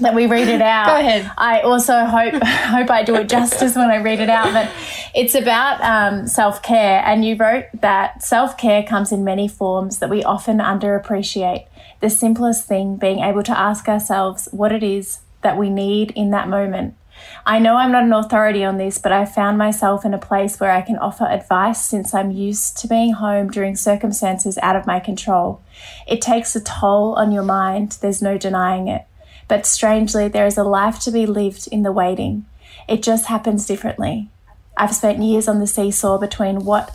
that 0.00 0.14
we 0.14 0.26
read 0.26 0.48
it 0.48 0.60
out. 0.62 0.86
Go 0.86 0.96
ahead. 0.96 1.30
I 1.36 1.60
also 1.60 2.04
hope 2.04 2.34
hope 2.42 2.90
I 2.90 3.02
do 3.02 3.14
it 3.16 3.28
justice 3.28 3.76
when 3.76 3.90
I 3.90 3.96
read 3.96 4.20
it 4.20 4.30
out. 4.30 4.52
But 4.52 4.70
it's 5.14 5.34
about 5.34 5.80
um, 5.82 6.26
self 6.26 6.62
care, 6.62 7.02
and 7.04 7.24
you 7.24 7.36
wrote 7.36 7.66
that 7.80 8.22
self 8.22 8.56
care 8.56 8.82
comes 8.82 9.12
in 9.12 9.24
many 9.24 9.48
forms 9.48 9.98
that 9.98 10.10
we 10.10 10.22
often 10.22 10.58
underappreciate. 10.58 11.66
The 12.00 12.10
simplest 12.10 12.66
thing 12.66 12.96
being 12.96 13.20
able 13.20 13.42
to 13.44 13.58
ask 13.58 13.88
ourselves 13.88 14.48
what 14.50 14.72
it 14.72 14.82
is 14.82 15.20
that 15.42 15.56
we 15.56 15.70
need 15.70 16.10
in 16.12 16.30
that 16.30 16.48
moment. 16.48 16.94
I 17.46 17.58
know 17.58 17.76
I'm 17.76 17.92
not 17.92 18.04
an 18.04 18.12
authority 18.12 18.64
on 18.64 18.78
this, 18.78 18.98
but 18.98 19.12
I 19.12 19.24
found 19.24 19.56
myself 19.56 20.04
in 20.04 20.14
a 20.14 20.18
place 20.18 20.58
where 20.58 20.72
I 20.72 20.82
can 20.82 20.98
offer 20.98 21.24
advice 21.24 21.84
since 21.84 22.12
I'm 22.12 22.30
used 22.30 22.76
to 22.78 22.88
being 22.88 23.12
home 23.12 23.50
during 23.50 23.76
circumstances 23.76 24.58
out 24.58 24.76
of 24.76 24.86
my 24.86 24.98
control. 24.98 25.62
It 26.06 26.20
takes 26.20 26.56
a 26.56 26.60
toll 26.60 27.14
on 27.14 27.32
your 27.32 27.42
mind, 27.42 27.98
there's 28.00 28.22
no 28.22 28.36
denying 28.38 28.88
it. 28.88 29.06
But 29.48 29.66
strangely, 29.66 30.28
there 30.28 30.46
is 30.46 30.58
a 30.58 30.64
life 30.64 30.98
to 31.00 31.10
be 31.10 31.26
lived 31.26 31.68
in 31.70 31.82
the 31.82 31.92
waiting. 31.92 32.46
It 32.88 33.02
just 33.02 33.26
happens 33.26 33.66
differently. 33.66 34.28
I've 34.76 34.94
spent 34.94 35.22
years 35.22 35.48
on 35.48 35.60
the 35.60 35.66
seesaw 35.66 36.18
between 36.18 36.64
what 36.64 36.94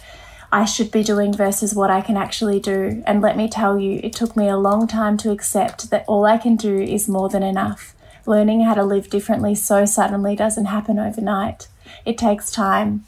I 0.52 0.66
should 0.66 0.92
be 0.92 1.04
doing 1.04 1.34
versus 1.34 1.76
what 1.76 1.92
I 1.92 2.02
can 2.02 2.18
actually 2.18 2.60
do. 2.60 3.04
And 3.06 3.22
let 3.22 3.38
me 3.38 3.48
tell 3.48 3.78
you, 3.78 4.00
it 4.04 4.14
took 4.14 4.36
me 4.36 4.48
a 4.48 4.58
long 4.58 4.88
time 4.88 5.16
to 5.18 5.32
accept 5.32 5.92
that 5.92 6.06
all 6.08 6.26
I 6.26 6.38
can 6.38 6.56
do 6.56 6.80
is 6.80 7.08
more 7.08 7.30
than 7.30 7.44
enough. 7.44 7.96
Learning 8.26 8.62
how 8.62 8.74
to 8.74 8.84
live 8.84 9.10
differently 9.10 9.56
so 9.56 9.86
suddenly 9.86 10.36
doesn't 10.36 10.66
happen 10.66 11.00
overnight. 11.00 11.68
It 12.06 12.18
takes 12.18 12.52
time. 12.52 13.06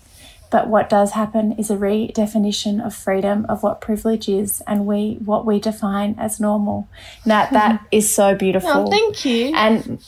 But 0.51 0.67
what 0.67 0.89
does 0.89 1.11
happen 1.11 1.53
is 1.53 1.71
a 1.71 1.77
redefinition 1.77 2.85
of 2.85 2.93
freedom 2.93 3.45
of 3.47 3.63
what 3.63 3.79
privilege 3.79 4.27
is 4.27 4.61
and 4.67 4.85
we 4.85 5.17
what 5.23 5.45
we 5.45 5.59
define 5.59 6.15
as 6.19 6.39
normal. 6.39 6.89
Now 7.25 7.47
that 7.49 7.75
mm-hmm. 7.75 7.85
is 7.91 8.13
so 8.13 8.35
beautiful. 8.35 8.69
Oh, 8.69 8.87
thank 8.87 9.23
you. 9.23 9.53
And 9.55 10.03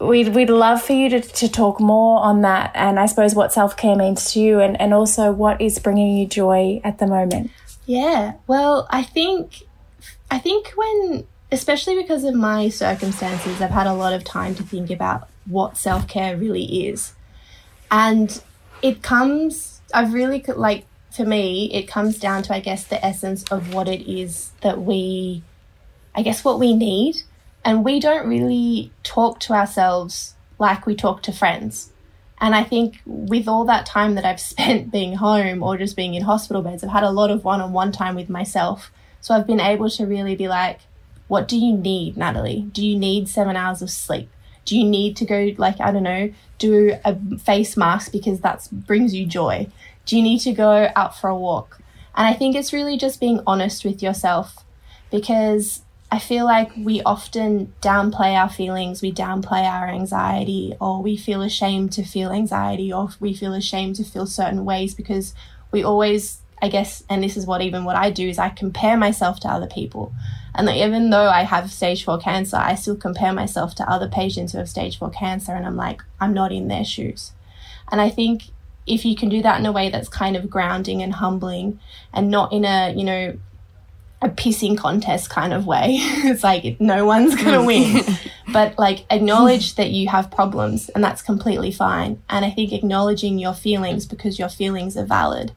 we'd, 0.00 0.34
we'd 0.34 0.50
love 0.50 0.82
for 0.82 0.92
you 0.92 1.08
to, 1.08 1.20
to 1.20 1.48
talk 1.48 1.78
more 1.78 2.20
on 2.20 2.42
that 2.42 2.72
and 2.74 2.98
I 2.98 3.06
suppose 3.06 3.36
what 3.36 3.52
self 3.52 3.76
care 3.76 3.94
means 3.94 4.32
to 4.32 4.40
you 4.40 4.60
and, 4.60 4.78
and 4.80 4.92
also 4.92 5.30
what 5.30 5.60
is 5.60 5.78
bringing 5.78 6.16
you 6.16 6.26
joy 6.26 6.80
at 6.82 6.98
the 6.98 7.06
moment. 7.06 7.52
Yeah. 7.86 8.32
Well, 8.48 8.88
I 8.90 9.04
think 9.04 9.62
I 10.32 10.38
think 10.40 10.72
when 10.74 11.28
especially 11.52 11.94
because 12.02 12.24
of 12.24 12.34
my 12.34 12.68
circumstances, 12.70 13.60
I've 13.60 13.70
had 13.70 13.86
a 13.86 13.94
lot 13.94 14.12
of 14.12 14.24
time 14.24 14.56
to 14.56 14.64
think 14.64 14.90
about 14.90 15.28
what 15.46 15.76
self-care 15.76 16.36
really 16.36 16.88
is. 16.88 17.12
And 17.90 18.42
it 18.84 19.02
comes 19.02 19.80
I've 19.94 20.12
really 20.12 20.44
like 20.46 20.84
for 21.10 21.24
me, 21.24 21.72
it 21.72 21.88
comes 21.88 22.18
down 22.18 22.42
to 22.44 22.54
I 22.54 22.60
guess 22.60 22.84
the 22.84 23.04
essence 23.04 23.42
of 23.44 23.72
what 23.72 23.88
it 23.88 24.02
is 24.08 24.52
that 24.60 24.82
we 24.82 25.42
I 26.14 26.22
guess 26.22 26.44
what 26.44 26.60
we 26.60 26.74
need. 26.74 27.16
And 27.64 27.82
we 27.82 27.98
don't 27.98 28.28
really 28.28 28.92
talk 29.02 29.40
to 29.40 29.54
ourselves 29.54 30.34
like 30.58 30.84
we 30.84 30.94
talk 30.94 31.22
to 31.22 31.32
friends. 31.32 31.90
And 32.38 32.54
I 32.54 32.62
think 32.62 33.00
with 33.06 33.48
all 33.48 33.64
that 33.64 33.86
time 33.86 34.16
that 34.16 34.26
I've 34.26 34.40
spent 34.52 34.92
being 34.92 35.14
home 35.14 35.62
or 35.62 35.78
just 35.78 35.96
being 35.96 36.14
in 36.14 36.22
hospital 36.22 36.60
beds, 36.60 36.84
I've 36.84 36.90
had 36.90 37.04
a 37.04 37.10
lot 37.10 37.30
of 37.30 37.42
one 37.42 37.62
on 37.62 37.72
one 37.72 37.90
time 37.90 38.14
with 38.14 38.28
myself. 38.28 38.92
So 39.22 39.34
I've 39.34 39.46
been 39.46 39.60
able 39.60 39.88
to 39.88 40.04
really 40.04 40.36
be 40.36 40.46
like, 40.46 40.80
what 41.26 41.48
do 41.48 41.56
you 41.56 41.74
need, 41.74 42.18
Natalie? 42.18 42.68
Do 42.70 42.86
you 42.86 42.98
need 42.98 43.30
seven 43.30 43.56
hours 43.56 43.80
of 43.80 43.88
sleep? 43.88 44.28
Do 44.64 44.78
you 44.78 44.84
need 44.84 45.16
to 45.16 45.24
go, 45.24 45.50
like, 45.58 45.80
I 45.80 45.92
don't 45.92 46.02
know, 46.02 46.32
do 46.58 46.96
a 47.04 47.16
face 47.38 47.76
mask 47.76 48.12
because 48.12 48.40
that 48.40 48.68
brings 48.72 49.14
you 49.14 49.26
joy? 49.26 49.68
Do 50.06 50.16
you 50.16 50.22
need 50.22 50.40
to 50.40 50.52
go 50.52 50.90
out 50.96 51.18
for 51.18 51.28
a 51.28 51.36
walk? 51.36 51.80
And 52.14 52.26
I 52.26 52.32
think 52.34 52.54
it's 52.54 52.72
really 52.72 52.96
just 52.96 53.20
being 53.20 53.40
honest 53.46 53.84
with 53.84 54.02
yourself 54.02 54.64
because 55.10 55.82
I 56.12 56.18
feel 56.20 56.44
like 56.44 56.70
we 56.76 57.02
often 57.02 57.72
downplay 57.82 58.38
our 58.40 58.48
feelings, 58.48 59.02
we 59.02 59.12
downplay 59.12 59.64
our 59.64 59.88
anxiety, 59.88 60.74
or 60.80 61.02
we 61.02 61.16
feel 61.16 61.42
ashamed 61.42 61.92
to 61.94 62.04
feel 62.04 62.30
anxiety, 62.30 62.92
or 62.92 63.08
we 63.18 63.34
feel 63.34 63.52
ashamed 63.52 63.96
to 63.96 64.04
feel 64.04 64.26
certain 64.26 64.64
ways 64.64 64.94
because 64.94 65.34
we 65.72 65.82
always, 65.82 66.38
I 66.62 66.68
guess, 66.68 67.04
and 67.08 67.22
this 67.22 67.36
is 67.36 67.46
what 67.46 67.62
even 67.62 67.84
what 67.84 67.96
I 67.96 68.10
do 68.10 68.28
is 68.28 68.38
I 68.38 68.48
compare 68.48 68.96
myself 68.96 69.40
to 69.40 69.48
other 69.48 69.66
people. 69.66 70.12
And 70.54 70.66
like, 70.66 70.80
even 70.80 71.10
though 71.10 71.28
I 71.28 71.42
have 71.42 71.72
stage 71.72 72.04
four 72.04 72.18
cancer, 72.18 72.56
I 72.56 72.74
still 72.74 72.96
compare 72.96 73.32
myself 73.32 73.74
to 73.76 73.90
other 73.90 74.08
patients 74.08 74.52
who 74.52 74.58
have 74.58 74.68
stage 74.68 74.98
four 74.98 75.10
cancer, 75.10 75.52
and 75.52 75.66
I'm 75.66 75.76
like, 75.76 76.02
I'm 76.20 76.32
not 76.32 76.52
in 76.52 76.68
their 76.68 76.84
shoes. 76.84 77.32
And 77.90 78.00
I 78.00 78.08
think 78.08 78.44
if 78.86 79.04
you 79.04 79.16
can 79.16 79.28
do 79.28 79.42
that 79.42 79.58
in 79.58 79.66
a 79.66 79.72
way 79.72 79.88
that's 79.88 80.08
kind 80.08 80.36
of 80.36 80.50
grounding 80.50 81.02
and 81.02 81.14
humbling 81.14 81.80
and 82.12 82.30
not 82.30 82.52
in 82.52 82.64
a, 82.64 82.94
you 82.94 83.04
know, 83.04 83.36
a 84.24 84.28
pissing 84.28 84.76
contest 84.76 85.28
kind 85.30 85.52
of 85.52 85.66
way. 85.66 85.96
it's 85.98 86.42
like 86.42 86.80
no 86.80 87.04
one's 87.04 87.34
going 87.34 87.52
to 87.52 87.58
mm. 87.58 87.66
win. 87.66 88.16
but 88.52 88.78
like 88.78 89.04
acknowledge 89.10 89.74
that 89.76 89.90
you 89.90 90.08
have 90.08 90.30
problems 90.30 90.88
and 90.90 91.04
that's 91.04 91.22
completely 91.22 91.70
fine. 91.70 92.22
And 92.28 92.44
I 92.44 92.50
think 92.50 92.72
acknowledging 92.72 93.38
your 93.38 93.54
feelings 93.54 94.06
because 94.06 94.38
your 94.38 94.48
feelings 94.48 94.96
are 94.96 95.04
valid. 95.04 95.52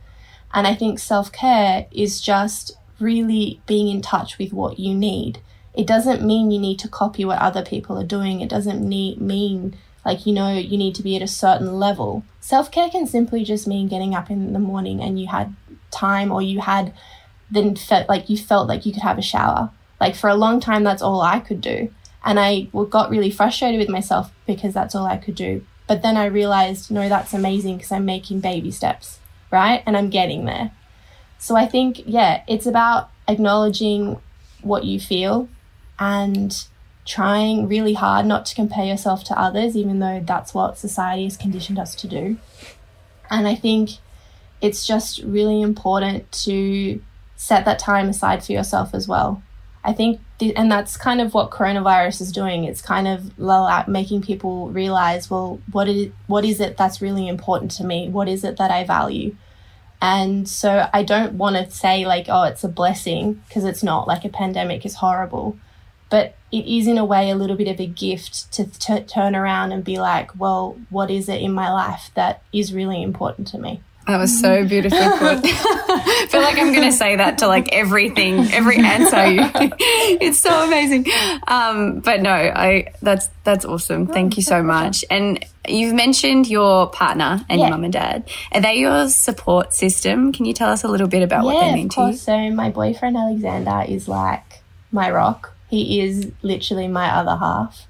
And 0.53 0.65
I 0.65 0.75
think 0.75 0.99
self 0.99 1.31
care 1.31 1.87
is 1.91 2.21
just 2.21 2.77
really 2.99 3.61
being 3.67 3.89
in 3.89 4.01
touch 4.01 4.37
with 4.37 4.53
what 4.53 4.79
you 4.79 4.93
need. 4.93 5.39
It 5.73 5.85
doesn't 5.85 6.25
mean 6.25 6.49
you 6.49 6.59
need 6.59 6.79
to 6.79 6.87
copy 6.87 7.23
what 7.23 7.39
other 7.39 7.63
people 7.63 7.97
are 7.99 8.03
doing. 8.03 8.41
It 8.41 8.49
doesn't 8.49 8.81
need, 8.81 9.21
mean 9.21 9.77
like, 10.03 10.25
you 10.25 10.33
know, 10.33 10.53
you 10.53 10.77
need 10.77 10.95
to 10.95 11.03
be 11.03 11.15
at 11.15 11.21
a 11.21 11.27
certain 11.27 11.77
level. 11.79 12.23
Self 12.39 12.71
care 12.71 12.89
can 12.89 13.05
simply 13.05 13.43
just 13.43 13.67
mean 13.67 13.87
getting 13.87 14.15
up 14.15 14.31
in 14.31 14.53
the 14.53 14.59
morning 14.59 15.01
and 15.01 15.19
you 15.19 15.27
had 15.27 15.53
time 15.91 16.31
or 16.31 16.41
you 16.41 16.61
had 16.61 16.93
then 17.51 17.75
felt 17.75 18.09
like 18.09 18.29
you 18.29 18.37
felt 18.37 18.67
like 18.67 18.85
you 18.85 18.93
could 18.93 19.03
have 19.03 19.17
a 19.17 19.21
shower. 19.21 19.69
Like 19.99 20.15
for 20.15 20.29
a 20.29 20.35
long 20.35 20.59
time, 20.59 20.83
that's 20.83 21.01
all 21.01 21.21
I 21.21 21.39
could 21.39 21.61
do. 21.61 21.91
And 22.23 22.39
I 22.39 22.69
got 22.89 23.09
really 23.09 23.29
frustrated 23.29 23.79
with 23.79 23.89
myself 23.89 24.31
because 24.45 24.73
that's 24.73 24.95
all 24.95 25.05
I 25.05 25.17
could 25.17 25.35
do. 25.35 25.65
But 25.87 26.01
then 26.01 26.17
I 26.17 26.25
realized, 26.25 26.91
no, 26.91 27.07
that's 27.07 27.33
amazing 27.33 27.77
because 27.77 27.91
I'm 27.91 28.05
making 28.05 28.41
baby 28.41 28.71
steps, 28.71 29.19
right? 29.51 29.83
And 29.85 29.95
I'm 29.97 30.09
getting 30.09 30.45
there. 30.45 30.71
So 31.37 31.55
I 31.55 31.65
think, 31.65 32.03
yeah, 32.05 32.43
it's 32.47 32.65
about 32.65 33.09
acknowledging 33.27 34.19
what 34.61 34.83
you 34.83 34.99
feel 34.99 35.49
and 35.99 36.65
trying 37.05 37.67
really 37.67 37.93
hard 37.93 38.25
not 38.25 38.45
to 38.45 38.55
compare 38.55 38.85
yourself 38.85 39.23
to 39.25 39.39
others, 39.39 39.77
even 39.77 39.99
though 39.99 40.21
that's 40.25 40.53
what 40.53 40.77
society 40.77 41.23
has 41.23 41.37
conditioned 41.37 41.79
us 41.79 41.95
to 41.95 42.07
do. 42.07 42.37
And 43.29 43.47
I 43.47 43.55
think 43.55 43.91
it's 44.61 44.85
just 44.85 45.19
really 45.23 45.61
important 45.61 46.31
to 46.43 47.01
set 47.35 47.65
that 47.65 47.79
time 47.79 48.09
aside 48.09 48.43
for 48.43 48.51
yourself 48.51 48.93
as 48.93 49.07
well. 49.07 49.43
I 49.87 49.93
think, 49.93 50.19
and 50.41 50.69
that's 50.69 50.97
kind 50.97 51.21
of 51.21 51.33
what 51.33 51.49
coronavirus 51.49 52.19
is 52.19 52.33
doing. 52.33 52.65
It's 52.65 52.81
kind 52.81 53.07
of 53.07 53.39
uh, 53.39 53.85
making 53.87 54.21
people 54.21 54.69
realize, 54.69 55.29
well, 55.29 55.61
what 55.71 55.87
is 55.87 56.11
what 56.27 56.43
is 56.43 56.59
it 56.59 56.75
that's 56.75 57.01
really 57.01 57.25
important 57.29 57.71
to 57.71 57.85
me? 57.85 58.09
What 58.09 58.27
is 58.27 58.43
it 58.43 58.57
that 58.57 58.69
I 58.69 58.83
value? 58.83 59.37
And 60.01 60.47
so 60.47 60.89
I 60.93 61.03
don't 61.03 61.35
want 61.35 61.55
to 61.55 61.71
say 61.71 62.05
like, 62.05 62.25
oh, 62.27 62.43
it's 62.43 62.65
a 62.65 62.69
blessing 62.69 63.41
because 63.47 63.63
it's 63.63 63.81
not. 63.81 64.09
Like 64.09 64.25
a 64.25 64.29
pandemic 64.29 64.85
is 64.85 64.95
horrible, 64.95 65.57
but 66.09 66.35
it 66.51 66.65
is 66.65 66.85
in 66.85 66.97
a 66.97 67.05
way 67.05 67.29
a 67.29 67.35
little 67.35 67.55
bit 67.55 67.69
of 67.69 67.79
a 67.79 67.87
gift 67.87 68.51
to 68.53 68.65
t- 68.65 69.03
turn 69.03 69.37
around 69.37 69.71
and 69.71 69.85
be 69.85 69.99
like, 69.99 70.37
well, 70.37 70.77
what 70.89 71.09
is 71.09 71.29
it 71.29 71.41
in 71.41 71.53
my 71.53 71.71
life 71.71 72.11
that 72.13 72.43
is 72.51 72.73
really 72.73 73.01
important 73.01 73.47
to 73.47 73.57
me? 73.57 73.81
That 74.07 74.17
was 74.19 74.39
so 74.39 74.65
beautifully 74.65 74.99
put. 75.19 75.41
I 75.43 76.27
feel 76.29 76.41
like 76.41 76.57
I'm 76.57 76.71
going 76.71 76.89
to 76.89 76.93
say 76.95 77.17
that 77.17 77.39
to 77.39 77.47
like 77.47 77.69
everything, 77.73 78.51
every 78.53 78.77
answer. 78.77 79.27
You 79.27 79.41
it's 79.51 80.39
so 80.39 80.65
amazing. 80.65 81.05
Um, 81.47 81.99
but 81.99 82.21
no, 82.21 82.31
I 82.31 82.93
that's 83.01 83.29
that's 83.43 83.65
awesome. 83.65 84.07
Thank 84.07 84.37
you 84.37 84.43
so 84.43 84.63
much. 84.63 85.03
And 85.11 85.45
you've 85.67 85.93
mentioned 85.93 86.47
your 86.47 86.87
partner 86.89 87.45
and 87.49 87.59
Yeah. 87.59 87.67
your 87.67 87.71
mum 87.71 87.83
and 87.83 87.91
dad. 87.91 88.29
Are 88.53 88.61
they 88.61 88.75
your 88.75 89.09
support 89.09 89.73
system? 89.73 90.31
Can 90.31 90.45
you 90.45 90.53
tell 90.53 90.69
us 90.69 90.83
a 90.85 90.87
little 90.87 91.09
bit 91.09 91.21
about 91.23 91.43
what 91.43 91.59
they 91.59 91.73
mean 91.73 91.87
of 91.87 91.95
to 91.95 92.01
you? 92.07 92.13
So 92.13 92.49
my 92.51 92.69
boyfriend 92.69 93.17
Alexander 93.17 93.83
is 93.91 94.07
like 94.07 94.63
my 94.91 95.11
rock. 95.11 95.53
He 95.69 95.99
is 95.99 96.31
literally 96.43 96.87
my 96.87 97.09
other 97.09 97.35
half. 97.35 97.85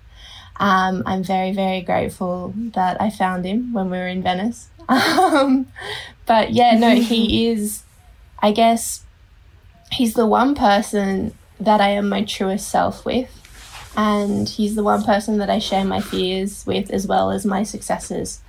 Um, 0.59 1.03
I'm 1.05 1.23
very, 1.23 1.51
very 1.53 1.81
grateful 1.81 2.55
that 2.73 2.99
I 2.99 3.11
found 3.11 3.45
him 3.45 3.71
when 3.73 3.91
we 3.91 3.97
were 3.99 4.07
in 4.07 4.23
Venice. 4.23 4.69
Um, 5.27 5.67
but 6.25 6.53
yeah, 6.53 6.77
no, 6.77 6.95
he 6.95 7.47
is, 7.47 7.83
I 8.39 8.51
guess, 8.51 9.03
he's 9.91 10.13
the 10.13 10.25
one 10.25 10.55
person 10.55 11.33
that 11.59 11.81
I 11.81 11.89
am 11.89 12.09
my 12.09 12.23
truest 12.23 12.69
self 12.69 13.05
with. 13.05 13.33
And 13.95 14.47
he's 14.47 14.75
the 14.75 14.83
one 14.83 15.03
person 15.03 15.39
that 15.39 15.49
I 15.49 15.59
share 15.59 15.83
my 15.83 15.99
fears 16.01 16.65
with 16.67 16.91
as 16.91 17.07
well 17.07 17.31
as 17.31 17.45
my 17.45 17.63
successes. 17.63 18.41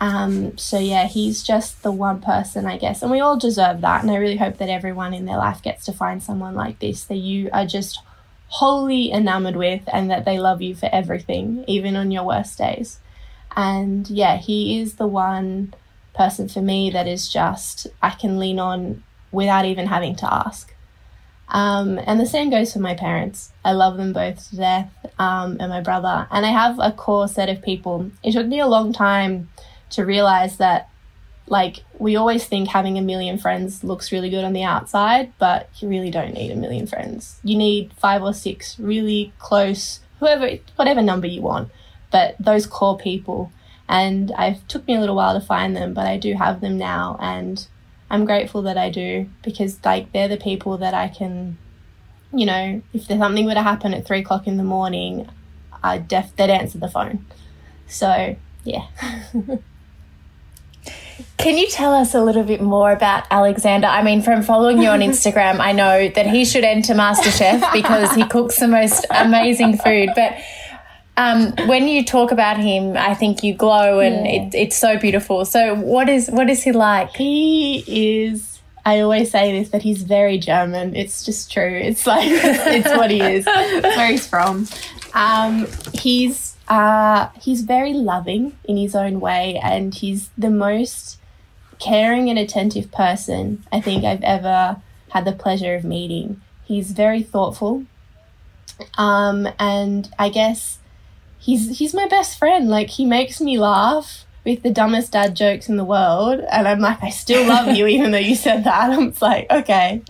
Um, 0.00 0.56
so 0.56 0.78
yeah, 0.78 1.06
he's 1.06 1.42
just 1.42 1.82
the 1.82 1.92
one 1.92 2.20
person, 2.20 2.66
I 2.66 2.78
guess, 2.78 3.02
and 3.02 3.10
we 3.10 3.20
all 3.20 3.36
deserve 3.36 3.82
that. 3.82 4.02
And 4.02 4.10
I 4.10 4.16
really 4.16 4.38
hope 4.38 4.56
that 4.56 4.70
everyone 4.70 5.12
in 5.12 5.26
their 5.26 5.36
life 5.36 5.62
gets 5.62 5.84
to 5.84 5.92
find 5.92 6.22
someone 6.22 6.54
like 6.54 6.78
this 6.78 7.04
that 7.04 7.16
you 7.16 7.50
are 7.52 7.66
just 7.66 8.00
wholly 8.48 9.12
enamored 9.12 9.56
with, 9.56 9.82
and 9.92 10.10
that 10.10 10.24
they 10.24 10.38
love 10.38 10.60
you 10.60 10.74
for 10.74 10.88
everything, 10.90 11.64
even 11.68 11.94
on 11.94 12.10
your 12.10 12.24
worst 12.24 12.58
days. 12.58 12.98
And 13.56 14.08
yeah, 14.08 14.36
he 14.36 14.80
is 14.80 14.94
the 14.94 15.06
one 15.06 15.74
person 16.14 16.48
for 16.48 16.60
me 16.60 16.90
that 16.90 17.08
is 17.08 17.28
just 17.28 17.86
I 18.02 18.10
can 18.10 18.38
lean 18.38 18.58
on 18.58 19.02
without 19.32 19.64
even 19.64 19.86
having 19.86 20.16
to 20.16 20.32
ask. 20.32 20.74
Um, 21.48 21.98
and 22.06 22.20
the 22.20 22.26
same 22.26 22.50
goes 22.50 22.72
for 22.72 22.78
my 22.78 22.94
parents. 22.94 23.52
I 23.64 23.72
love 23.72 23.96
them 23.96 24.12
both 24.12 24.50
to 24.50 24.56
death, 24.56 24.92
um, 25.18 25.56
and 25.58 25.68
my 25.68 25.80
brother. 25.80 26.28
And 26.30 26.46
I 26.46 26.50
have 26.50 26.78
a 26.78 26.92
core 26.92 27.28
set 27.28 27.48
of 27.48 27.62
people. 27.62 28.10
It 28.22 28.32
took 28.32 28.46
me 28.46 28.60
a 28.60 28.68
long 28.68 28.92
time 28.92 29.48
to 29.90 30.04
realize 30.04 30.58
that, 30.58 30.88
like, 31.48 31.78
we 31.98 32.14
always 32.14 32.44
think 32.44 32.68
having 32.68 32.98
a 32.98 33.02
million 33.02 33.36
friends 33.36 33.82
looks 33.82 34.12
really 34.12 34.30
good 34.30 34.44
on 34.44 34.52
the 34.52 34.62
outside, 34.62 35.32
but 35.38 35.68
you 35.80 35.88
really 35.88 36.10
don't 36.10 36.34
need 36.34 36.52
a 36.52 36.56
million 36.56 36.86
friends. 36.86 37.40
You 37.42 37.58
need 37.58 37.92
five 37.94 38.22
or 38.22 38.32
six 38.32 38.78
really 38.78 39.32
close, 39.40 39.98
whoever, 40.20 40.48
whatever 40.76 41.02
number 41.02 41.26
you 41.26 41.42
want, 41.42 41.70
but 42.10 42.36
those 42.38 42.66
core 42.66 42.98
people. 42.98 43.52
And 43.88 44.32
it 44.38 44.60
took 44.68 44.86
me 44.86 44.94
a 44.94 45.00
little 45.00 45.16
while 45.16 45.38
to 45.38 45.44
find 45.44 45.76
them, 45.76 45.94
but 45.94 46.06
I 46.06 46.16
do 46.16 46.34
have 46.34 46.60
them 46.60 46.78
now, 46.78 47.16
and 47.20 47.66
I'm 48.08 48.24
grateful 48.24 48.62
that 48.62 48.78
I 48.78 48.90
do 48.90 49.28
because, 49.42 49.84
like, 49.84 50.12
they're 50.12 50.28
the 50.28 50.36
people 50.36 50.78
that 50.78 50.94
I 50.94 51.08
can, 51.08 51.58
you 52.32 52.46
know, 52.46 52.82
if 52.92 53.08
there's 53.08 53.20
something 53.20 53.46
were 53.46 53.54
to 53.54 53.62
happen 53.62 53.92
at 53.94 54.06
three 54.06 54.20
o'clock 54.20 54.46
in 54.46 54.56
the 54.58 54.64
morning, 54.64 55.28
I 55.82 55.98
def 55.98 56.34
they'd 56.36 56.50
answer 56.50 56.78
the 56.78 56.88
phone. 56.88 57.26
So 57.88 58.36
yeah. 58.64 58.86
Can 61.36 61.56
you 61.56 61.68
tell 61.68 61.94
us 61.94 62.14
a 62.14 62.22
little 62.22 62.44
bit 62.44 62.60
more 62.60 62.92
about 62.92 63.24
Alexander? 63.30 63.86
I 63.86 64.02
mean, 64.02 64.20
from 64.22 64.42
following 64.42 64.82
you 64.82 64.88
on 64.88 65.00
Instagram, 65.00 65.58
I 65.58 65.72
know 65.72 66.08
that 66.08 66.26
he 66.26 66.44
should 66.44 66.64
enter 66.64 66.94
MasterChef 66.94 67.72
because 67.72 68.14
he 68.14 68.26
cooks 68.26 68.58
the 68.58 68.68
most 68.68 69.06
amazing 69.10 69.78
food. 69.78 70.10
But 70.14 70.36
um, 71.20 71.52
when 71.68 71.86
you 71.86 72.04
talk 72.04 72.32
about 72.32 72.56
him, 72.56 72.96
I 72.96 73.14
think 73.14 73.42
you 73.42 73.54
glow, 73.54 74.00
and 74.00 74.26
it, 74.26 74.54
it's 74.56 74.76
so 74.76 74.98
beautiful. 74.98 75.44
So, 75.44 75.74
what 75.74 76.08
is 76.08 76.28
what 76.30 76.48
is 76.48 76.62
he 76.62 76.72
like? 76.72 77.14
He 77.14 78.24
is. 78.24 78.60
I 78.86 79.00
always 79.00 79.30
say 79.30 79.58
this 79.58 79.70
that 79.70 79.82
he's 79.82 80.02
very 80.02 80.38
German. 80.38 80.96
It's 80.96 81.24
just 81.24 81.52
true. 81.52 81.74
It's 81.74 82.06
like 82.06 82.26
it's 82.30 82.96
what 82.96 83.10
he 83.10 83.20
is. 83.20 83.44
It's 83.46 83.96
where 83.96 84.10
he's 84.10 84.26
from. 84.26 84.66
Um, 85.14 85.66
he's. 85.92 86.56
uh, 86.68 87.28
he's 87.42 87.62
very 87.62 87.92
loving 87.92 88.56
in 88.64 88.76
his 88.76 88.94
own 88.94 89.20
way, 89.20 89.60
and 89.62 89.94
he's 89.94 90.30
the 90.38 90.50
most 90.50 91.18
caring 91.78 92.30
and 92.30 92.38
attentive 92.38 92.92
person 92.92 93.64
I 93.72 93.80
think 93.80 94.04
I've 94.04 94.22
ever 94.22 94.80
had 95.10 95.24
the 95.24 95.32
pleasure 95.32 95.74
of 95.74 95.84
meeting. 95.84 96.40
He's 96.64 96.92
very 96.92 97.22
thoughtful, 97.22 97.84
um, 98.96 99.48
and 99.58 100.08
I 100.18 100.28
guess 100.28 100.78
he's 101.40 101.78
he's 101.78 101.94
my 101.94 102.06
best 102.06 102.38
friend. 102.38 102.68
Like 102.68 102.90
he 102.90 103.04
makes 103.04 103.40
me 103.40 103.58
laugh 103.58 104.24
with 104.44 104.62
the 104.62 104.70
dumbest 104.70 105.12
dad 105.12 105.34
jokes 105.34 105.68
in 105.68 105.76
the 105.76 105.84
world, 105.84 106.40
and 106.50 106.68
I'm 106.68 106.80
like, 106.80 107.02
I 107.02 107.10
still 107.10 107.46
love 107.46 107.76
you, 107.76 107.86
even 107.88 108.12
though 108.12 108.18
you 108.18 108.36
said 108.36 108.64
that. 108.64 108.90
I'm 108.90 109.12
like, 109.20 109.50
okay, 109.50 110.02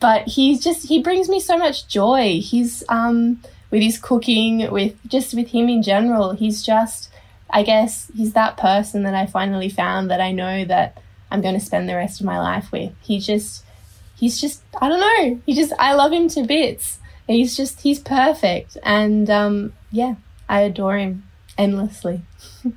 but 0.00 0.26
he's 0.26 0.62
just 0.62 0.88
he 0.88 1.02
brings 1.02 1.28
me 1.28 1.38
so 1.40 1.56
much 1.56 1.86
joy. 1.86 2.40
He's 2.42 2.82
um 2.88 3.40
with 3.70 3.82
his 3.82 3.98
cooking, 3.98 4.70
with 4.70 4.96
just 5.06 5.34
with 5.34 5.48
him 5.48 5.68
in 5.68 5.82
general. 5.82 6.32
He's 6.32 6.62
just, 6.62 7.10
I 7.48 7.62
guess, 7.62 8.10
he's 8.14 8.32
that 8.32 8.56
person 8.56 9.04
that 9.04 9.14
I 9.14 9.26
finally 9.26 9.68
found 9.68 10.10
that 10.10 10.20
I 10.20 10.32
know 10.32 10.64
that 10.64 11.00
I'm 11.30 11.40
going 11.40 11.54
to 11.54 11.64
spend 11.64 11.88
the 11.88 11.94
rest 11.94 12.20
of 12.20 12.26
my 12.26 12.38
life 12.40 12.72
with. 12.72 12.92
He 13.00 13.20
just, 13.20 13.64
he's 14.16 14.40
just, 14.40 14.62
I 14.80 14.88
don't 14.88 15.00
know. 15.00 15.40
He 15.46 15.54
just, 15.54 15.72
I 15.78 15.94
love 15.94 16.12
him 16.12 16.28
to 16.30 16.42
bits. 16.42 16.98
He's 17.28 17.56
just, 17.56 17.82
he's 17.82 18.00
perfect. 18.00 18.76
And 18.82 19.30
um, 19.30 19.72
yeah, 19.92 20.16
I 20.50 20.60
adore 20.62 20.98
him 20.98 21.24
endlessly. 21.56 22.22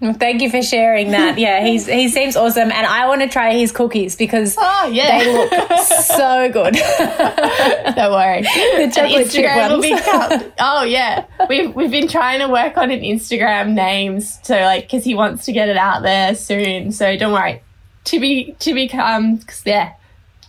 Well, 0.00 0.12
thank 0.12 0.42
you 0.42 0.48
for 0.48 0.62
sharing 0.62 1.10
that. 1.10 1.38
Yeah, 1.40 1.64
he's 1.64 1.86
he 1.86 2.08
seems 2.08 2.36
awesome, 2.36 2.70
and 2.70 2.86
I 2.86 3.08
want 3.08 3.20
to 3.22 3.28
try 3.28 3.52
his 3.54 3.72
cookies 3.72 4.14
because 4.14 4.54
Oh, 4.56 4.88
yeah. 4.92 5.18
they 5.18 5.32
look 5.32 5.78
so 6.04 6.48
good. 6.52 6.74
Don't 6.74 8.12
worry. 8.12 8.42
the 8.42 8.92
chocolate 8.94 9.28
chip 9.28 9.44
Instagram 9.44 9.70
will 9.70 9.80
ones. 9.80 9.82
be 9.82 9.98
cut. 10.00 10.54
Oh 10.60 10.84
yeah, 10.84 11.24
we've 11.48 11.74
we've 11.74 11.90
been 11.90 12.06
trying 12.06 12.38
to 12.38 12.48
work 12.48 12.76
on 12.76 12.92
an 12.92 13.00
Instagram 13.00 13.72
names 13.72 14.38
so 14.44 14.54
like 14.60 14.84
because 14.84 15.02
he 15.02 15.16
wants 15.16 15.44
to 15.46 15.52
get 15.52 15.68
it 15.68 15.76
out 15.76 16.02
there 16.04 16.36
soon. 16.36 16.92
So 16.92 17.16
don't 17.16 17.32
worry. 17.32 17.60
To 18.04 18.20
be 18.20 18.52
to 18.60 18.74
become 18.74 19.40
yeah, 19.66 19.94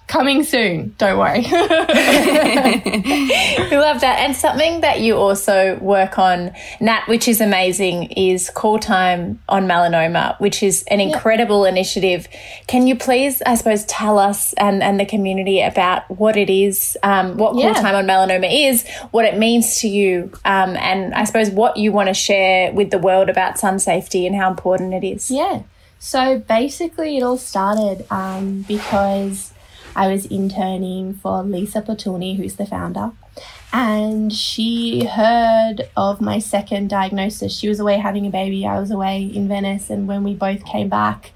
coming 0.09 0.43
soon. 0.43 0.93
Don't 0.97 1.17
worry. 1.17 1.45
We 3.69 3.77
love 3.77 4.01
that. 4.01 4.19
And 4.19 4.35
something 4.35 4.81
that 4.81 4.99
you 5.01 5.15
also 5.15 5.77
work 5.77 6.17
on, 6.17 6.51
Nat, 6.81 7.07
which 7.07 7.27
is 7.27 7.39
amazing, 7.39 8.11
is 8.13 8.49
Call 8.49 8.79
Time 8.79 9.39
on 9.47 9.67
Melanoma, 9.67 10.39
which 10.39 10.63
is 10.63 10.83
an 10.89 10.99
incredible 10.99 11.65
initiative. 11.65 12.27
Can 12.67 12.87
you 12.87 12.95
please, 12.95 13.43
I 13.43 13.53
suppose, 13.53 13.85
tell 13.85 14.17
us 14.17 14.53
and, 14.53 14.81
and 14.81 14.99
the 14.99 15.05
community 15.05 15.61
about 15.61 16.09
what 16.09 16.35
it 16.35 16.49
is, 16.49 16.97
um, 17.03 17.37
what 17.37 17.51
Call 17.53 17.61
Yeah. 17.61 17.73
Time 17.73 17.95
on 17.95 18.07
Melanoma 18.07 18.49
is, 18.51 18.87
what 19.11 19.25
it 19.25 19.37
means 19.37 19.77
to 19.81 19.87
you, 19.87 20.31
um, 20.45 20.75
and 20.77 21.13
I 21.13 21.25
suppose 21.25 21.51
what 21.51 21.77
you 21.77 21.91
want 21.91 22.07
to 22.07 22.15
share 22.15 22.73
with 22.73 22.89
the 22.89 22.99
world 22.99 23.29
about 23.29 23.59
sun 23.59 23.77
safety 23.77 24.25
and 24.25 24.35
how 24.35 24.49
important 24.49 24.95
it 24.95 25.03
is. 25.05 25.29
Yeah. 25.29 25.61
So 25.99 26.39
basically, 26.39 27.17
it 27.17 27.23
all 27.23 27.37
started 27.37 28.07
um, 28.09 28.63
because 28.67 29.53
I 29.99 30.07
was 30.07 30.25
interning 30.27 31.13
for 31.15 31.43
Lisa 31.43 31.81
Platuni, 31.81 32.37
who's 32.37 32.55
the 32.55 32.65
founder, 32.65 33.11
and 33.73 34.31
she 34.31 35.03
heard 35.03 35.89
of 35.97 36.21
my 36.21 36.39
second 36.39 36.89
diagnosis. 36.89 37.51
She 37.53 37.67
was 37.67 37.81
away 37.81 37.97
having 37.97 38.25
a 38.25 38.29
baby. 38.29 38.65
I 38.65 38.79
was 38.79 38.91
away 38.91 39.23
in 39.23 39.49
Venice, 39.49 39.89
and 39.89 40.07
when 40.07 40.23
we 40.23 40.35
both 40.35 40.63
came 40.63 40.87
back, 40.87 41.33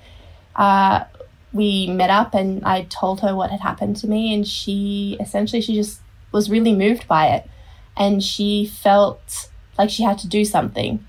uh, 0.56 1.04
we 1.52 1.88
met 1.88 2.10
up, 2.10 2.34
and 2.34 2.64
I 2.64 2.84
told 2.84 3.20
her 3.20 3.36
what 3.36 3.52
had 3.52 3.60
happened 3.60 3.98
to 3.98 4.08
me, 4.08 4.34
and 4.34 4.48
she 4.48 5.18
essentially 5.20 5.62
she 5.62 5.76
just 5.76 6.00
was 6.32 6.50
really 6.50 6.74
moved 6.74 7.06
by 7.06 7.36
it, 7.36 7.50
and 7.98 8.24
she 8.24 8.66
felt 8.66 9.50
like 9.78 9.90
she 9.90 10.04
had 10.04 10.20
to 10.20 10.28
do 10.30 10.46
something. 10.46 11.06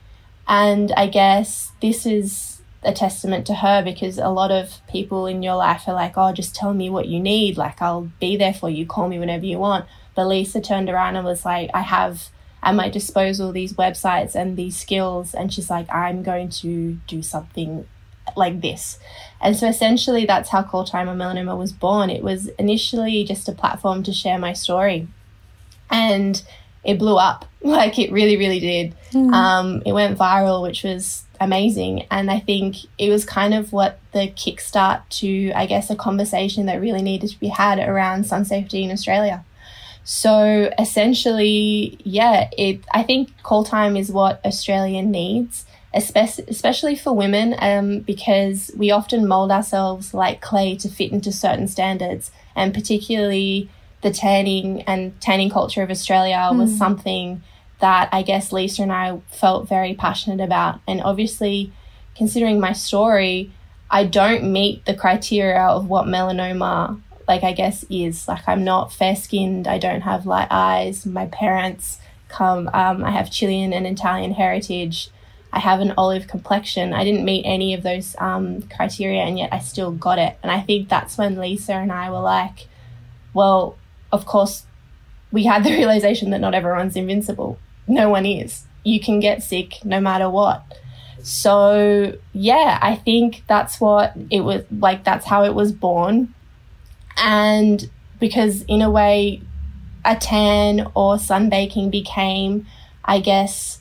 And 0.48 0.90
I 0.96 1.07
guess 1.07 1.70
this 1.80 2.05
is 2.05 2.53
a 2.85 2.93
testament 2.93 3.47
to 3.47 3.55
her 3.55 3.82
because 3.82 4.18
a 4.18 4.28
lot 4.28 4.51
of 4.51 4.80
people 4.89 5.26
in 5.26 5.43
your 5.43 5.57
life 5.57 5.85
are 5.87 5.95
like, 5.95 6.14
oh, 6.16 6.32
just 6.32 6.55
tell 6.55 6.74
me 6.74 6.91
what 6.91 7.07
you 7.07 7.20
need. 7.20 7.57
Like, 7.57 7.80
I'll 7.80 8.11
be 8.20 8.37
there 8.37 8.55
for 8.55 8.70
you. 8.70 8.87
Call 8.87 9.09
me 9.09 9.18
whenever 9.18 9.47
you 9.47 9.59
want. 9.59 9.87
But 10.14 10.26
Lisa 10.26 10.61
turned 10.61 10.89
around 10.89 11.16
and 11.16 11.24
was 11.24 11.45
like, 11.45 11.70
I 11.74 11.80
have 11.80 12.28
at 12.62 12.74
my 12.74 12.89
disposal 12.89 13.53
these 13.53 13.74
websites 13.74 14.35
and 14.35 14.57
these 14.57 14.76
skills. 14.76 15.35
And 15.35 15.53
she's 15.53 15.70
like, 15.70 15.93
I'm 15.93 16.22
going 16.22 16.49
to 16.51 16.95
do 17.07 17.22
something 17.22 17.87
like 18.37 18.61
this. 18.61 18.99
And 19.41 19.57
so 19.57 19.68
essentially, 19.68 20.24
that's 20.24 20.49
how 20.51 20.62
Call 20.62 20.85
Time 20.85 21.09
on 21.09 21.18
Melanoma 21.18 21.59
was 21.59 21.72
born. 21.72 22.11
It 22.11 22.22
was 22.22 22.49
initially 22.59 23.24
just 23.24 23.49
a 23.49 23.53
platform 23.53 24.03
to 24.05 24.12
share 24.12 24.39
my 24.39 24.53
story. 24.53 25.09
And 25.91 26.43
it 26.85 26.99
blew 26.99 27.16
up. 27.16 27.47
Like 27.64 27.99
it 27.99 28.12
really, 28.12 28.37
really 28.37 28.61
did. 28.61 28.95
Um, 29.32 29.82
it 29.87 29.93
went 29.93 30.18
viral, 30.18 30.61
which 30.61 30.82
was 30.82 31.24
amazing. 31.41 32.07
And 32.11 32.30
I 32.30 32.39
think 32.39 32.76
it 32.99 33.09
was 33.09 33.24
kind 33.24 33.55
of 33.55 33.72
what 33.72 33.99
the 34.12 34.28
kickstart 34.28 35.01
to, 35.20 35.51
I 35.53 35.64
guess, 35.64 35.89
a 35.89 35.97
conversation 35.97 36.66
that 36.66 36.82
really 36.82 37.01
needed 37.01 37.30
to 37.30 37.41
be 37.41 37.49
had 37.49 37.78
around 37.78 38.26
sun 38.26 38.45
safety 38.45 38.85
in 38.85 38.91
Australia. 38.91 39.47
So 40.05 40.70
essentially, 40.78 41.99
yeah, 42.05 42.51
it. 42.57 42.85
I 42.93 43.03
think 43.03 43.43
call 43.43 43.64
time 43.64 43.97
is 43.97 44.12
what 44.12 44.45
Australia 44.45 45.01
needs, 45.01 45.64
especially 45.95 46.45
especially 46.49 46.97
for 46.97 47.14
women, 47.14 47.55
um, 47.59 48.01
because 48.01 48.70
we 48.76 48.91
often 48.91 49.26
mold 49.26 49.51
ourselves 49.51 50.12
like 50.12 50.43
clay 50.43 50.76
to 50.76 50.91
fit 50.91 51.11
into 51.11 51.32
certain 51.32 51.68
standards, 51.68 52.30
and 52.55 52.74
particularly 52.74 53.70
the 54.05 54.12
tanning 54.12 54.82
and 54.82 55.18
tanning 55.20 55.50
culture 55.50 55.82
of 55.82 55.90
Australia 55.90 56.50
was 56.52 56.76
something 56.76 57.42
that 57.80 58.11
I 58.12 58.22
guess 58.22 58.52
Lisa 58.52 58.82
and 58.82 58.92
I 58.92 59.20
felt 59.28 59.68
very 59.68 59.94
passionate 59.94 60.44
about, 60.44 60.78
and 60.86 61.00
obviously, 61.00 61.72
considering 62.14 62.61
my 62.61 62.72
story, 62.72 63.50
I 63.90 64.05
don't 64.05 64.52
meet 64.52 64.84
the 64.84 64.94
criteria 64.94 65.62
of 65.62 65.88
what 65.88 66.07
melanoma 66.07 67.00
like 67.26 67.42
I 67.42 67.52
guess 67.52 67.84
is 67.88 68.28
like 68.28 68.46
I'm 68.46 68.64
not 68.64 68.92
fair 68.92 69.16
skinned. 69.16 69.66
I 69.66 69.78
don't 69.78 70.02
have 70.02 70.26
light 70.26 70.48
eyes. 70.50 71.07
My 71.07 71.26
parents 71.26 71.98
come. 72.28 72.68
Um, 72.74 73.02
I 73.02 73.11
have 73.11 73.30
Chilean 73.30 73.72
and 73.72 73.86
Italian 73.86 74.32
heritage. 74.32 75.11
I 75.52 75.61
have 75.61 75.80
an 75.80 75.94
olive 75.96 76.26
complexion. 76.26 76.92
I 76.92 77.05
didn't 77.05 77.24
meet 77.24 77.44
any 77.44 77.74
of 77.74 77.82
those 77.82 78.16
um, 78.18 78.62
criteria, 78.62 79.22
and 79.22 79.38
yet 79.38 79.52
I 79.52 79.61
still 79.61 79.92
got 79.92 80.18
it. 80.18 80.36
And 80.42 80.50
I 80.50 80.61
think 80.61 80.88
that's 80.88 81.16
when 81.16 81.38
Lisa 81.38 81.74
and 81.74 81.92
I 81.92 82.11
were 82.11 82.20
like, 82.20 82.66
well, 83.32 83.78
of 84.15 84.27
course, 84.27 84.65
we 85.33 85.45
had 85.45 85.65
the 85.65 85.71
realization 85.81 86.31
that 86.31 86.41
not 86.41 86.55
everyone's 86.55 86.97
invincible. 86.97 87.59
No 87.87 88.09
one 88.09 88.25
is. 88.25 88.65
You 88.85 89.01
can 89.01 89.21
get 89.21 89.43
sick 89.43 89.85
no 89.85 90.01
matter 90.01 90.31
what. 90.31 90.62
So, 91.23 92.17
yeah, 92.33 92.79
I 92.81 92.97
think 92.97 93.45
that's 93.49 93.81
what 93.81 94.15
it 94.31 94.41
was 94.41 94.65
like, 94.71 95.05
that's 95.05 95.27
how 95.27 95.45
it 95.45 95.55
was 95.55 95.73
born. 95.73 96.35
And 97.17 97.91
because, 98.21 98.62
in 98.62 98.83
a 98.83 98.91
way, 98.91 99.41
a 100.05 100.17
tan 100.17 100.81
or 100.95 101.17
sunbaking 101.17 101.91
became, 101.91 102.67
I 103.05 103.21
guess, 103.21 103.81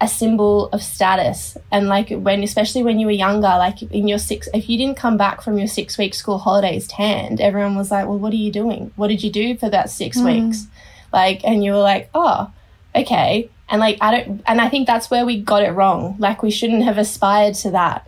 a 0.00 0.08
symbol 0.08 0.68
of 0.68 0.82
status. 0.82 1.56
And 1.70 1.88
like 1.88 2.08
when, 2.10 2.42
especially 2.42 2.82
when 2.82 2.98
you 2.98 3.06
were 3.06 3.12
younger, 3.12 3.48
like 3.48 3.82
in 3.82 4.08
your 4.08 4.18
six, 4.18 4.48
if 4.54 4.68
you 4.68 4.78
didn't 4.78 4.96
come 4.96 5.16
back 5.16 5.42
from 5.42 5.58
your 5.58 5.66
six 5.66 5.98
week 5.98 6.14
school 6.14 6.38
holidays 6.38 6.86
tanned, 6.86 7.40
everyone 7.40 7.76
was 7.76 7.90
like, 7.90 8.06
well, 8.06 8.18
what 8.18 8.32
are 8.32 8.36
you 8.36 8.50
doing? 8.50 8.92
What 8.96 9.08
did 9.08 9.22
you 9.22 9.30
do 9.30 9.56
for 9.56 9.68
that 9.68 9.90
six 9.90 10.18
mm. 10.18 10.24
weeks? 10.24 10.66
Like, 11.12 11.44
and 11.44 11.62
you 11.62 11.72
were 11.72 11.78
like, 11.78 12.08
oh, 12.14 12.50
okay. 12.94 13.50
And 13.68 13.80
like, 13.80 13.98
I 14.00 14.10
don't, 14.10 14.42
and 14.46 14.60
I 14.60 14.68
think 14.68 14.86
that's 14.86 15.10
where 15.10 15.26
we 15.26 15.40
got 15.40 15.62
it 15.62 15.72
wrong. 15.72 16.16
Like, 16.18 16.42
we 16.42 16.50
shouldn't 16.50 16.84
have 16.84 16.98
aspired 16.98 17.54
to 17.56 17.70
that. 17.72 18.06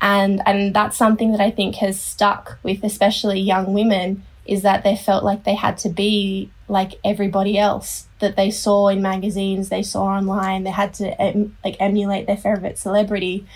And, 0.00 0.40
and 0.46 0.74
that's 0.74 0.96
something 0.96 1.32
that 1.32 1.40
I 1.40 1.50
think 1.50 1.76
has 1.76 1.98
stuck 1.98 2.58
with 2.62 2.84
especially 2.84 3.40
young 3.40 3.74
women 3.74 4.22
is 4.46 4.62
that 4.62 4.84
they 4.84 4.96
felt 4.96 5.24
like 5.24 5.44
they 5.44 5.54
had 5.54 5.78
to 5.78 5.88
be 5.88 6.50
like 6.68 6.98
everybody 7.04 7.58
else 7.58 8.06
that 8.20 8.36
they 8.36 8.50
saw 8.50 8.88
in 8.88 9.02
magazines, 9.02 9.68
they 9.68 9.82
saw 9.82 10.04
online. 10.04 10.64
They 10.64 10.70
had 10.70 10.94
to 10.94 11.20
em- 11.20 11.56
like 11.64 11.76
emulate 11.80 12.26
their 12.26 12.36
favorite 12.36 12.78
celebrity. 12.78 13.46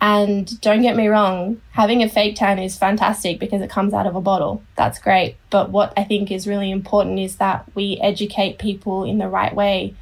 And 0.00 0.60
don't 0.60 0.82
get 0.82 0.96
me 0.96 1.06
wrong, 1.06 1.60
having 1.70 2.02
a 2.02 2.08
fake 2.08 2.34
tan 2.34 2.58
is 2.58 2.76
fantastic 2.76 3.38
because 3.38 3.62
it 3.62 3.70
comes 3.70 3.94
out 3.94 4.06
of 4.06 4.16
a 4.16 4.20
bottle. 4.20 4.64
That's 4.74 4.98
great. 4.98 5.36
But 5.48 5.70
what 5.70 5.92
I 5.96 6.02
think 6.02 6.32
is 6.32 6.48
really 6.48 6.72
important 6.72 7.20
is 7.20 7.36
that 7.36 7.64
we 7.76 8.00
educate 8.02 8.58
people 8.58 9.04
in 9.04 9.18
the 9.18 9.28
right 9.28 9.54
way. 9.54 9.94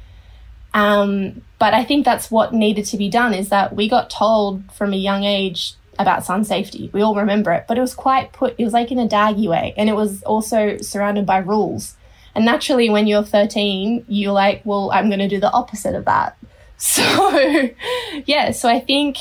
Um, 0.73 1.43
but 1.59 1.75
I 1.75 1.83
think 1.83 2.03
that's 2.03 2.31
what 2.31 2.51
needed 2.51 2.85
to 2.85 2.97
be 2.97 3.09
done 3.09 3.35
is 3.35 3.49
that 3.49 3.75
we 3.75 3.87
got 3.87 4.09
told 4.09 4.63
from 4.71 4.93
a 4.93 4.97
young 4.97 5.23
age 5.23 5.75
about 5.99 6.25
sun 6.25 6.45
safety. 6.45 6.89
We 6.93 7.03
all 7.03 7.13
remember 7.13 7.51
it, 7.51 7.65
but 7.67 7.77
it 7.77 7.81
was 7.81 7.93
quite 7.93 8.33
put, 8.33 8.55
it 8.57 8.63
was 8.63 8.73
like 8.73 8.91
in 8.91 8.97
a 8.97 9.07
daggy 9.07 9.47
way. 9.47 9.75
And 9.77 9.87
it 9.87 9.95
was 9.95 10.23
also 10.23 10.77
surrounded 10.77 11.27
by 11.27 11.37
rules. 11.37 11.95
And 12.35 12.45
naturally, 12.45 12.89
when 12.89 13.07
you're 13.07 13.23
13, 13.23 14.05
you're 14.07 14.31
like, 14.31 14.61
well, 14.65 14.91
I'm 14.91 15.09
going 15.09 15.19
to 15.19 15.27
do 15.27 15.39
the 15.39 15.51
opposite 15.51 15.95
of 15.95 16.05
that. 16.05 16.37
So, 16.83 17.69
yeah, 18.25 18.49
so 18.49 18.67
I 18.67 18.79
think 18.79 19.17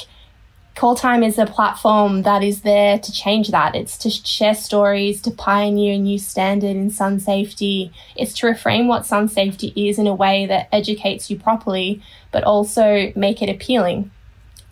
Call 0.76 0.94
Time 0.94 1.22
is 1.22 1.36
a 1.36 1.44
platform 1.44 2.22
that 2.22 2.42
is 2.42 2.62
there 2.62 2.98
to 2.98 3.12
change 3.12 3.50
that. 3.50 3.74
It's 3.74 3.98
to 3.98 4.08
share 4.08 4.54
stories, 4.54 5.20
to 5.22 5.30
pioneer 5.30 5.92
a 5.92 5.98
new 5.98 6.18
standard 6.18 6.74
in 6.74 6.90
sun 6.90 7.20
safety. 7.20 7.92
It's 8.16 8.32
to 8.38 8.46
reframe 8.46 8.86
what 8.86 9.04
sun 9.04 9.28
safety 9.28 9.74
is 9.76 9.98
in 9.98 10.06
a 10.06 10.14
way 10.14 10.46
that 10.46 10.70
educates 10.72 11.28
you 11.30 11.38
properly, 11.38 12.00
but 12.32 12.44
also 12.44 13.12
make 13.14 13.42
it 13.42 13.50
appealing. 13.50 14.10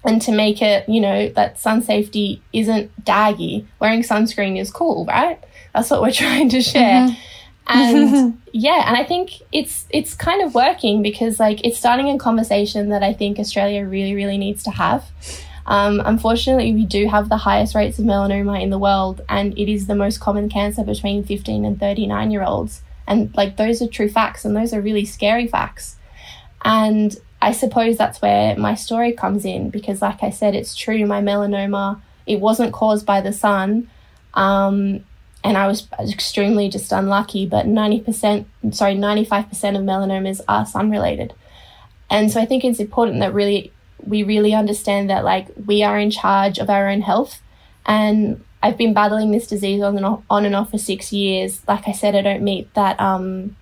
And 0.02 0.22
to 0.22 0.32
make 0.32 0.62
it, 0.62 0.88
you 0.88 1.02
know, 1.02 1.28
that 1.30 1.58
sun 1.58 1.82
safety 1.82 2.40
isn't 2.54 3.04
daggy. 3.04 3.66
Wearing 3.80 4.02
sunscreen 4.02 4.58
is 4.58 4.70
cool, 4.70 5.04
right? 5.04 5.38
That's 5.74 5.90
what 5.90 6.00
we're 6.00 6.12
trying 6.24 6.48
to 6.48 6.62
share. 6.62 7.08
Mm-hmm. 7.08 7.20
And 7.68 8.40
yeah, 8.52 8.84
and 8.86 8.96
I 8.96 9.04
think 9.04 9.32
it's 9.52 9.86
it's 9.90 10.14
kind 10.14 10.42
of 10.42 10.54
working 10.54 11.02
because 11.02 11.38
like 11.38 11.64
it's 11.64 11.78
starting 11.78 12.08
a 12.10 12.18
conversation 12.18 12.88
that 12.90 13.02
I 13.02 13.12
think 13.12 13.38
Australia 13.38 13.84
really, 13.86 14.14
really 14.14 14.38
needs 14.38 14.62
to 14.64 14.70
have. 14.70 15.04
Um, 15.66 16.00
unfortunately, 16.04 16.72
we 16.72 16.86
do 16.86 17.06
have 17.08 17.28
the 17.28 17.36
highest 17.36 17.74
rates 17.74 17.98
of 17.98 18.06
melanoma 18.06 18.62
in 18.62 18.70
the 18.70 18.78
world, 18.78 19.20
and 19.28 19.56
it 19.58 19.70
is 19.70 19.86
the 19.86 19.94
most 19.94 20.18
common 20.18 20.48
cancer 20.48 20.82
between 20.82 21.24
15 21.24 21.64
and 21.64 21.78
39 21.78 22.30
year 22.30 22.42
olds. 22.42 22.82
And 23.06 23.34
like 23.36 23.56
those 23.56 23.82
are 23.82 23.86
true 23.86 24.08
facts, 24.08 24.44
and 24.44 24.56
those 24.56 24.72
are 24.72 24.80
really 24.80 25.04
scary 25.04 25.46
facts. 25.46 25.96
And 26.64 27.16
I 27.40 27.52
suppose 27.52 27.96
that's 27.96 28.20
where 28.20 28.56
my 28.56 28.74
story 28.74 29.12
comes 29.12 29.44
in 29.44 29.70
because, 29.70 30.02
like 30.02 30.22
I 30.22 30.30
said, 30.30 30.54
it's 30.54 30.74
true. 30.74 31.06
My 31.06 31.20
melanoma 31.20 32.00
it 32.28 32.40
wasn't 32.40 32.72
caused 32.72 33.06
by 33.06 33.20
the 33.20 33.32
sun, 33.32 33.90
um, 34.34 35.04
and 35.48 35.56
I 35.56 35.66
was 35.66 35.88
extremely 35.98 36.68
just 36.68 36.92
unlucky. 36.92 37.46
But 37.46 37.64
90%, 37.64 38.44
sorry, 38.72 38.94
95% 38.94 39.48
of 39.76 39.82
melanomas 39.82 40.42
are 40.46 40.66
sun 40.66 40.90
related. 40.90 41.32
And 42.10 42.30
so 42.30 42.38
I 42.38 42.44
think 42.44 42.64
it's 42.64 42.80
important 42.80 43.20
that 43.20 43.32
really 43.32 43.72
we 44.04 44.22
really 44.22 44.52
understand 44.52 45.08
that 45.08 45.24
like 45.24 45.48
we 45.66 45.82
are 45.82 45.98
in 45.98 46.10
charge 46.10 46.58
of 46.58 46.68
our 46.68 46.88
own 46.88 47.00
health 47.00 47.40
and 47.86 48.44
I've 48.62 48.76
been 48.76 48.92
battling 48.92 49.30
this 49.30 49.46
disease 49.46 49.82
on 49.82 49.96
and 49.96 50.04
off, 50.04 50.22
on 50.28 50.44
and 50.44 50.54
off 50.54 50.70
for 50.70 50.78
six 50.78 51.12
years. 51.14 51.62
Like 51.66 51.88
I 51.88 51.92
said, 51.92 52.14
I 52.14 52.20
don't 52.20 52.42
meet 52.42 52.72
that 52.74 53.00
um, 53.00 53.56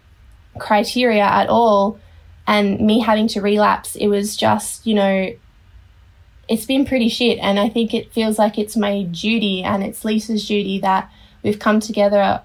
criteria 0.59 1.23
at 1.23 1.49
all. 1.49 2.01
And 2.49 2.81
me 2.81 3.01
having 3.01 3.29
to 3.29 3.41
relapse, 3.41 3.95
it 3.95 4.09
was 4.09 4.37
just, 4.37 4.87
you 4.87 4.95
know, 4.95 5.33
it's 6.49 6.65
been 6.65 6.85
pretty 6.85 7.09
shit. 7.09 7.39
And 7.41 7.61
I 7.61 7.69
think 7.69 7.95
it 7.95 8.13
feels 8.13 8.39
like 8.39 8.59
it's 8.59 8.77
my 8.77 9.03
duty 9.03 9.63
and 9.63 9.85
it's 9.85 10.05
Lisa's 10.05 10.47
duty 10.47 10.81
that 10.81 11.11
we've 11.47 11.59
come 11.59 11.81
together 11.81 12.21
uh, 12.21 12.41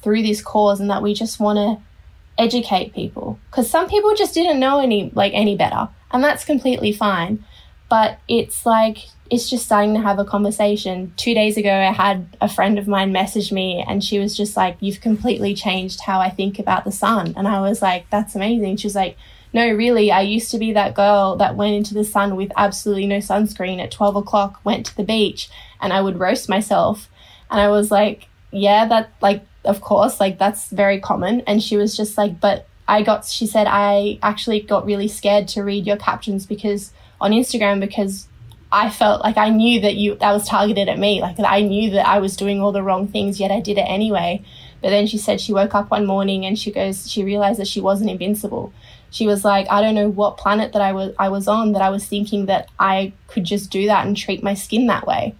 through 0.00 0.22
this 0.22 0.40
cause 0.40 0.80
and 0.80 0.88
that 0.88 1.02
we 1.02 1.12
just 1.12 1.38
want 1.38 1.58
to 1.58 2.42
educate 2.42 2.94
people. 2.94 3.38
Because 3.50 3.68
some 3.68 3.88
people 3.88 4.14
just 4.14 4.32
didn't 4.32 4.58
know 4.58 4.80
any, 4.80 5.10
like, 5.14 5.32
any 5.34 5.56
better 5.56 5.88
and 6.10 6.22
that's 6.22 6.44
completely 6.44 6.92
fine. 6.92 7.44
But 7.88 8.18
it's 8.28 8.66
like, 8.66 9.08
it's 9.30 9.48
just 9.48 9.64
starting 9.64 9.94
to 9.94 10.00
have 10.00 10.18
a 10.18 10.24
conversation. 10.24 11.12
Two 11.16 11.34
days 11.34 11.56
ago, 11.56 11.72
I 11.72 11.92
had 11.92 12.36
a 12.40 12.48
friend 12.48 12.78
of 12.78 12.86
mine 12.86 13.12
message 13.12 13.50
me, 13.50 13.84
and 13.86 14.04
she 14.04 14.18
was 14.18 14.36
just 14.36 14.56
like, 14.56 14.76
You've 14.80 15.00
completely 15.00 15.54
changed 15.54 16.00
how 16.00 16.20
I 16.20 16.30
think 16.30 16.58
about 16.58 16.84
the 16.84 16.92
sun. 16.92 17.34
And 17.36 17.48
I 17.48 17.60
was 17.60 17.80
like, 17.80 18.08
That's 18.10 18.34
amazing. 18.34 18.76
She 18.76 18.86
was 18.86 18.94
like, 18.94 19.16
No, 19.54 19.70
really, 19.70 20.10
I 20.10 20.20
used 20.20 20.50
to 20.50 20.58
be 20.58 20.72
that 20.74 20.94
girl 20.94 21.36
that 21.36 21.56
went 21.56 21.76
into 21.76 21.94
the 21.94 22.04
sun 22.04 22.36
with 22.36 22.52
absolutely 22.56 23.06
no 23.06 23.18
sunscreen 23.18 23.82
at 23.82 23.90
12 23.90 24.16
o'clock, 24.16 24.60
went 24.64 24.84
to 24.86 24.96
the 24.96 25.04
beach, 25.04 25.48
and 25.80 25.92
I 25.92 26.02
would 26.02 26.20
roast 26.20 26.48
myself. 26.48 27.08
And 27.50 27.60
I 27.60 27.68
was 27.68 27.90
like, 27.90 28.28
Yeah, 28.50 28.86
that, 28.86 29.12
like, 29.20 29.44
of 29.64 29.80
course, 29.80 30.20
like, 30.20 30.38
that's 30.38 30.70
very 30.70 31.00
common. 31.00 31.42
And 31.42 31.62
she 31.62 31.76
was 31.76 31.96
just 31.96 32.16
like, 32.18 32.40
But 32.40 32.66
I 32.86 33.02
got, 33.02 33.26
she 33.26 33.46
said, 33.46 33.66
I 33.68 34.18
actually 34.22 34.60
got 34.60 34.86
really 34.86 35.08
scared 35.08 35.48
to 35.48 35.62
read 35.62 35.86
your 35.86 35.96
captions 35.96 36.46
because 36.46 36.92
on 37.20 37.32
Instagram 37.32 37.80
because 37.80 38.28
I 38.70 38.90
felt 38.90 39.22
like 39.22 39.36
I 39.36 39.48
knew 39.48 39.80
that 39.80 39.96
you, 39.96 40.14
that 40.16 40.32
was 40.32 40.46
targeted 40.46 40.88
at 40.88 40.98
me. 40.98 41.20
Like 41.20 41.36
I 41.40 41.62
knew 41.62 41.90
that 41.90 42.06
I 42.06 42.18
was 42.18 42.36
doing 42.36 42.60
all 42.60 42.72
the 42.72 42.82
wrong 42.82 43.08
things, 43.08 43.40
yet 43.40 43.50
I 43.50 43.60
did 43.60 43.78
it 43.78 43.82
anyway. 43.82 44.42
But 44.82 44.90
then 44.90 45.06
she 45.06 45.18
said 45.18 45.40
she 45.40 45.52
woke 45.52 45.74
up 45.74 45.90
one 45.90 46.06
morning 46.06 46.44
and 46.44 46.58
she 46.58 46.70
goes, 46.70 47.10
she 47.10 47.24
realized 47.24 47.58
that 47.58 47.66
she 47.66 47.80
wasn't 47.80 48.10
invincible. 48.10 48.72
She 49.10 49.26
was 49.26 49.44
like, 49.44 49.66
I 49.70 49.80
don't 49.80 49.94
know 49.94 50.08
what 50.08 50.36
planet 50.36 50.72
that 50.74 50.82
I 50.82 50.92
was, 50.92 51.14
I 51.18 51.30
was 51.30 51.48
on 51.48 51.72
that 51.72 51.82
I 51.82 51.90
was 51.90 52.06
thinking 52.06 52.46
that 52.46 52.68
I 52.78 53.12
could 53.26 53.44
just 53.44 53.70
do 53.70 53.86
that 53.86 54.06
and 54.06 54.16
treat 54.16 54.42
my 54.42 54.54
skin 54.54 54.86
that 54.86 55.06
way. 55.06 55.34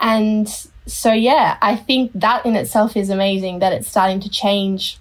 And 0.00 0.48
so, 0.86 1.12
yeah, 1.12 1.56
I 1.62 1.76
think 1.76 2.12
that 2.14 2.44
in 2.44 2.56
itself 2.56 2.96
is 2.96 3.08
amazing 3.08 3.60
that 3.60 3.72
it's 3.72 3.88
starting 3.88 4.20
to 4.20 4.28
change 4.28 4.98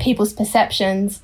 people's 0.00 0.32
perceptions. 0.32 1.22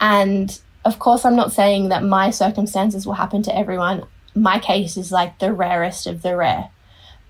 And 0.00 0.58
of 0.84 0.98
course, 0.98 1.24
I'm 1.24 1.34
not 1.34 1.52
saying 1.52 1.88
that 1.88 2.04
my 2.04 2.30
circumstances 2.30 3.06
will 3.06 3.14
happen 3.14 3.42
to 3.42 3.56
everyone. 3.56 4.04
My 4.34 4.58
case 4.58 4.96
is 4.96 5.10
like 5.10 5.38
the 5.38 5.52
rarest 5.52 6.06
of 6.06 6.22
the 6.22 6.36
rare. 6.36 6.70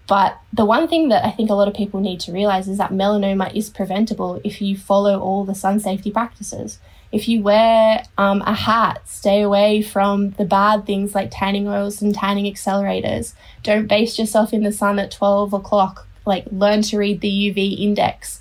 But 0.07 0.39
the 0.53 0.65
one 0.65 0.87
thing 0.87 1.09
that 1.09 1.25
I 1.25 1.31
think 1.31 1.51
a 1.51 1.55
lot 1.55 1.67
of 1.67 1.75
people 1.75 2.01
need 2.01 2.21
to 2.21 2.33
realize 2.33 2.69
is 2.69 2.79
that 2.79 2.93
melanoma 2.93 3.53
is 3.55 3.71
preventable 3.71 4.41
if 4.45 4.61
you 4.61 4.77
follow 4.77 5.19
all 5.19 5.45
the 5.45 5.55
sun 5.55 5.81
safety 5.81 6.11
practices. 6.11 6.79
If 7.13 7.29
you 7.29 7.43
wear 7.43 8.03
um, 8.19 8.43
a 8.43 8.53
hat, 8.53 9.09
stay 9.09 9.43
away 9.43 9.83
from 9.83 10.31
the 10.31 10.45
bad 10.45 10.87
things 10.87 11.15
like 11.15 11.29
tanning 11.31 11.69
oils 11.69 12.03
and 12.03 12.15
tanning 12.15 12.53
accelerators. 12.53 13.35
Don't 13.63 13.87
baste 13.87 14.19
yourself 14.19 14.53
in 14.53 14.63
the 14.63 14.73
sun 14.73 14.99
at 14.99 15.11
12 15.11 15.53
o'clock. 15.53 16.07
Like, 16.25 16.47
learn 16.51 16.83
to 16.83 16.99
read 16.99 17.21
the 17.21 17.29
UV 17.29 17.79
index. 17.79 18.41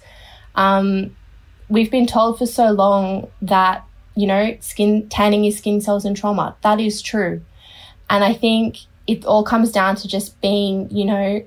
Um, 0.55 1.15
we've 1.69 1.91
been 1.91 2.07
told 2.07 2.39
for 2.39 2.45
so 2.45 2.71
long 2.71 3.29
that, 3.41 3.85
you 4.15 4.27
know, 4.27 4.57
skin 4.59 5.07
tanning 5.09 5.45
is 5.45 5.57
skin 5.57 5.81
cells 5.81 6.05
and 6.05 6.17
trauma. 6.17 6.55
That 6.63 6.79
is 6.79 7.01
true. 7.01 7.41
And 8.09 8.23
I 8.23 8.33
think 8.33 8.77
it 9.07 9.25
all 9.25 9.43
comes 9.43 9.71
down 9.71 9.95
to 9.97 10.07
just 10.07 10.39
being, 10.41 10.89
you 10.89 11.05
know, 11.05 11.43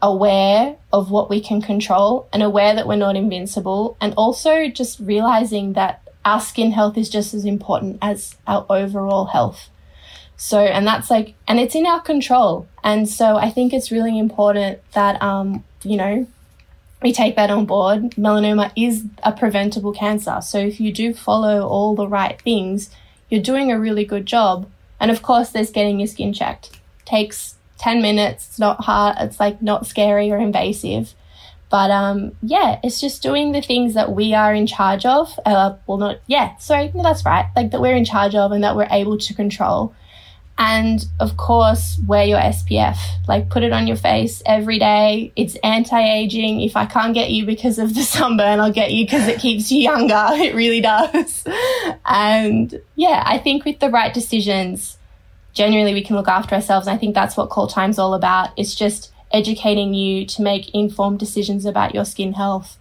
aware 0.00 0.76
of 0.92 1.10
what 1.10 1.30
we 1.30 1.40
can 1.40 1.62
control 1.62 2.28
and 2.32 2.42
aware 2.42 2.74
that 2.74 2.88
we're 2.88 2.96
not 2.96 3.14
invincible 3.14 3.96
and 4.00 4.12
also 4.16 4.68
just 4.68 4.98
realizing 4.98 5.74
that 5.74 6.01
our 6.24 6.40
skin 6.40 6.72
health 6.72 6.96
is 6.96 7.08
just 7.08 7.34
as 7.34 7.44
important 7.44 7.98
as 8.00 8.36
our 8.46 8.64
overall 8.68 9.26
health. 9.26 9.68
So, 10.36 10.58
and 10.58 10.86
that's 10.86 11.10
like, 11.10 11.34
and 11.46 11.60
it's 11.60 11.74
in 11.74 11.86
our 11.86 12.00
control. 12.00 12.66
And 12.82 13.08
so 13.08 13.36
I 13.36 13.50
think 13.50 13.72
it's 13.72 13.92
really 13.92 14.18
important 14.18 14.80
that, 14.92 15.22
um, 15.22 15.64
you 15.84 15.96
know, 15.96 16.26
we 17.02 17.12
take 17.12 17.36
that 17.36 17.50
on 17.50 17.66
board. 17.66 18.02
Melanoma 18.12 18.72
is 18.76 19.04
a 19.22 19.32
preventable 19.32 19.92
cancer. 19.92 20.40
So 20.40 20.58
if 20.58 20.80
you 20.80 20.92
do 20.92 21.14
follow 21.14 21.66
all 21.66 21.94
the 21.94 22.08
right 22.08 22.40
things, 22.42 22.90
you're 23.28 23.42
doing 23.42 23.70
a 23.70 23.78
really 23.78 24.04
good 24.04 24.26
job. 24.26 24.68
And 25.00 25.10
of 25.10 25.22
course, 25.22 25.50
there's 25.50 25.70
getting 25.70 26.00
your 26.00 26.06
skin 26.06 26.32
checked. 26.32 26.78
Takes 27.04 27.56
10 27.78 28.02
minutes. 28.02 28.48
It's 28.48 28.58
not 28.58 28.84
hard. 28.84 29.16
It's 29.20 29.40
like 29.40 29.60
not 29.60 29.86
scary 29.86 30.30
or 30.30 30.38
invasive. 30.38 31.14
But 31.72 31.90
um, 31.90 32.32
yeah, 32.42 32.78
it's 32.84 33.00
just 33.00 33.22
doing 33.22 33.52
the 33.52 33.62
things 33.62 33.94
that 33.94 34.12
we 34.12 34.34
are 34.34 34.52
in 34.52 34.66
charge 34.66 35.06
of. 35.06 35.40
Uh, 35.46 35.76
well, 35.86 35.96
not, 35.96 36.20
yeah, 36.26 36.54
sorry, 36.58 36.92
no, 36.94 37.02
that's 37.02 37.24
right. 37.24 37.46
Like 37.56 37.70
that 37.70 37.80
we're 37.80 37.96
in 37.96 38.04
charge 38.04 38.34
of 38.34 38.52
and 38.52 38.62
that 38.62 38.76
we're 38.76 38.88
able 38.90 39.16
to 39.16 39.32
control. 39.32 39.94
And 40.58 41.02
of 41.18 41.38
course, 41.38 41.98
wear 42.06 42.26
your 42.26 42.38
SPF. 42.38 42.98
Like, 43.26 43.48
put 43.48 43.62
it 43.62 43.72
on 43.72 43.86
your 43.86 43.96
face 43.96 44.42
every 44.44 44.78
day. 44.78 45.32
It's 45.34 45.54
anti 45.64 45.98
aging. 45.98 46.60
If 46.60 46.76
I 46.76 46.84
can't 46.84 47.14
get 47.14 47.30
you 47.30 47.46
because 47.46 47.78
of 47.78 47.94
the 47.94 48.02
sunburn, 48.02 48.60
I'll 48.60 48.70
get 48.70 48.92
you 48.92 49.06
because 49.06 49.26
it 49.26 49.40
keeps 49.40 49.72
you 49.72 49.80
younger. 49.80 50.26
It 50.32 50.54
really 50.54 50.82
does. 50.82 51.42
And 52.04 52.82
yeah, 52.96 53.22
I 53.24 53.38
think 53.38 53.64
with 53.64 53.80
the 53.80 53.88
right 53.88 54.12
decisions, 54.12 54.98
generally 55.54 55.94
we 55.94 56.04
can 56.04 56.16
look 56.16 56.28
after 56.28 56.54
ourselves. 56.54 56.86
And 56.86 56.94
I 56.94 56.98
think 56.98 57.14
that's 57.14 57.34
what 57.34 57.48
Call 57.48 57.66
Time's 57.66 57.98
all 57.98 58.12
about. 58.12 58.50
It's 58.58 58.74
just 58.74 59.10
educating 59.32 59.94
you 59.94 60.26
to 60.26 60.42
make 60.42 60.74
informed 60.74 61.18
decisions 61.18 61.64
about 61.64 61.94
your 61.94 62.04
skin 62.04 62.34
health. 62.34 62.78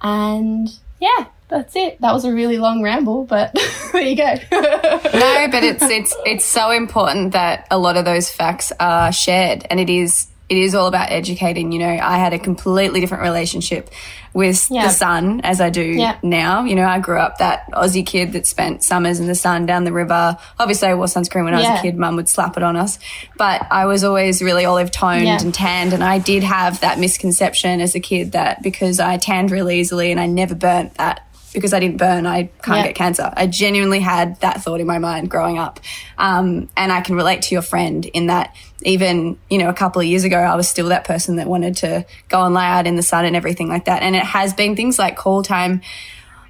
And 0.00 0.68
yeah, 1.00 1.26
that's 1.48 1.74
it. 1.76 2.00
That 2.00 2.12
was 2.12 2.24
a 2.24 2.32
really 2.32 2.58
long 2.58 2.82
ramble, 2.82 3.24
but 3.24 3.52
there 3.92 4.02
you 4.02 4.16
go. 4.16 4.34
no, 4.52 5.48
but 5.50 5.64
it's 5.64 5.82
it's 5.82 6.16
it's 6.24 6.44
so 6.44 6.70
important 6.70 7.32
that 7.32 7.66
a 7.70 7.78
lot 7.78 7.96
of 7.96 8.04
those 8.04 8.30
facts 8.30 8.72
are 8.80 9.12
shared, 9.12 9.66
and 9.68 9.80
it 9.80 9.90
is 9.90 10.29
it 10.50 10.58
is 10.58 10.74
all 10.74 10.88
about 10.88 11.10
educating. 11.12 11.70
You 11.72 11.78
know, 11.78 11.88
I 12.02 12.18
had 12.18 12.32
a 12.34 12.38
completely 12.38 13.00
different 13.00 13.22
relationship 13.22 13.88
with 14.34 14.66
Yeah. 14.70 14.82
the 14.88 14.90
sun 14.92 15.40
as 15.42 15.60
I 15.60 15.70
do 15.70 15.82
Yeah. 15.82 16.16
now. 16.22 16.64
You 16.64 16.74
know, 16.74 16.86
I 16.86 16.98
grew 16.98 17.18
up 17.18 17.38
that 17.38 17.70
Aussie 17.72 18.04
kid 18.04 18.32
that 18.32 18.46
spent 18.46 18.82
summers 18.84 19.20
in 19.20 19.26
the 19.28 19.34
sun 19.34 19.64
down 19.66 19.84
the 19.84 19.92
river. 19.92 20.36
Obviously, 20.58 20.88
I 20.88 20.94
wore 20.94 21.06
sunscreen 21.06 21.44
when 21.44 21.54
I 21.54 21.58
was 21.58 21.78
a 21.78 21.82
kid. 21.82 21.96
Mum 21.96 22.16
would 22.16 22.28
slap 22.28 22.56
it 22.56 22.62
on 22.64 22.76
us, 22.76 22.98
but 23.38 23.64
I 23.70 23.86
was 23.86 24.02
always 24.04 24.42
really 24.42 24.64
olive 24.64 24.90
toned 24.90 25.24
Yeah. 25.24 25.38
and 25.40 25.54
tanned, 25.54 25.92
and 25.92 26.02
I 26.04 26.18
did 26.18 26.42
have 26.42 26.80
that 26.80 26.98
misconception 26.98 27.80
as 27.80 27.94
a 27.94 28.00
kid 28.00 28.32
that 28.32 28.60
because 28.62 28.98
I 29.00 29.16
tanned 29.16 29.50
really 29.52 29.78
easily 29.80 30.10
and 30.10 30.20
I 30.20 30.26
never 30.26 30.54
burnt 30.54 30.94
that 30.94 31.20
because 31.52 31.72
I 31.72 31.80
didn't 31.80 31.96
burn, 31.96 32.26
I 32.26 32.44
can't 32.62 32.86
get 32.86 32.94
cancer. 32.94 33.32
I 33.36 33.46
genuinely 33.46 34.00
had 34.00 34.40
that 34.40 34.62
thought 34.62 34.80
in 34.80 34.86
my 34.86 34.98
mind 34.98 35.30
growing 35.30 35.58
up. 35.58 35.80
Um, 36.18 36.68
and 36.76 36.92
I 36.92 37.00
can 37.00 37.16
relate 37.16 37.42
to 37.42 37.54
your 37.54 37.62
friend 37.62 38.04
in 38.06 38.26
that 38.26 38.54
even, 38.82 39.38
you 39.48 39.58
know, 39.58 39.68
a 39.68 39.74
couple 39.74 40.00
of 40.00 40.06
years 40.06 40.24
ago, 40.24 40.38
I 40.38 40.54
was 40.54 40.68
still 40.68 40.88
that 40.88 41.04
person 41.04 41.36
that 41.36 41.46
wanted 41.46 41.76
to 41.78 42.06
go 42.28 42.44
and 42.44 42.54
lay 42.54 42.64
out 42.64 42.86
in 42.86 42.96
the 42.96 43.02
sun 43.02 43.24
and 43.24 43.36
everything 43.36 43.68
like 43.68 43.86
that. 43.86 44.02
And 44.02 44.14
it 44.16 44.22
has 44.22 44.54
been 44.54 44.76
things 44.76 44.98
like 44.98 45.16
call 45.16 45.42
time 45.42 45.82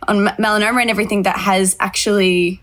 on 0.07 0.26
melanoma 0.26 0.82
and 0.82 0.90
everything 0.90 1.22
that 1.22 1.36
has 1.36 1.76
actually 1.80 2.62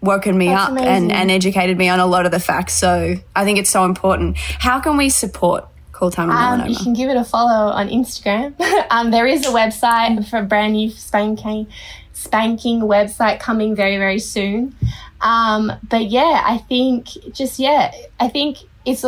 woken 0.00 0.36
me 0.36 0.48
That's 0.48 0.72
up 0.72 0.78
and, 0.78 1.12
and 1.12 1.30
educated 1.30 1.78
me 1.78 1.88
on 1.88 2.00
a 2.00 2.06
lot 2.06 2.26
of 2.26 2.32
the 2.32 2.40
facts. 2.40 2.74
So 2.74 3.14
I 3.34 3.44
think 3.44 3.58
it's 3.58 3.70
so 3.70 3.84
important. 3.84 4.36
How 4.36 4.80
can 4.80 4.96
we 4.96 5.08
support 5.08 5.66
Call 6.02 6.10
Time 6.10 6.30
and 6.30 6.62
Um, 6.62 6.68
you 6.68 6.74
can 6.74 6.94
give 6.94 7.10
it 7.10 7.16
a 7.16 7.22
follow 7.22 7.70
on 7.70 7.88
Instagram. 7.88 8.60
um, 8.90 9.12
there 9.12 9.24
is 9.24 9.46
a 9.46 9.50
website 9.50 10.28
for 10.28 10.38
a 10.38 10.42
brand 10.42 10.72
new 10.72 10.90
spanking, 10.90 11.68
spanking 12.12 12.80
website 12.80 13.38
coming 13.38 13.76
very, 13.76 13.98
very 13.98 14.18
soon. 14.18 14.74
Um, 15.20 15.70
but 15.88 16.10
yeah, 16.10 16.42
I 16.44 16.58
think 16.58 17.06
just, 17.32 17.60
yeah, 17.60 17.92
I 18.18 18.26
think 18.26 18.58
it's 18.84 19.04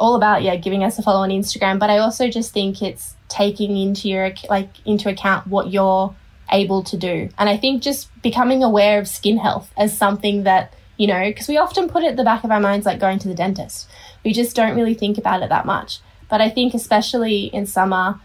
all 0.00 0.16
about, 0.16 0.42
yeah, 0.42 0.56
giving 0.56 0.82
us 0.82 0.98
a 0.98 1.02
follow 1.02 1.20
on 1.20 1.28
Instagram. 1.28 1.78
But 1.78 1.90
I 1.90 1.98
also 1.98 2.26
just 2.28 2.52
think 2.52 2.82
it's 2.82 3.14
taking 3.28 3.76
into 3.76 4.08
your, 4.08 4.32
like, 4.50 4.84
into 4.84 5.08
account 5.08 5.46
what 5.46 5.70
you're 5.70 6.12
able 6.50 6.82
to 6.82 6.96
do. 6.96 7.28
And 7.38 7.48
I 7.48 7.56
think 7.56 7.84
just 7.84 8.10
becoming 8.20 8.64
aware 8.64 8.98
of 8.98 9.06
skin 9.06 9.38
health 9.38 9.72
as 9.76 9.96
something 9.96 10.42
that, 10.42 10.74
you 10.96 11.06
know, 11.06 11.22
because 11.22 11.46
we 11.46 11.56
often 11.56 11.88
put 11.88 12.02
it 12.02 12.08
at 12.08 12.16
the 12.16 12.24
back 12.24 12.42
of 12.42 12.50
our 12.50 12.58
minds 12.58 12.84
like 12.84 12.98
going 12.98 13.20
to 13.20 13.28
the 13.28 13.34
dentist. 13.34 13.88
We 14.24 14.32
just 14.32 14.56
don't 14.56 14.74
really 14.74 14.94
think 14.94 15.18
about 15.18 15.44
it 15.44 15.48
that 15.48 15.66
much. 15.66 16.00
But 16.32 16.40
I 16.40 16.48
think, 16.48 16.72
especially 16.72 17.44
in 17.52 17.66
summer, 17.66 18.18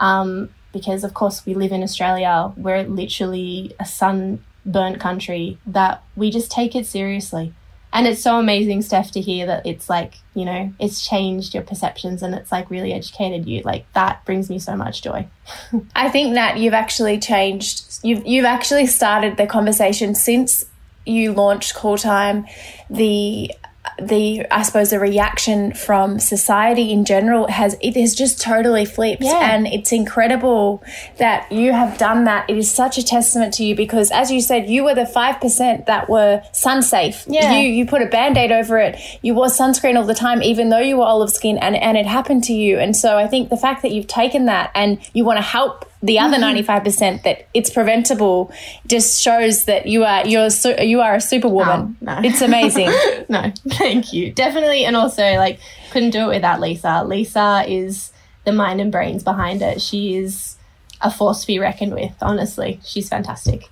um, 0.00 0.48
because 0.72 1.04
of 1.04 1.14
course 1.14 1.46
we 1.46 1.54
live 1.54 1.70
in 1.70 1.84
Australia, 1.84 2.52
we're 2.56 2.82
literally 2.82 3.72
a 3.78 3.84
sunburnt 3.84 4.98
country, 4.98 5.58
that 5.64 6.02
we 6.16 6.32
just 6.32 6.50
take 6.50 6.74
it 6.74 6.86
seriously. 6.86 7.54
And 7.92 8.08
it's 8.08 8.20
so 8.20 8.40
amazing, 8.40 8.82
Steph, 8.82 9.12
to 9.12 9.20
hear 9.20 9.46
that 9.46 9.64
it's 9.64 9.88
like, 9.88 10.14
you 10.34 10.44
know, 10.44 10.72
it's 10.80 11.06
changed 11.08 11.54
your 11.54 11.62
perceptions 11.62 12.20
and 12.20 12.34
it's 12.34 12.50
like 12.50 12.68
really 12.68 12.92
educated 12.92 13.46
you. 13.46 13.62
Like 13.62 13.86
that 13.92 14.24
brings 14.24 14.50
me 14.50 14.58
so 14.58 14.74
much 14.74 15.00
joy. 15.00 15.28
I 15.94 16.08
think 16.08 16.34
that 16.34 16.58
you've 16.58 16.74
actually 16.74 17.20
changed. 17.20 18.00
You've 18.02 18.26
you've 18.26 18.44
actually 18.44 18.86
started 18.86 19.36
the 19.36 19.46
conversation 19.46 20.16
since 20.16 20.64
you 21.06 21.32
launched 21.32 21.74
Call 21.76 21.96
Time. 21.96 22.44
The 22.90 23.52
the 24.00 24.46
I 24.50 24.62
suppose 24.62 24.90
the 24.90 25.00
reaction 25.00 25.72
from 25.74 26.20
society 26.20 26.92
in 26.92 27.04
general 27.04 27.48
has 27.48 27.76
it 27.80 27.96
has 27.96 28.14
just 28.14 28.40
totally 28.40 28.84
flipped, 28.84 29.22
Yeah. 29.22 29.54
and 29.54 29.66
it's 29.66 29.90
incredible 29.92 30.82
that 31.18 31.50
you 31.50 31.72
have 31.72 31.98
done 31.98 32.24
that. 32.24 32.48
It 32.48 32.56
is 32.56 32.70
such 32.70 32.96
a 32.96 33.02
testament 33.04 33.54
to 33.54 33.64
you 33.64 33.74
because, 33.74 34.10
as 34.12 34.30
you 34.30 34.40
said, 34.40 34.68
you 34.70 34.84
were 34.84 34.94
the 34.94 35.04
five 35.06 35.40
percent 35.40 35.86
that 35.86 36.08
were 36.08 36.42
sun 36.52 36.82
safe. 36.82 37.24
Yeah. 37.26 37.58
you 37.58 37.68
you 37.68 37.84
put 37.86 38.02
a 38.02 38.06
band 38.06 38.36
aid 38.38 38.52
over 38.52 38.78
it. 38.78 38.98
You 39.20 39.34
wore 39.34 39.46
sunscreen 39.46 39.96
all 39.96 40.06
the 40.06 40.14
time, 40.14 40.42
even 40.42 40.68
though 40.68 40.78
you 40.78 40.98
were 40.98 41.04
olive 41.04 41.30
skin, 41.30 41.58
and 41.58 41.74
and 41.74 41.96
it 41.96 42.06
happened 42.06 42.44
to 42.44 42.52
you. 42.52 42.78
And 42.78 42.96
so 42.96 43.18
I 43.18 43.26
think 43.26 43.48
the 43.50 43.56
fact 43.56 43.82
that 43.82 43.90
you've 43.90 44.06
taken 44.06 44.46
that 44.46 44.70
and 44.76 44.98
you 45.12 45.24
want 45.24 45.38
to 45.38 45.42
help 45.42 45.86
the 46.02 46.18
other 46.18 46.36
Mm-hmm. 46.36 46.70
95% 46.70 47.22
that 47.22 47.48
it's 47.54 47.70
preventable 47.70 48.52
just 48.86 49.22
shows 49.22 49.66
that 49.66 49.86
you 49.86 50.04
are 50.04 50.26
you're 50.26 50.50
su- 50.50 50.74
you 50.80 51.00
are 51.00 51.14
a 51.14 51.20
superwoman. 51.20 51.96
Oh, 52.02 52.04
no. 52.04 52.20
It's 52.24 52.40
amazing. 52.40 52.90
no, 53.28 53.52
thank 53.68 54.12
you. 54.12 54.32
Definitely. 54.32 54.84
And 54.84 54.96
also, 54.96 55.22
like, 55.36 55.60
couldn't 55.92 56.10
do 56.10 56.24
it 56.30 56.34
without 56.34 56.60
Lisa. 56.60 57.04
Lisa 57.04 57.64
is 57.68 58.12
the 58.44 58.52
mind 58.52 58.80
and 58.80 58.90
brains 58.90 59.22
behind 59.22 59.62
it. 59.62 59.80
She 59.80 60.16
is 60.16 60.56
a 61.00 61.10
force 61.10 61.42
to 61.42 61.46
be 61.46 61.58
reckoned 61.58 61.94
with, 61.94 62.14
honestly. 62.20 62.80
She's 62.84 63.08
fantastic. 63.08 63.68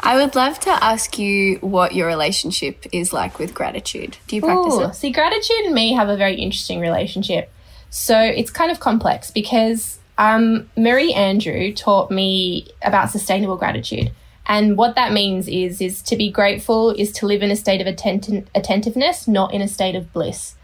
I 0.00 0.16
would 0.16 0.34
love 0.34 0.60
to 0.60 0.70
ask 0.84 1.18
you 1.18 1.56
what 1.56 1.94
your 1.94 2.06
relationship 2.06 2.86
is 2.92 3.12
like 3.12 3.38
with 3.38 3.54
gratitude. 3.54 4.18
Do 4.28 4.36
you 4.36 4.42
practice 4.42 4.74
Ooh, 4.74 4.82
it? 4.82 4.94
See, 4.94 5.10
gratitude 5.10 5.64
and 5.64 5.74
me 5.74 5.94
have 5.94 6.08
a 6.08 6.16
very 6.16 6.36
interesting 6.36 6.80
relationship. 6.80 7.50
So 7.90 8.20
it's 8.20 8.50
kind 8.50 8.70
of 8.70 8.80
complex 8.80 9.30
because 9.30 9.98
um, 10.18 10.68
Marie 10.76 11.12
Andrew 11.12 11.72
taught 11.72 12.10
me 12.10 12.68
about 12.82 13.10
sustainable 13.10 13.56
gratitude. 13.56 14.12
And 14.46 14.76
what 14.76 14.94
that 14.94 15.12
means 15.12 15.48
is, 15.48 15.80
is 15.80 16.02
to 16.02 16.16
be 16.16 16.30
grateful 16.30 16.90
is 16.90 17.10
to 17.12 17.26
live 17.26 17.42
in 17.42 17.50
a 17.50 17.56
state 17.56 17.80
of 17.80 17.86
atten- 17.86 18.48
attentiveness, 18.54 19.26
not 19.26 19.52
in 19.52 19.60
a 19.60 19.68
state 19.68 19.96
of 19.96 20.12
bliss. 20.12 20.54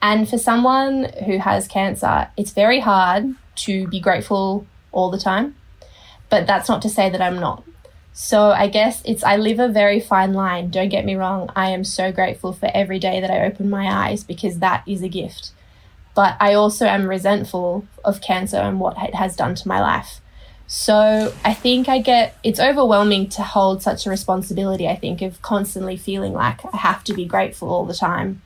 And 0.00 0.28
for 0.28 0.38
someone 0.38 1.10
who 1.26 1.38
has 1.38 1.66
cancer, 1.66 2.28
it's 2.36 2.52
very 2.52 2.80
hard 2.80 3.34
to 3.56 3.88
be 3.88 4.00
grateful 4.00 4.66
all 4.92 5.10
the 5.10 5.18
time. 5.18 5.56
But 6.30 6.46
that's 6.46 6.68
not 6.68 6.82
to 6.82 6.88
say 6.88 7.10
that 7.10 7.20
I'm 7.20 7.40
not. 7.40 7.64
So 8.12 8.52
I 8.52 8.68
guess 8.68 9.02
it's 9.04 9.24
I 9.24 9.36
live 9.36 9.58
a 9.58 9.68
very 9.68 9.98
fine 9.98 10.34
line. 10.34 10.70
Don't 10.70 10.88
get 10.88 11.04
me 11.04 11.16
wrong. 11.16 11.50
I 11.56 11.70
am 11.70 11.82
so 11.82 12.12
grateful 12.12 12.52
for 12.52 12.70
every 12.72 13.00
day 13.00 13.20
that 13.20 13.30
I 13.30 13.44
open 13.44 13.68
my 13.68 13.86
eyes 13.88 14.22
because 14.22 14.60
that 14.60 14.84
is 14.86 15.02
a 15.02 15.08
gift. 15.08 15.50
But 16.14 16.36
I 16.40 16.54
also 16.54 16.86
am 16.86 17.06
resentful 17.06 17.86
of 18.04 18.20
cancer 18.20 18.56
and 18.56 18.78
what 18.78 18.96
it 19.02 19.14
has 19.14 19.36
done 19.36 19.54
to 19.56 19.68
my 19.68 19.80
life. 19.80 20.20
So 20.66 21.34
I 21.44 21.54
think 21.54 21.88
I 21.88 21.98
get 21.98 22.36
it's 22.42 22.60
overwhelming 22.60 23.28
to 23.30 23.42
hold 23.42 23.82
such 23.82 24.06
a 24.06 24.10
responsibility, 24.10 24.88
I 24.88 24.96
think, 24.96 25.22
of 25.22 25.42
constantly 25.42 25.96
feeling 25.96 26.32
like 26.32 26.64
I 26.72 26.76
have 26.78 27.04
to 27.04 27.14
be 27.14 27.24
grateful 27.26 27.68
all 27.68 27.84
the 27.84 27.94
time. 27.94 28.42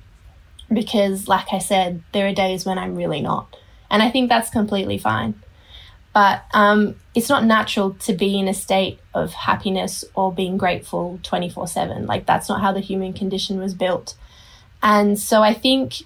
Because 0.73 1.29
like 1.29 1.53
I 1.53 1.59
said, 1.59 2.03
there 2.13 2.27
are 2.27 2.35
days 2.35 2.65
when 2.65 2.79
I'm 2.79 2.97
really 2.97 3.21
not. 3.21 3.55
And 3.91 4.03
I 4.03 4.11
think 4.11 4.29
that's 4.29 4.51
completely 4.51 4.99
fine 4.99 5.35
but 6.19 6.43
um, 6.53 6.97
it's 7.15 7.29
not 7.29 7.45
natural 7.45 7.95
to 7.95 8.13
be 8.13 8.41
in 8.41 8.49
a 8.49 8.55
state 8.55 8.99
of 9.15 9.33
happiness 9.33 10.05
or 10.15 10.33
being 10.33 10.57
grateful 10.57 11.21
24 11.23 11.69
7. 11.69 12.07
Like, 12.07 12.27
that's 12.27 12.49
not 12.49 12.61
how 12.61 12.73
the 12.73 12.81
human 12.81 13.13
condition 13.13 13.61
was 13.61 13.73
built. 13.73 14.17
And 14.83 15.17
so 15.17 15.45
I 15.45 15.55
think 15.55 16.03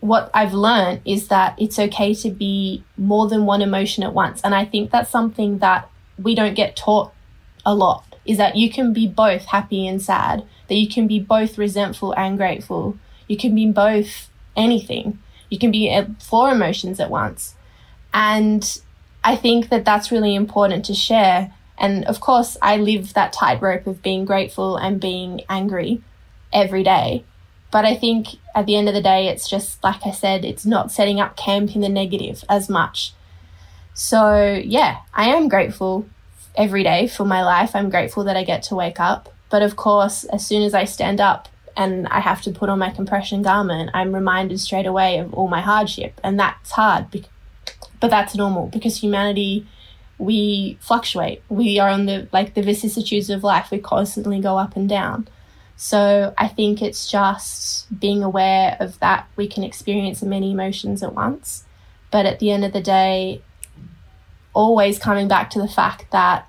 what 0.00 0.30
I've 0.32 0.54
learned 0.54 1.00
is 1.04 1.28
that 1.28 1.54
it's 1.58 1.78
okay 1.78 2.14
to 2.14 2.30
be 2.30 2.84
more 2.96 3.28
than 3.28 3.46
one 3.46 3.62
emotion 3.62 4.04
at 4.04 4.14
once. 4.14 4.40
And 4.42 4.54
I 4.54 4.64
think 4.64 4.90
that's 4.90 5.10
something 5.10 5.58
that 5.58 5.90
we 6.22 6.34
don't 6.34 6.54
get 6.54 6.76
taught 6.76 7.12
a 7.66 7.74
lot 7.74 8.04
is 8.24 8.36
that 8.36 8.56
you 8.56 8.70
can 8.70 8.92
be 8.92 9.06
both 9.08 9.46
happy 9.46 9.86
and 9.86 10.00
sad, 10.00 10.44
that 10.68 10.74
you 10.74 10.88
can 10.88 11.06
be 11.08 11.18
both 11.18 11.56
resentful 11.56 12.12
and 12.12 12.36
grateful. 12.36 12.96
You 13.26 13.38
can 13.38 13.54
be 13.54 13.70
both 13.70 14.28
anything. 14.54 15.18
You 15.48 15.58
can 15.58 15.70
be 15.70 15.92
uh, 15.92 16.04
four 16.20 16.50
emotions 16.50 17.00
at 17.00 17.10
once. 17.10 17.54
And 18.12 18.80
I 19.24 19.34
think 19.34 19.70
that 19.70 19.86
that's 19.86 20.12
really 20.12 20.34
important 20.34 20.84
to 20.86 20.94
share. 20.94 21.52
And 21.78 22.04
of 22.04 22.20
course, 22.20 22.58
I 22.60 22.76
live 22.76 23.14
that 23.14 23.32
tightrope 23.32 23.86
of 23.86 24.02
being 24.02 24.26
grateful 24.26 24.76
and 24.76 25.00
being 25.00 25.40
angry 25.48 26.02
every 26.52 26.82
day. 26.82 27.24
But 27.70 27.86
I 27.86 27.94
think 27.94 28.28
at 28.58 28.66
the 28.66 28.76
end 28.76 28.88
of 28.88 28.94
the 28.94 29.02
day, 29.02 29.28
it's 29.28 29.48
just 29.48 29.82
like 29.82 30.04
I 30.06 30.10
said, 30.10 30.44
it's 30.44 30.66
not 30.66 30.90
setting 30.92 31.20
up 31.20 31.36
camp 31.36 31.74
in 31.74 31.82
the 31.82 31.88
negative 31.88 32.44
as 32.48 32.68
much. 32.68 33.12
So, 33.94 34.60
yeah, 34.64 34.98
I 35.14 35.28
am 35.28 35.48
grateful 35.48 36.08
every 36.56 36.82
day 36.82 37.06
for 37.06 37.24
my 37.24 37.42
life. 37.42 37.74
I'm 37.74 37.90
grateful 37.90 38.24
that 38.24 38.36
I 38.36 38.44
get 38.44 38.62
to 38.64 38.74
wake 38.74 39.00
up. 39.00 39.32
But 39.50 39.62
of 39.62 39.76
course, 39.76 40.24
as 40.24 40.46
soon 40.46 40.62
as 40.62 40.74
I 40.74 40.84
stand 40.84 41.20
up 41.20 41.48
and 41.76 42.06
I 42.08 42.20
have 42.20 42.42
to 42.42 42.50
put 42.50 42.68
on 42.68 42.78
my 42.78 42.90
compression 42.90 43.42
garment, 43.42 43.90
I'm 43.94 44.14
reminded 44.14 44.60
straight 44.60 44.86
away 44.86 45.18
of 45.18 45.32
all 45.34 45.48
my 45.48 45.60
hardship. 45.60 46.20
And 46.22 46.38
that's 46.38 46.72
hard 46.72 47.26
but 48.00 48.10
that's 48.10 48.34
normal 48.34 48.66
because 48.68 49.02
humanity 49.02 49.66
we 50.18 50.76
fluctuate 50.80 51.42
we 51.48 51.78
are 51.78 51.90
on 51.90 52.06
the 52.06 52.28
like 52.32 52.54
the 52.54 52.62
vicissitudes 52.62 53.30
of 53.30 53.44
life 53.44 53.70
we 53.70 53.78
constantly 53.78 54.40
go 54.40 54.58
up 54.58 54.76
and 54.76 54.88
down 54.88 55.28
so 55.78 56.34
i 56.36 56.46
think 56.46 56.82
it's 56.82 57.10
just 57.10 57.86
being 57.98 58.22
aware 58.22 58.76
of 58.80 58.98
that 59.00 59.26
we 59.36 59.48
can 59.48 59.62
experience 59.62 60.22
many 60.22 60.52
emotions 60.52 61.02
at 61.02 61.14
once 61.14 61.64
but 62.10 62.26
at 62.26 62.38
the 62.38 62.50
end 62.50 62.64
of 62.64 62.72
the 62.72 62.80
day 62.80 63.40
always 64.52 64.98
coming 64.98 65.28
back 65.28 65.48
to 65.48 65.58
the 65.58 65.68
fact 65.68 66.10
that 66.10 66.46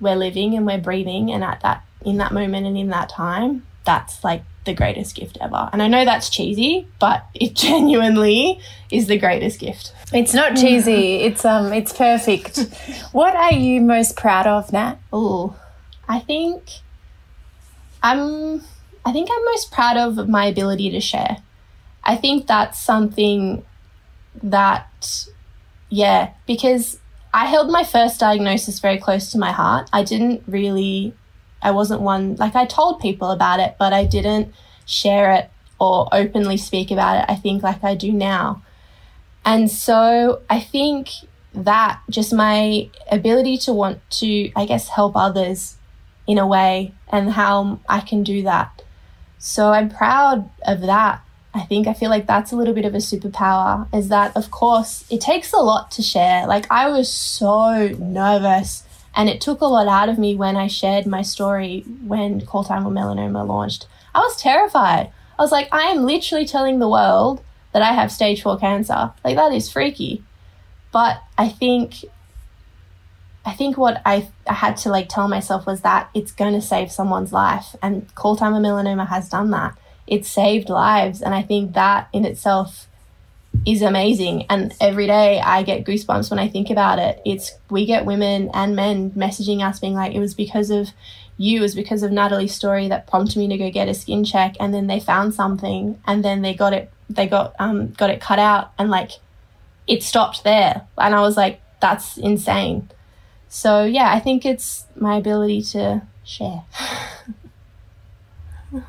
we're 0.00 0.16
living 0.16 0.56
and 0.56 0.66
we're 0.66 0.78
breathing 0.78 1.30
and 1.30 1.44
at 1.44 1.60
that 1.60 1.84
in 2.04 2.16
that 2.16 2.32
moment 2.32 2.66
and 2.66 2.76
in 2.76 2.88
that 2.88 3.08
time 3.08 3.64
that's 3.84 4.24
like 4.24 4.42
the 4.64 4.74
greatest 4.74 5.14
gift 5.14 5.38
ever 5.40 5.68
and 5.72 5.82
i 5.82 5.86
know 5.86 6.04
that's 6.04 6.28
cheesy 6.28 6.88
but 6.98 7.24
it 7.34 7.54
genuinely 7.68 8.58
is 8.90 9.06
the 9.06 9.18
greatest 9.18 9.60
gift 9.60 9.92
it's 10.14 10.32
not 10.32 10.54
cheesy. 10.54 11.16
It's 11.16 11.44
um 11.44 11.72
it's 11.72 11.92
perfect. 11.92 12.58
what 13.12 13.34
are 13.34 13.52
you 13.52 13.80
most 13.80 14.16
proud 14.16 14.46
of, 14.46 14.72
Nat? 14.72 14.96
Oh, 15.12 15.56
I 16.08 16.20
think 16.20 16.62
I'm 18.04 18.60
I 19.04 19.12
think 19.12 19.28
I'm 19.32 19.44
most 19.46 19.72
proud 19.72 19.96
of 19.96 20.28
my 20.28 20.46
ability 20.46 20.90
to 20.90 21.00
share. 21.00 21.38
I 22.04 22.16
think 22.16 22.46
that's 22.46 22.78
something 22.78 23.64
that 24.42 25.26
yeah, 25.88 26.34
because 26.46 26.98
I 27.32 27.46
held 27.46 27.70
my 27.70 27.82
first 27.82 28.20
diagnosis 28.20 28.78
very 28.78 28.98
close 28.98 29.32
to 29.32 29.38
my 29.38 29.52
heart. 29.52 29.88
I 29.92 30.04
didn't 30.04 30.42
really 30.46 31.14
I 31.62 31.70
wasn't 31.70 32.02
one 32.02 32.36
like 32.36 32.54
I 32.54 32.66
told 32.66 33.00
people 33.00 33.30
about 33.30 33.58
it, 33.58 33.76
but 33.78 33.92
I 33.92 34.04
didn't 34.04 34.54
share 34.86 35.32
it 35.32 35.50
or 35.80 36.08
openly 36.12 36.56
speak 36.56 36.90
about 36.90 37.18
it, 37.18 37.24
I 37.28 37.36
think 37.36 37.62
like 37.62 37.82
I 37.82 37.94
do 37.94 38.12
now. 38.12 38.62
And 39.44 39.70
so 39.70 40.42
I 40.48 40.60
think 40.60 41.08
that 41.54 42.00
just 42.10 42.32
my 42.32 42.90
ability 43.10 43.58
to 43.58 43.72
want 43.72 43.98
to, 44.10 44.50
I 44.56 44.66
guess, 44.66 44.88
help 44.88 45.16
others 45.16 45.76
in 46.26 46.38
a 46.38 46.46
way 46.46 46.92
and 47.14 47.30
how 47.30 47.78
I 47.88 48.00
can 48.00 48.24
do 48.24 48.42
that. 48.42 48.82
So 49.38 49.60
I'm 49.76 49.88
proud 49.88 50.50
of 50.66 50.80
that. 50.82 51.20
I 51.54 51.60
think 51.60 51.86
I 51.86 51.94
feel 51.94 52.10
like 52.10 52.26
that's 52.26 52.52
a 52.52 52.56
little 52.56 52.74
bit 52.74 52.84
of 52.84 52.94
a 52.94 52.98
superpower 52.98 53.86
is 53.94 54.08
that, 54.08 54.36
of 54.36 54.50
course, 54.50 55.04
it 55.08 55.20
takes 55.20 55.52
a 55.52 55.58
lot 55.58 55.92
to 55.92 56.02
share. 56.02 56.48
Like, 56.48 56.66
I 56.70 56.88
was 56.88 57.08
so 57.12 57.88
nervous 57.98 58.82
And 59.16 59.28
it 59.28 59.40
took 59.40 59.60
a 59.60 59.66
lot 59.66 59.86
out 59.86 60.08
of 60.08 60.18
me 60.18 60.34
when 60.34 60.56
I 60.56 60.66
shared 60.66 61.06
my 61.06 61.22
story 61.22 61.84
when 62.04 62.44
Call 62.44 62.64
Time 62.64 62.84
with 62.84 62.94
Melanoma 62.94 63.46
launched. 63.46 63.86
I 64.14 64.20
was 64.20 64.36
terrified. 64.36 65.10
I 65.38 65.42
was 65.42 65.52
like, 65.52 65.68
I 65.72 65.82
am 65.84 66.04
literally 66.04 66.46
telling 66.46 66.78
the 66.78 66.88
world 66.88 67.42
that 67.72 67.82
I 67.82 67.92
have 67.92 68.12
stage 68.12 68.42
four 68.42 68.58
cancer. 68.58 69.12
Like, 69.24 69.36
that 69.36 69.52
is 69.52 69.70
freaky. 69.70 70.24
But 70.92 71.22
I 71.38 71.48
think 71.48 72.04
I 73.46 73.52
think 73.52 73.76
what 73.76 74.00
I, 74.06 74.28
I 74.46 74.54
had 74.54 74.76
to 74.78 74.88
like 74.88 75.08
tell 75.08 75.28
myself 75.28 75.66
was 75.66 75.82
that 75.82 76.08
it's 76.14 76.32
going 76.32 76.54
to 76.54 76.62
save 76.62 76.90
someone's 76.90 77.32
life. 77.32 77.76
And 77.82 78.12
Call 78.14 78.36
Time 78.36 78.54
with 78.54 78.62
Melanoma 78.62 79.06
has 79.08 79.28
done 79.28 79.50
that. 79.50 79.76
It 80.06 80.24
saved 80.24 80.68
lives. 80.68 81.20
And 81.20 81.34
I 81.34 81.42
think 81.42 81.74
that 81.74 82.08
in 82.12 82.24
itself 82.24 82.88
is 83.66 83.82
amazing. 83.82 84.46
And 84.48 84.74
every 84.80 85.06
day 85.06 85.40
I 85.40 85.62
get 85.62 85.84
goosebumps 85.84 86.30
when 86.30 86.38
I 86.38 86.48
think 86.48 86.70
about 86.70 86.98
it. 86.98 87.20
It's 87.24 87.52
we 87.70 87.86
get 87.86 88.06
women 88.06 88.50
and 88.54 88.74
men 88.74 89.10
messaging 89.10 89.66
us 89.66 89.78
being 89.78 89.94
like, 89.94 90.14
it 90.14 90.20
was 90.20 90.34
because 90.34 90.70
of 90.70 90.88
you, 91.36 91.58
it 91.58 91.62
was 91.62 91.74
because 91.74 92.02
of 92.02 92.12
Natalie's 92.12 92.54
story 92.54 92.88
that 92.88 93.06
prompted 93.06 93.38
me 93.38 93.48
to 93.48 93.58
go 93.58 93.70
get 93.70 93.88
a 93.88 93.94
skin 93.94 94.24
check. 94.24 94.56
And 94.58 94.72
then 94.72 94.86
they 94.86 95.00
found 95.00 95.34
something 95.34 96.00
and 96.06 96.24
then 96.24 96.42
they 96.42 96.54
got 96.54 96.72
it, 96.72 96.90
they 97.10 97.26
got, 97.26 97.54
um, 97.58 97.92
got 97.92 98.10
it 98.10 98.20
cut 98.20 98.38
out 98.38 98.72
and 98.78 98.90
like 98.90 99.12
it 99.86 100.02
stopped 100.02 100.44
there. 100.44 100.86
And 100.96 101.14
I 101.14 101.20
was 101.20 101.36
like, 101.36 101.60
that's 101.80 102.16
insane. 102.16 102.88
So 103.54 103.84
yeah, 103.84 104.12
I 104.12 104.18
think 104.18 104.44
it's 104.44 104.84
my 104.96 105.16
ability 105.16 105.62
to 105.62 106.02
share. 106.24 106.64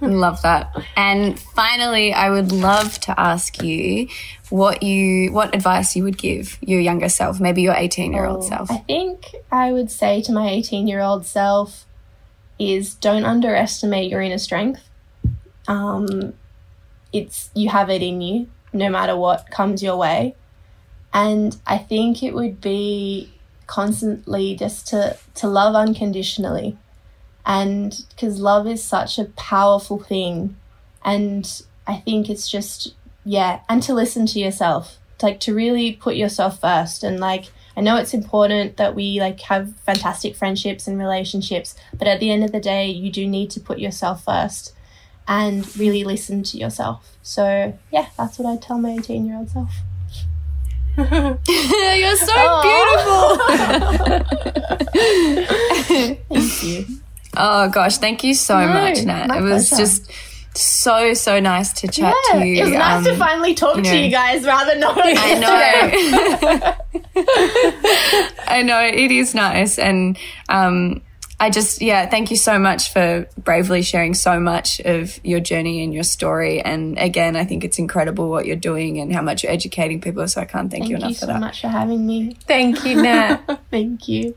Love 0.01 0.41
that. 0.41 0.75
And 0.97 1.39
finally, 1.39 2.11
I 2.11 2.31
would 2.31 2.51
love 2.51 2.99
to 3.01 3.19
ask 3.19 3.61
you 3.61 4.07
what 4.49 4.81
you 4.81 5.31
what 5.31 5.53
advice 5.53 5.95
you 5.95 6.03
would 6.03 6.17
give 6.17 6.57
your 6.61 6.79
younger 6.79 7.09
self, 7.09 7.39
maybe 7.39 7.61
your 7.61 7.75
18-year-old 7.75 8.43
self. 8.43 8.71
I 8.71 8.77
think 8.77 9.35
I 9.51 9.71
would 9.71 9.91
say 9.91 10.23
to 10.23 10.31
my 10.31 10.47
18-year-old 10.47 11.27
self 11.27 11.85
is 12.57 12.95
don't 12.95 13.23
underestimate 13.23 14.09
your 14.09 14.21
inner 14.21 14.39
strength. 14.39 14.89
Um, 15.67 16.33
it's 17.13 17.51
you 17.53 17.69
have 17.69 17.91
it 17.91 18.01
in 18.01 18.19
you 18.19 18.49
no 18.73 18.89
matter 18.89 19.15
what 19.15 19.51
comes 19.51 19.83
your 19.83 19.97
way. 19.97 20.33
And 21.13 21.55
I 21.67 21.77
think 21.77 22.23
it 22.23 22.33
would 22.33 22.59
be 22.59 23.34
constantly 23.67 24.55
just 24.55 24.87
to 24.87 25.17
to 25.35 25.47
love 25.47 25.75
unconditionally. 25.75 26.77
And 27.45 27.95
because 28.09 28.39
love 28.39 28.67
is 28.67 28.83
such 28.83 29.19
a 29.19 29.25
powerful 29.25 29.99
thing. 29.99 30.55
And 31.03 31.61
i 31.87 31.97
think 31.97 32.31
it's 32.31 32.49
just 32.49 32.95
yeah 33.23 33.59
and 33.69 33.81
to 33.83 33.93
listen 33.93 34.25
to 34.27 34.39
yourself. 34.39 34.97
Like 35.21 35.39
to 35.41 35.55
really 35.55 35.93
put 35.93 36.15
yourself 36.15 36.61
first. 36.61 37.03
And 37.03 37.19
like 37.19 37.45
i 37.77 37.81
know 37.81 37.97
it's 37.97 38.13
important 38.13 38.77
that 38.77 38.95
we 38.95 39.19
like 39.19 39.41
have 39.41 39.75
fantastic 39.85 40.35
friendships 40.35 40.87
and 40.87 40.97
relationships 40.97 41.75
but 41.93 42.07
at 42.07 42.21
the 42.21 42.31
end 42.31 42.43
of 42.43 42.53
the 42.53 42.59
day 42.59 42.87
you 42.87 43.11
do 43.11 43.27
need 43.27 43.49
to 43.51 43.59
put 43.59 43.79
yourself 43.79 44.23
first 44.23 44.73
and 45.27 45.75
really 45.75 46.03
listen 46.03 46.43
to 46.43 46.57
yourself. 46.57 47.17
So 47.21 47.77
yeah 47.91 48.07
that's 48.17 48.37
what 48.39 48.47
i 48.47 48.57
tell 48.57 48.77
my 48.77 48.91
18 48.91 49.25
year 49.25 49.37
old 49.37 49.49
self 49.49 49.71
You're 51.97 52.15
so 52.17 52.61
beautiful. 52.61 53.37
thank 56.29 56.63
you 56.63 56.85
Oh 57.37 57.67
gosh, 57.69 57.97
thank 57.97 58.23
you 58.23 58.33
so 58.33 58.59
No, 58.65 58.67
much, 58.73 59.03
Nat. 59.03 59.27
my 59.27 59.39
It 59.39 59.41
was 59.41 59.67
pleasure. 59.67 59.83
just 59.83 60.09
so 60.57 61.13
so 61.13 61.41
nice 61.41 61.73
to 61.73 61.87
chat 61.89 62.13
yeah, 62.31 62.39
to 62.39 62.45
you. 62.47 62.61
it 62.61 62.63
was 62.65 62.71
nice 62.73 63.03
to 63.03 63.11
Um, 63.11 63.17
finally 63.17 63.53
talk 63.55 63.75
you 63.75 63.83
to 63.83 63.97
you 63.97 64.09
guys 64.09 64.45
rather 64.45 64.73
than 64.73 64.83
on 64.85 64.95
I 64.97 65.33
know. 65.43 66.73
I 68.47 68.61
know 68.61 68.79
it 68.81 69.11
is 69.11 69.35
nice, 69.35 69.77
and 69.77 70.17
um, 70.47 71.01
I 71.39 71.49
just 71.49 71.81
yeah, 71.81 72.05
thank 72.05 72.31
you 72.31 72.37
so 72.37 72.57
much 72.57 72.93
for 72.93 73.27
bravely 73.37 73.81
sharing 73.81 74.13
so 74.13 74.39
much 74.39 74.79
of 74.81 75.19
your 75.23 75.39
journey 75.41 75.83
and 75.83 75.93
your 75.93 76.03
story. 76.03 76.61
And 76.61 76.97
again, 76.97 77.35
I 77.35 77.43
think 77.43 77.63
it's 77.63 77.77
incredible 77.77 78.29
what 78.29 78.45
you're 78.45 78.55
doing 78.55 78.99
and 78.99 79.13
how 79.13 79.21
much 79.21 79.43
you're 79.43 79.51
educating 79.51 79.99
people. 79.99 80.27
So 80.27 80.41
I 80.41 80.45
can't 80.45 80.71
thank, 80.71 80.83
Thank 80.83 80.91
you 80.91 80.97
you, 80.97 81.03
enough 81.03 81.13
for 81.13 81.19
so 81.19 81.25
that. 81.27 81.39
much 81.39 81.61
for 81.61 81.67
having 81.67 82.05
me. 82.05 82.37
Thank 82.47 82.85
you, 82.85 83.01
Nat. 83.01 83.59
Thank 83.71 84.07
you. 84.07 84.35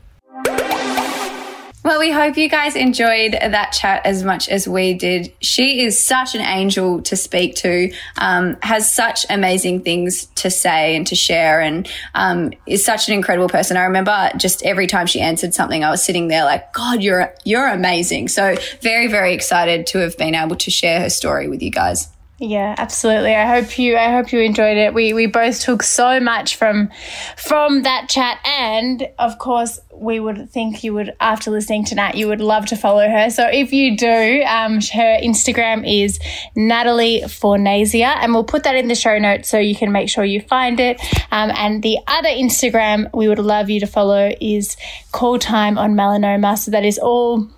Well, 1.89 1.97
we 1.97 2.11
hope 2.11 2.37
you 2.37 2.49
guys 2.49 2.75
enjoyed 2.75 3.31
that 3.31 3.71
chat 3.71 4.05
as 4.05 4.23
much 4.23 4.47
as 4.47 4.67
we 4.67 4.93
did. 4.93 5.33
She 5.41 5.83
is 5.83 5.99
such 5.99 6.35
an 6.35 6.41
angel 6.41 7.01
to 7.01 7.15
speak 7.15 7.55
to, 7.55 7.91
um, 8.15 8.57
has 8.61 8.93
such 8.93 9.25
amazing 9.27 9.81
things 9.81 10.25
to 10.35 10.51
say 10.51 10.95
and 10.95 11.07
to 11.07 11.15
share, 11.15 11.61
and 11.61 11.89
um, 12.13 12.53
is 12.67 12.85
such 12.85 13.07
an 13.07 13.15
incredible 13.15 13.49
person. 13.49 13.75
I 13.75 13.85
remember 13.85 14.29
just 14.37 14.63
every 14.63 14.85
time 14.85 15.07
she 15.07 15.19
answered 15.19 15.55
something, 15.55 15.83
I 15.83 15.89
was 15.89 16.03
sitting 16.03 16.27
there 16.27 16.43
like, 16.43 16.71
"God, 16.73 17.01
you're 17.01 17.33
you're 17.43 17.67
amazing." 17.67 18.27
So 18.27 18.55
very, 18.81 19.07
very 19.07 19.33
excited 19.33 19.87
to 19.87 19.97
have 19.97 20.15
been 20.15 20.35
able 20.35 20.57
to 20.57 20.69
share 20.69 20.99
her 20.99 21.09
story 21.09 21.47
with 21.47 21.63
you 21.63 21.71
guys. 21.71 22.07
Yeah, 22.41 22.73
absolutely. 22.77 23.35
I 23.35 23.45
hope 23.45 23.77
you 23.77 23.97
I 23.97 24.13
hope 24.13 24.31
you 24.31 24.39
enjoyed 24.39 24.77
it. 24.77 24.93
We 24.93 25.11
we 25.11 25.25
both 25.25 25.59
took 25.59 25.83
so 25.83 26.21
much 26.21 26.55
from 26.55 26.89
from 27.35 27.83
that 27.83 28.07
chat 28.07 28.39
and 28.45 29.09
of 29.19 29.37
course 29.39 29.77
we 29.93 30.21
would 30.21 30.49
think 30.49 30.81
you 30.81 30.93
would 30.93 31.13
after 31.19 31.51
listening 31.51 31.83
to 31.85 31.95
Nat 31.95 32.15
you 32.15 32.29
would 32.29 32.39
love 32.39 32.65
to 32.67 32.77
follow 32.77 33.05
her. 33.09 33.29
So 33.29 33.45
if 33.51 33.73
you 33.73 33.97
do, 33.97 34.41
um 34.47 34.75
her 34.75 35.19
Instagram 35.21 35.83
is 35.85 36.17
Natalie 36.55 37.23
Fornasier 37.27 38.05
and 38.21 38.33
we'll 38.33 38.45
put 38.45 38.63
that 38.63 38.75
in 38.75 38.87
the 38.87 38.95
show 38.95 39.19
notes 39.19 39.49
so 39.49 39.59
you 39.59 39.75
can 39.75 39.91
make 39.91 40.07
sure 40.07 40.23
you 40.23 40.39
find 40.39 40.79
it. 40.79 41.01
Um, 41.31 41.51
and 41.53 41.83
the 41.83 41.97
other 42.07 42.29
Instagram 42.29 43.13
we 43.13 43.27
would 43.27 43.39
love 43.39 43.69
you 43.69 43.81
to 43.81 43.87
follow 43.87 44.31
is 44.39 44.77
Call 45.11 45.39
Time 45.39 45.77
on 45.77 45.93
Melanoma. 45.93 46.57
So 46.57 46.71
that 46.71 46.85
is 46.85 46.97
all 46.97 47.49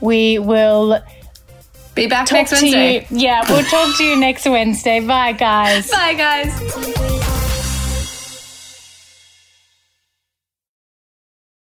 We 0.00 0.38
will 0.38 1.02
Be 1.94 2.06
back 2.06 2.26
talk 2.26 2.36
next 2.38 2.52
Wednesday. 2.52 3.06
you. 3.10 3.18
Yeah, 3.18 3.44
we'll 3.48 3.64
talk 3.64 3.96
to 3.96 4.04
you 4.04 4.16
next 4.18 4.44
Wednesday. 4.46 5.00
Bye, 5.00 5.32
guys. 5.32 5.90
Bye, 5.90 6.14
guys. 6.14 7.53